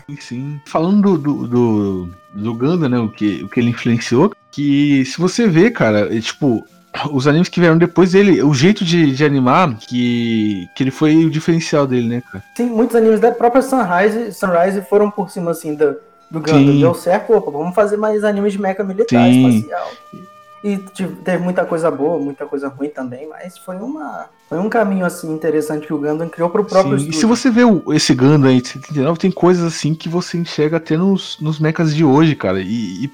[0.07, 0.61] Sim, sim.
[0.65, 5.47] Falando do, do, do, Gundam, né, o que, o que ele influenciou, que se você
[5.47, 6.65] vê, cara, é, tipo,
[7.11, 11.25] os animes que vieram depois dele, o jeito de, de animar, que, que ele foi
[11.25, 12.43] o diferencial dele, né, cara?
[12.55, 15.95] Sim, muitos animes da própria Sunrise, Sunrise foram por cima, assim, do,
[16.29, 16.73] do Gundam.
[16.73, 16.79] Sim.
[16.79, 19.47] Deu certo, opa, vamos fazer mais animes de mecha militar, Sim.
[19.47, 19.91] espacial.
[20.63, 20.77] E
[21.23, 25.33] teve muita coisa boa, muita coisa ruim também, mas foi uma foi um caminho assim
[25.33, 28.49] interessante que o Gundam criou pro próprio Sim, E se você vê o- esse Gundam
[28.49, 32.35] aí de 79, tem coisas assim que você enxerga até nos, nos mechas de hoje,
[32.35, 32.59] cara.
[32.61, 33.11] E, e,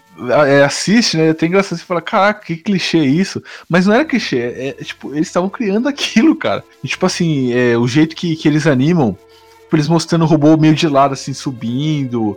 [0.48, 1.28] é, assiste, né?
[1.28, 3.42] É até engraçado você falar, caraca, que clichê isso.
[3.70, 6.64] Mas não era clichê, é, é, tipo, eles estavam criando aquilo, cara.
[6.84, 9.16] E tipo assim, é, o jeito que, que eles animam,
[9.62, 12.36] tipo, eles mostrando o robô meio de lado, assim, subindo.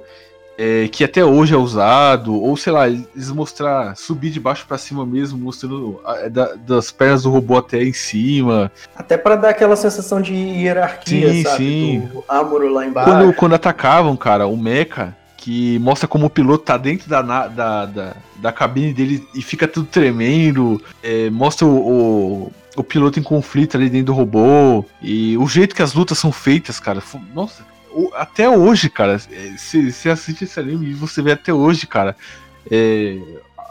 [0.62, 4.76] É, que até hoje é usado, ou sei lá, eles mostrar subir de baixo pra
[4.76, 8.70] cima mesmo, mostrando a- da- das pernas do robô até em cima.
[8.94, 11.56] Até pra dar aquela sensação de hierarquia, Sim, sabe?
[11.56, 12.00] sim.
[12.12, 13.10] Do Amuro lá embaixo.
[13.10, 17.86] Quando, quando atacavam, cara, o Mecha, que mostra como o piloto tá dentro da, da,
[17.86, 21.70] da, da cabine dele e fica tudo tremendo, é, mostra o,
[22.44, 26.18] o, o piloto em conflito ali dentro do robô, e o jeito que as lutas
[26.18, 27.02] são feitas, cara,
[27.34, 27.62] nossa,
[28.14, 29.18] até hoje, cara,
[29.56, 32.16] você assiste esse anime e você vê até hoje, cara,
[32.70, 33.18] é,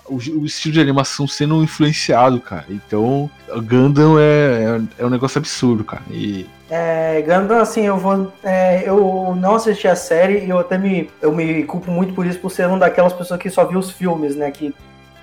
[0.07, 2.65] o, o estilo de animação sendo influenciado, cara.
[2.69, 3.29] Então,
[3.63, 6.01] Gundam é, é, é um negócio absurdo, cara.
[6.09, 8.31] E É, Gundam, assim, eu vou.
[8.43, 11.09] é, eu não assisti a série e eu até me.
[11.21, 13.91] Eu me culpo muito por isso, por ser uma daquelas pessoas que só viu os
[13.91, 14.51] filmes, né?
[14.51, 14.73] Que,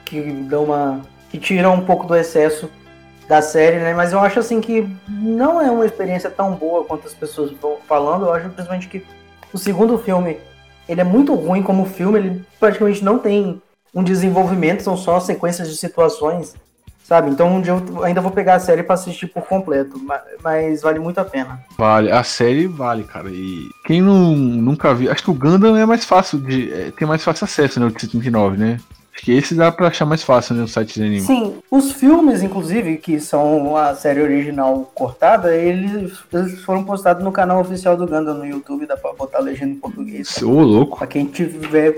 [0.05, 1.01] que dão uma.
[1.31, 2.71] que tiram um pouco do excesso
[3.29, 3.93] da série, né?
[3.95, 7.77] Mas eu acho assim que não é uma experiência tão boa quanto as pessoas vão
[7.89, 8.27] falando.
[8.27, 9.05] Eu acho principalmente que
[9.53, 10.39] o segundo filme
[10.89, 13.61] ele é muito ruim como filme, ele praticamente não tem
[13.95, 16.55] um desenvolvimento, são só sequências de situações,
[17.03, 17.31] sabe?
[17.31, 20.83] Então um dia eu ainda vou pegar a série pra assistir por completo, ma- mas
[20.83, 21.59] vale muito a pena.
[21.77, 23.29] Vale, a série vale, cara.
[23.31, 25.11] E quem não, nunca viu.
[25.11, 26.73] Acho que o Gundam é mais fácil de.
[26.73, 27.87] é, tem mais fácil acesso, né?
[27.87, 28.79] O de 79, né?
[29.17, 30.61] Acho que esse dá pra achar mais fácil, né?
[30.61, 31.21] No site de anime.
[31.23, 37.33] Sim, os filmes, inclusive, que são a série original cortada, eles, eles foram postados no
[37.33, 40.37] canal oficial do Gundam no YouTube, dá pra botar a legenda em português.
[40.43, 40.99] Ô, louco.
[40.99, 41.97] Pra quem tiver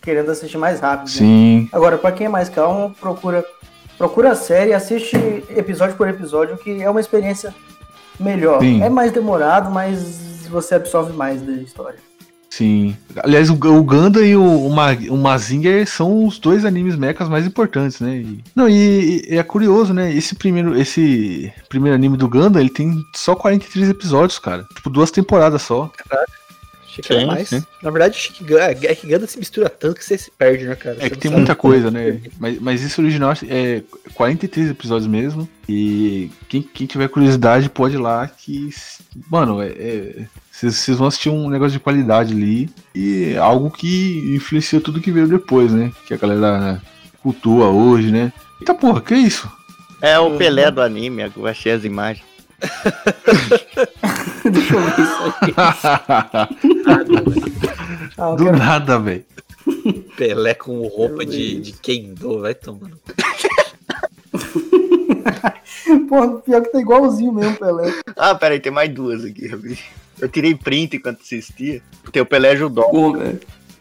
[0.00, 1.06] querendo assistir mais rápido.
[1.08, 1.12] né?
[1.12, 1.68] Sim.
[1.72, 3.44] Agora, pra quem é mais calmo, procura,
[3.98, 5.16] procura a série, assiste
[5.50, 7.52] episódio por episódio, que é uma experiência
[8.18, 8.60] melhor.
[8.60, 8.80] Sim.
[8.80, 11.98] É mais demorado, mas você absorve mais da história.
[12.50, 12.96] Sim.
[13.22, 17.28] Aliás, o, o Gundam e o, o, Ma- o Mazinger são os dois animes mechas
[17.28, 18.16] mais importantes, né?
[18.16, 20.12] E- não, e, e é curioso, né?
[20.12, 24.66] Esse primeiro, esse primeiro anime do Gundam, ele tem só 43 episódios, cara.
[24.74, 25.92] Tipo, duas temporadas só.
[26.84, 27.48] Achei que era Sim, mais.
[27.48, 27.62] sim.
[27.84, 30.32] Na verdade, achei que Gun- é é que Ganda se mistura tanto que você se
[30.32, 30.96] perde, né, cara?
[30.98, 32.20] É Você que tem muita coisa, né?
[32.36, 33.80] Mas, mas esse original é
[34.14, 35.48] 43 episódios mesmo.
[35.68, 38.70] E quem, quem tiver curiosidade pode ir lá que.
[39.30, 39.68] Mano, é.
[39.68, 40.26] é-
[40.60, 42.68] Vocês vão assistir um negócio de qualidade ali.
[42.94, 45.90] E algo que influenciou tudo que veio depois, né?
[46.06, 46.82] Que a galera
[47.22, 48.32] cultua hoje, né?
[48.60, 49.50] Eita porra, que isso?
[50.02, 52.24] É o Pelé do anime, eu achei as imagens.
[54.50, 55.54] Deixa eu ver isso aqui.
[58.16, 59.24] Ah, Do nada, velho.
[60.16, 62.98] Pelé com roupa de, de Kendo, vai tomando.
[66.08, 67.92] Porra, pior que tá igualzinho mesmo, Pelé.
[68.16, 69.78] Ah, peraí, tem mais duas aqui, vi.
[70.20, 71.82] Eu tirei print enquanto assistia.
[72.12, 72.56] Tem o Pelé.
[72.56, 73.40] Bom, velho.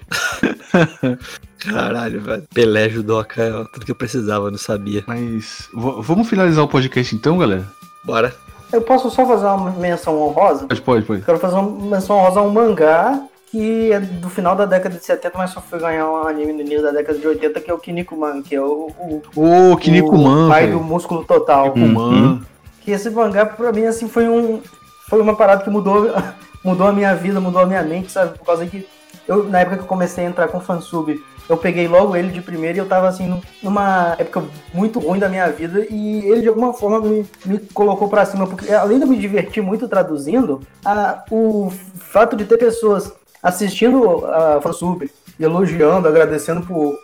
[1.59, 2.43] Caralho, velho.
[2.53, 5.03] Pelé, judoca, é tudo que eu precisava, eu não sabia.
[5.05, 7.65] Mas vamos finalizar o podcast então, galera?
[8.03, 8.33] Bora.
[8.71, 10.67] Eu posso só fazer uma menção honrosa?
[10.67, 11.21] Pode, pode, pode.
[11.23, 13.21] Quero fazer uma menção honrosa a um mangá
[13.51, 16.61] que é do final da década de 70, mas só foi ganhar um anime no
[16.61, 18.91] início da década de 80, que é o Kinnikuman, que é o,
[19.35, 20.83] o, Ô, Kinnikuman, o pai do velho.
[20.83, 21.73] músculo total.
[21.73, 22.41] Kinnikuman.
[22.81, 24.61] Que esse mangá, pra mim, assim, foi um.
[25.09, 26.07] Foi uma parada que mudou,
[26.63, 28.37] mudou a minha vida, mudou a minha mente, sabe?
[28.37, 28.87] Por causa que
[29.27, 31.19] eu, na época que eu comecei a entrar com fansub,
[31.49, 35.27] eu peguei logo ele de primeira e eu tava assim numa época muito ruim da
[35.27, 39.05] minha vida e ele de alguma forma me, me colocou para cima, porque além de
[39.05, 43.11] eu me divertir muito traduzindo, a, o fato de ter pessoas
[43.41, 45.09] assistindo a fansub,
[45.39, 46.95] elogiando, agradecendo por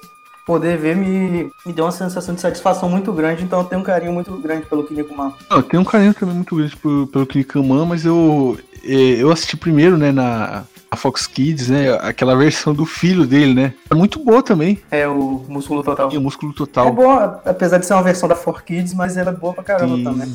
[0.45, 3.83] poder ver me, me deu uma sensação de satisfação muito grande, então eu tenho um
[3.83, 5.33] carinho muito grande pelo Kinnikuman.
[5.49, 9.57] Eu tenho um carinho também muito grande pelo, pelo Kinnikuman, mas eu, é, eu assisti
[9.57, 11.93] primeiro, né, na a Fox Kids, né?
[12.01, 13.73] Aquela versão do filho dele, né?
[13.89, 14.79] É muito boa também.
[14.89, 16.11] É, o Músculo Total.
[16.11, 16.87] E o Músculo Total.
[16.87, 19.63] É boa, apesar de ser uma versão da Fox Kids, mas ela é boa pra
[19.63, 20.33] caramba também.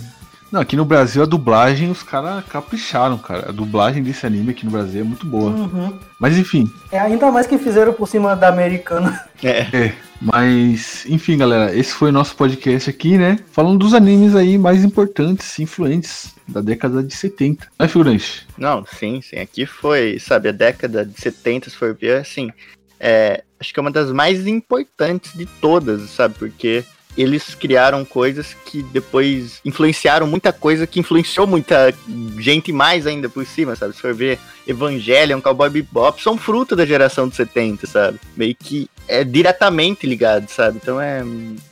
[0.51, 3.51] Não, aqui no Brasil a dublagem os caras capricharam, cara.
[3.51, 5.51] A dublagem desse anime aqui no Brasil é muito boa.
[5.51, 5.99] Uhum.
[6.19, 6.71] Mas enfim.
[6.91, 9.25] É ainda mais que fizeram por cima da americana.
[9.43, 9.61] É.
[9.75, 9.95] é.
[10.21, 13.39] Mas, enfim, galera, esse foi o nosso podcast aqui, né?
[13.53, 17.69] Falando dos animes aí mais importantes, influentes da década de 70.
[17.79, 18.47] Não é, figurante?
[18.59, 19.39] Não, sim, sim.
[19.39, 22.53] Aqui foi, sabe, a década de 70, se for ver, assim,
[22.99, 26.35] é, acho que é uma das mais importantes de todas, sabe?
[26.39, 26.85] Porque
[27.17, 31.93] eles criaram coisas que depois influenciaram muita coisa que influenciou muita
[32.39, 33.95] gente mais ainda por cima, sabe?
[33.95, 38.21] Se for ver Evangelion, Cowboy Bebop, são fruto da geração de 70, sabe?
[38.37, 40.79] Meio que é diretamente ligado, sabe?
[40.81, 41.23] Então é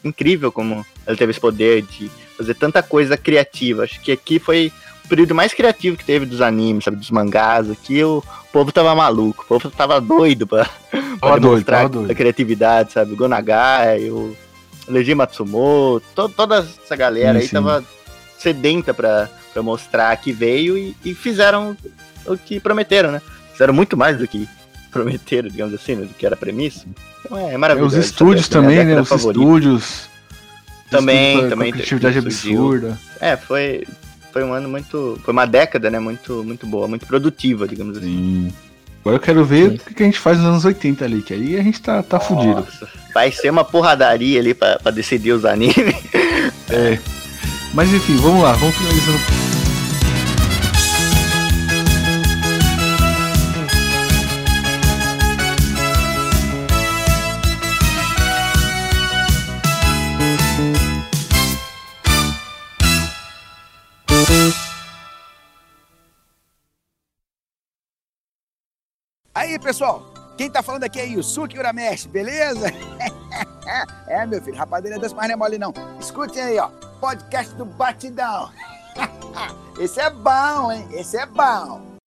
[0.04, 3.84] incrível como ela teve esse poder de fazer tanta coisa criativa.
[3.84, 4.72] Acho que aqui foi
[5.04, 6.96] o período mais criativo que teve dos animes, sabe?
[6.96, 7.70] Dos mangás.
[7.70, 10.68] Aqui o povo tava maluco, o povo tava doido pra,
[11.20, 13.12] pra demonstrar doido, a criatividade, sabe?
[13.12, 14.36] O Gonagai, o
[14.88, 17.84] Leiji Matsumoto, to, toda essa galera sim, aí tava
[18.38, 21.76] sedenta pra, pra mostrar que veio e, e, fizeram
[22.26, 23.20] o que prometeram, né?
[23.52, 24.48] Fizeram muito mais do que
[24.90, 26.06] prometeram, digamos assim, né?
[26.06, 26.86] do que era a premissa.
[27.24, 27.96] Então é, é maravilhoso.
[27.96, 29.00] É, os estúdios também, né?
[29.00, 29.40] Os favorita.
[29.40, 30.08] estúdios.
[30.90, 31.72] Também, estúdios também.
[31.72, 32.98] Criatividade absurda.
[33.20, 33.84] É, foi,
[34.32, 35.18] foi um ano muito.
[35.22, 35.98] Foi uma década, né?
[35.98, 38.50] Muito, muito boa, muito produtiva, digamos assim.
[38.50, 38.67] Sim.
[39.00, 41.58] Agora eu quero ver o que a gente faz nos anos 80 ali, que aí
[41.58, 42.66] a gente tá, tá Nossa, fudido.
[43.14, 45.76] Vai ser uma porradaria ali pra, pra decidir os animes.
[46.70, 46.98] É.
[47.72, 49.48] Mas enfim, vamos lá, vamos finalizando.
[69.38, 70.02] Aí, pessoal,
[70.36, 72.72] quem tá falando aqui é Yusuke Urameshi, beleza?
[74.08, 75.72] é, meu filho, rapadeira das mais não é mole não.
[76.00, 76.70] Escutem aí, ó,
[77.00, 78.50] podcast do Batidão.
[79.78, 80.88] Esse é bom, hein?
[80.90, 81.97] Esse é bom.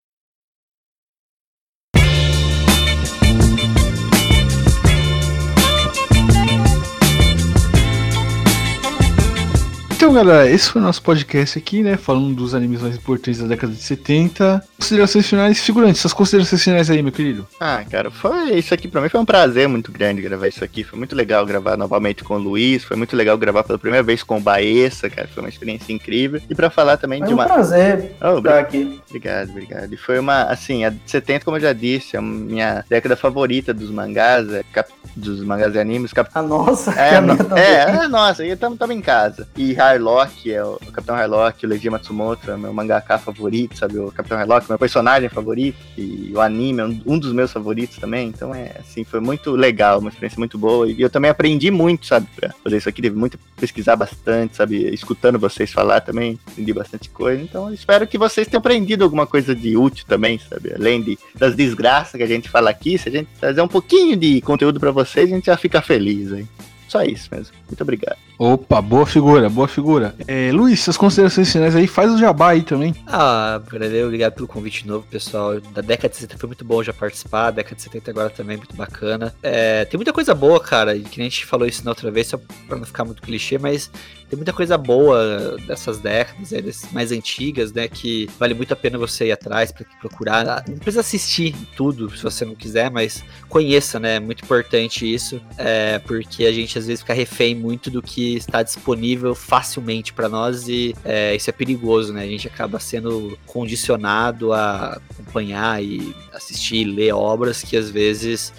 [10.01, 11.95] Então, galera, esse foi o nosso podcast aqui, né?
[11.95, 14.63] Falando dos animes mais importantes da década de 70.
[14.75, 17.47] Considerações finais, figurantes, essas considerações finais aí, meu querido.
[17.59, 20.83] Ah, cara, foi isso aqui pra mim foi um prazer muito grande gravar isso aqui.
[20.83, 24.23] Foi muito legal gravar novamente com o Luiz, foi muito legal gravar pela primeira vez
[24.23, 25.27] com o Baessa, cara.
[25.27, 26.41] Foi uma experiência incrível.
[26.49, 27.43] E pra falar também foi de uma.
[27.43, 28.99] Foi um prazer oh, estar aqui.
[29.07, 29.93] Obrigado, obrigado.
[29.93, 33.15] E foi uma, assim, a de 70, como eu já disse, é a minha década
[33.15, 34.89] favorita dos mangás, é cap...
[35.15, 36.11] dos mangás e animes.
[36.11, 36.27] Cap...
[36.33, 36.91] A nossa?
[36.93, 37.33] É, a no...
[37.55, 39.47] é, é, nossa, e estamos em casa.
[39.55, 43.99] E Harlock, é o, o Capitão Harlock, o Leiji Matsumoto, é meu mangaka favorito, sabe?
[43.99, 45.77] O Capitão Harlock, meu personagem favorito.
[45.97, 48.27] E o anime é um, dos meus favoritos também.
[48.27, 50.89] Então é assim, foi muito legal, uma experiência muito boa.
[50.89, 52.27] E eu também aprendi muito, sabe?
[52.35, 54.93] Pra fazer isso aqui, teve muito pesquisar bastante, sabe?
[54.93, 57.41] Escutando vocês falar também, aprendi bastante coisa.
[57.41, 60.73] Então espero que vocês tenham aprendido alguma coisa de útil também, sabe?
[60.73, 64.15] Além de, das desgraças que a gente fala aqui, se a gente trazer um pouquinho
[64.15, 66.47] de conteúdo para vocês, a gente já fica feliz, hein?
[66.87, 67.55] Só isso mesmo.
[67.69, 68.17] Muito obrigado.
[68.43, 70.15] Opa, boa figura, boa figura.
[70.27, 72.95] É, Luiz, suas considerações finais aí, faz o jabá aí também.
[73.05, 75.61] Ah, valeu, obrigado pelo convite novo, pessoal.
[75.61, 78.57] Da década de 70 foi muito bom já participar, a década de 70 agora também
[78.57, 79.31] muito bacana.
[79.43, 82.29] É, tem muita coisa boa, cara, e que a gente falou isso na outra vez,
[82.29, 83.91] só pra não ficar muito clichê, mas
[84.27, 86.63] tem muita coisa boa dessas décadas, aí,
[86.93, 90.63] mais antigas, né, que vale muito a pena você ir atrás, para procurar.
[90.67, 95.39] Não precisa assistir tudo, se você não quiser, mas conheça, né, é muito importante isso,
[95.57, 100.29] é, porque a gente às vezes fica refém muito do que está disponível facilmente para
[100.29, 102.23] nós e é, isso é perigoso, né?
[102.23, 108.53] A gente acaba sendo condicionado a acompanhar e assistir, ler obras que às vezes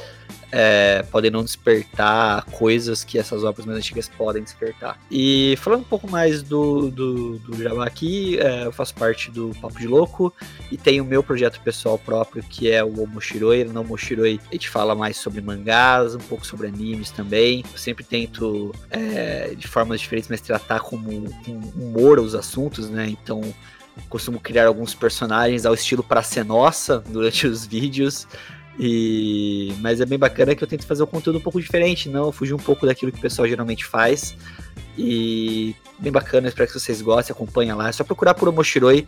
[0.53, 5.01] é, podem não despertar coisas que essas obras mais antigas podem despertar.
[5.11, 9.51] E falando um pouco mais do, do, do Jabá aqui, é, eu faço parte do
[9.61, 10.33] Papo de Louco
[10.71, 13.65] e tenho o meu projeto pessoal próprio que é o Omoshiroi.
[13.65, 17.65] No Omoshiroi a gente fala mais sobre mangás, um pouco sobre animes também.
[17.73, 23.09] Eu sempre tento, é, de formas diferentes, mas tratar como com humor os assuntos, né?
[23.09, 23.43] Então
[24.09, 28.27] costumo criar alguns personagens ao estilo para ser nossa durante os vídeos
[28.79, 32.33] E mas é bem bacana que eu tento fazer um conteúdo um pouco diferente, não
[32.33, 34.37] fugir um pouco daquilo que o pessoal geralmente faz.
[34.97, 37.89] E bem bacana, espero que vocês gostem, acompanha lá.
[37.89, 39.07] É só procurar por Omoshiroi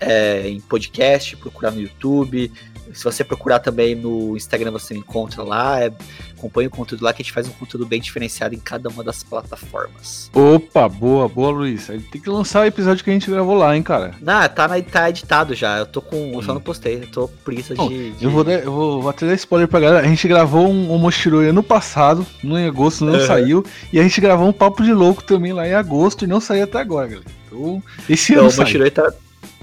[0.00, 2.50] é, em podcast, procurar no YouTube.
[2.92, 5.80] Se você procurar também no Instagram, você encontra lá.
[5.80, 5.90] É,
[6.36, 9.02] acompanha o conteúdo lá que a gente faz um conteúdo bem diferenciado em cada uma
[9.02, 10.30] das plataformas.
[10.34, 11.86] Opa, boa, boa, Luiz.
[11.86, 14.14] Tem que lançar o episódio que a gente gravou lá, hein, cara.
[14.20, 15.78] Não, tá, na, tá editado já.
[15.78, 16.32] Eu tô com.
[16.34, 16.54] Eu só Hum.
[16.54, 16.96] não postei.
[17.02, 17.30] Eu tô
[17.76, 20.04] Bom, de, de- Eu vou, dar, eu vou, vou até dar spoiler pra galera.
[20.04, 23.26] A gente gravou um Omoshiroi ano passado, no agosto, não Aham.
[23.26, 23.64] saiu.
[23.92, 26.64] E a gente gravou um Papo de Louco também lá em agosto e não saiu
[26.64, 27.26] até agora, galera.
[27.46, 28.64] Então, esse Então, ano o sai.
[28.64, 29.12] Mochiroi tá.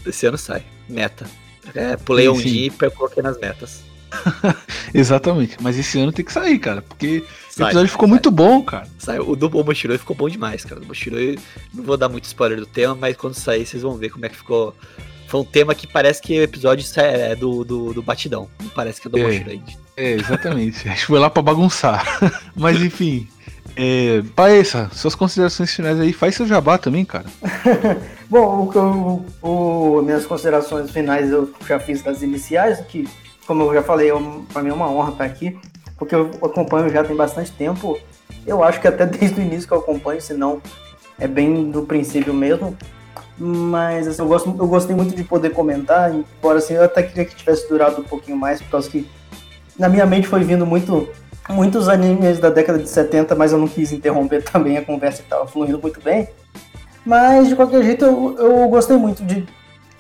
[0.06, 0.64] Esse ano sai.
[0.88, 1.26] Meta.
[1.76, 2.49] É, pulei Sim, um sim.
[2.49, 3.84] dia e coloquei nas metas.
[4.94, 5.57] Exatamente.
[5.61, 6.81] Mas esse ano tem que sair, cara.
[6.81, 8.10] Porque o Sai, episódio ficou sai.
[8.10, 8.88] muito bom, cara.
[8.98, 9.19] Sai.
[9.19, 10.81] O do Mochiroi ficou bom demais, cara.
[10.81, 11.38] O Mochiroi,
[11.73, 14.30] não vou dar muito spoiler do tema, mas quando sair vocês vão ver como é
[14.30, 14.76] que ficou.
[15.27, 18.49] Foi um tema que parece que o episódio é do, do, do Batidão.
[18.60, 19.23] Não parece que é do É.
[19.23, 19.61] Mochiroi.
[19.95, 20.88] É, exatamente.
[20.90, 22.03] A gente foi lá pra bagunçar.
[22.56, 23.27] Mas enfim.
[23.75, 27.25] É, Paessa, suas considerações finais aí, faz seu jabá também, cara.
[28.29, 33.07] Bom, o eu, o, minhas considerações finais eu já fiz das iniciais, que,
[33.47, 35.57] como eu já falei, eu, pra mim é uma honra estar aqui,
[35.97, 37.99] porque eu acompanho já tem bastante tempo.
[38.45, 40.61] Eu acho que até desde o início que eu acompanho, se não
[41.19, 42.75] é bem do princípio mesmo.
[43.37, 47.23] Mas assim, eu, gosto, eu gostei muito de poder comentar, embora assim, eu até queria
[47.23, 49.07] que tivesse durado um pouquinho mais, por causa que
[49.77, 51.07] na minha mente foi vindo muito
[51.49, 55.23] muitos animes da década de 70, mas eu não quis interromper também a conversa que
[55.23, 56.27] estava fluindo muito bem.
[57.05, 59.47] Mas de qualquer jeito eu, eu gostei muito de,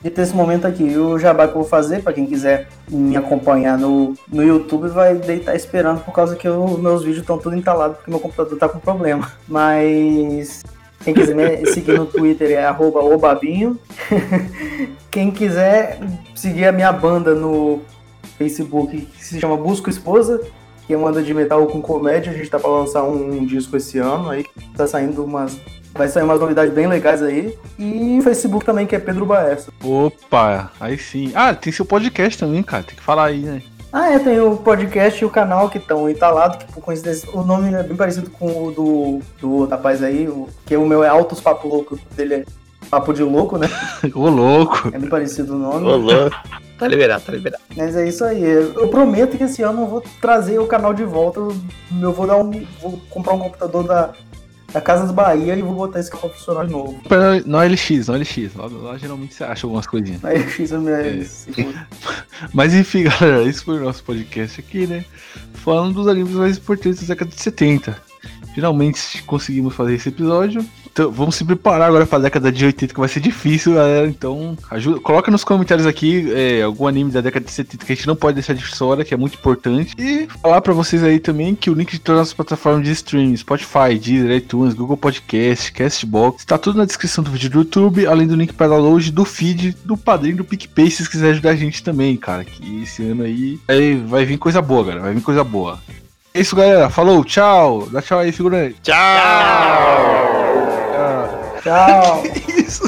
[0.01, 0.83] de ter esse momento aqui.
[0.83, 4.89] E o jabá que eu vou fazer, para quem quiser me acompanhar no, no YouTube,
[4.89, 8.57] vai deitar esperando por causa que os meus vídeos estão tudo entalados porque meu computador
[8.57, 9.31] tá com problema.
[9.47, 10.63] Mas
[11.03, 13.79] quem quiser me seguir no Twitter é obabinho.
[15.09, 15.99] quem quiser
[16.35, 17.81] seguir a minha banda no
[18.37, 20.41] Facebook, que se chama Busco Esposa,
[20.89, 22.31] que uma banda de metal com comédia.
[22.31, 24.43] A gente tá para lançar um, um disco esse ano aí,
[24.75, 25.55] tá saindo umas
[25.93, 27.57] Vai sair umas novidades bem legais aí.
[27.77, 29.71] E o Facebook também, que é Pedro Baessa.
[29.83, 31.31] Opa, aí sim.
[31.35, 32.83] Ah, tem seu podcast também, cara.
[32.83, 33.61] Tem que falar aí, né?
[33.91, 37.43] Ah, é, tem o podcast e o canal que estão entalados, que por coincidência o
[37.43, 41.07] nome é bem parecido com o do, do rapaz aí, o, que o meu é
[41.07, 42.45] Altos Papo Louco, dele é
[42.89, 43.67] Papo de Louco, né?
[44.15, 44.89] Ô, louco.
[44.93, 45.85] É bem parecido o nome.
[45.85, 46.35] Ô, louco.
[46.77, 47.61] Tá liberado, tá liberado.
[47.75, 48.41] Mas é isso aí.
[48.41, 51.39] Eu prometo que esse ano eu vou trazer o canal de volta.
[51.39, 52.65] Eu vou dar um.
[52.81, 54.13] Vou comprar um computador da,
[54.71, 57.01] da Casa do Bahia e vou botar esse canal funcionar de novo.
[57.45, 58.55] No LX, no LX.
[58.55, 60.23] Lá, lá geralmente você acha algumas coisinhas.
[60.23, 60.95] Aí eu fiz a minha.
[60.95, 61.25] É.
[62.53, 65.03] Mas enfim, galera, esse foi o nosso podcast aqui, né?
[65.55, 68.01] Falando dos animes mais importantes da década de 70.
[68.55, 70.65] Finalmente conseguimos fazer esse episódio.
[70.91, 74.07] Então, vamos se preparar agora pra década de 80, que vai ser difícil, galera.
[74.07, 77.95] Então, ajuda, coloca nos comentários aqui é, algum anime da década de 70 que a
[77.95, 79.93] gente não pode deixar de fora, que é muito importante.
[79.97, 83.37] E falar pra vocês aí também que o link de todas as plataformas de streaming,
[83.37, 88.27] Spotify, Deezer, iTunes, Google Podcast, Castbox, está tudo na descrição do vídeo do YouTube, além
[88.27, 91.55] do link para download do feed, do padrinho do PicPay, se vocês quiserem ajudar a
[91.55, 92.43] gente também, cara.
[92.43, 95.01] Que esse ano aí vai, vai vir coisa boa, galera.
[95.03, 95.79] Vai vir coisa boa.
[96.33, 96.89] É isso, galera.
[96.89, 97.87] Falou, tchau.
[97.91, 98.75] Dá tchau aí, figurante.
[98.81, 98.95] Tchau!
[98.95, 100.28] Tchau!
[102.47, 102.83] Isso.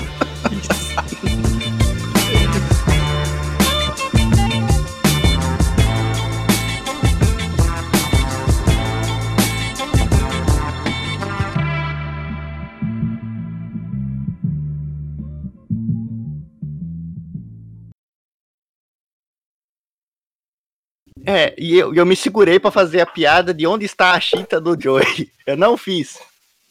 [21.24, 24.60] É, e eu, eu me segurei pra fazer a piada de onde está a chita
[24.60, 25.32] do Joey.
[25.46, 26.20] Eu não fiz.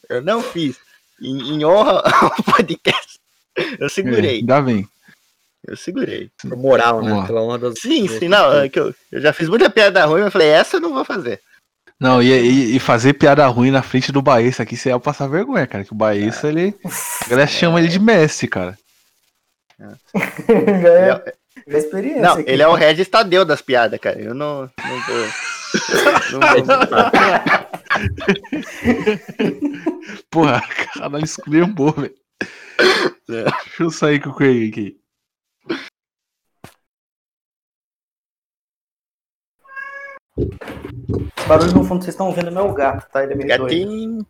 [0.09, 0.77] Eu não fiz.
[1.23, 3.19] Em, em honra ao podcast.
[3.79, 4.39] Eu É, segurei.
[4.39, 4.87] ainda bem.
[5.67, 6.31] Eu segurei.
[6.41, 7.25] Por moral, né?
[7.27, 7.81] Pela honra dos.
[7.81, 8.53] Sim, sim, não.
[8.61, 10.95] É que eu, eu já fiz muita piada ruim, mas eu falei, essa eu não
[10.95, 11.41] vou fazer.
[12.01, 15.67] Não, e, e- fazer piada ruim na frente do Baessa aqui, você ia passar vergonha,
[15.67, 15.85] cara.
[15.85, 16.75] Que o Baessa, ele.
[17.27, 18.79] A galera chama ele de mestre, cara.
[19.79, 19.99] já
[20.49, 21.35] Ele é, é-
[21.69, 22.23] é experiência.
[22.23, 22.45] não, aqui.
[22.51, 24.19] ele é o Regis Tadeu das piadas, cara.
[24.19, 24.63] Eu não.
[24.63, 25.27] Não vou.
[30.31, 30.61] Porra,
[30.95, 32.15] caralho, esculhambou, velho.
[33.29, 33.45] É.
[33.45, 35.01] Deixa eu sair com o Craig aqui.
[40.39, 43.23] Esse barulho no fundo vocês estão ouvindo é meu gato, tá?
[43.23, 43.63] Ele é meio doido.
[43.63, 44.27] Gatinho.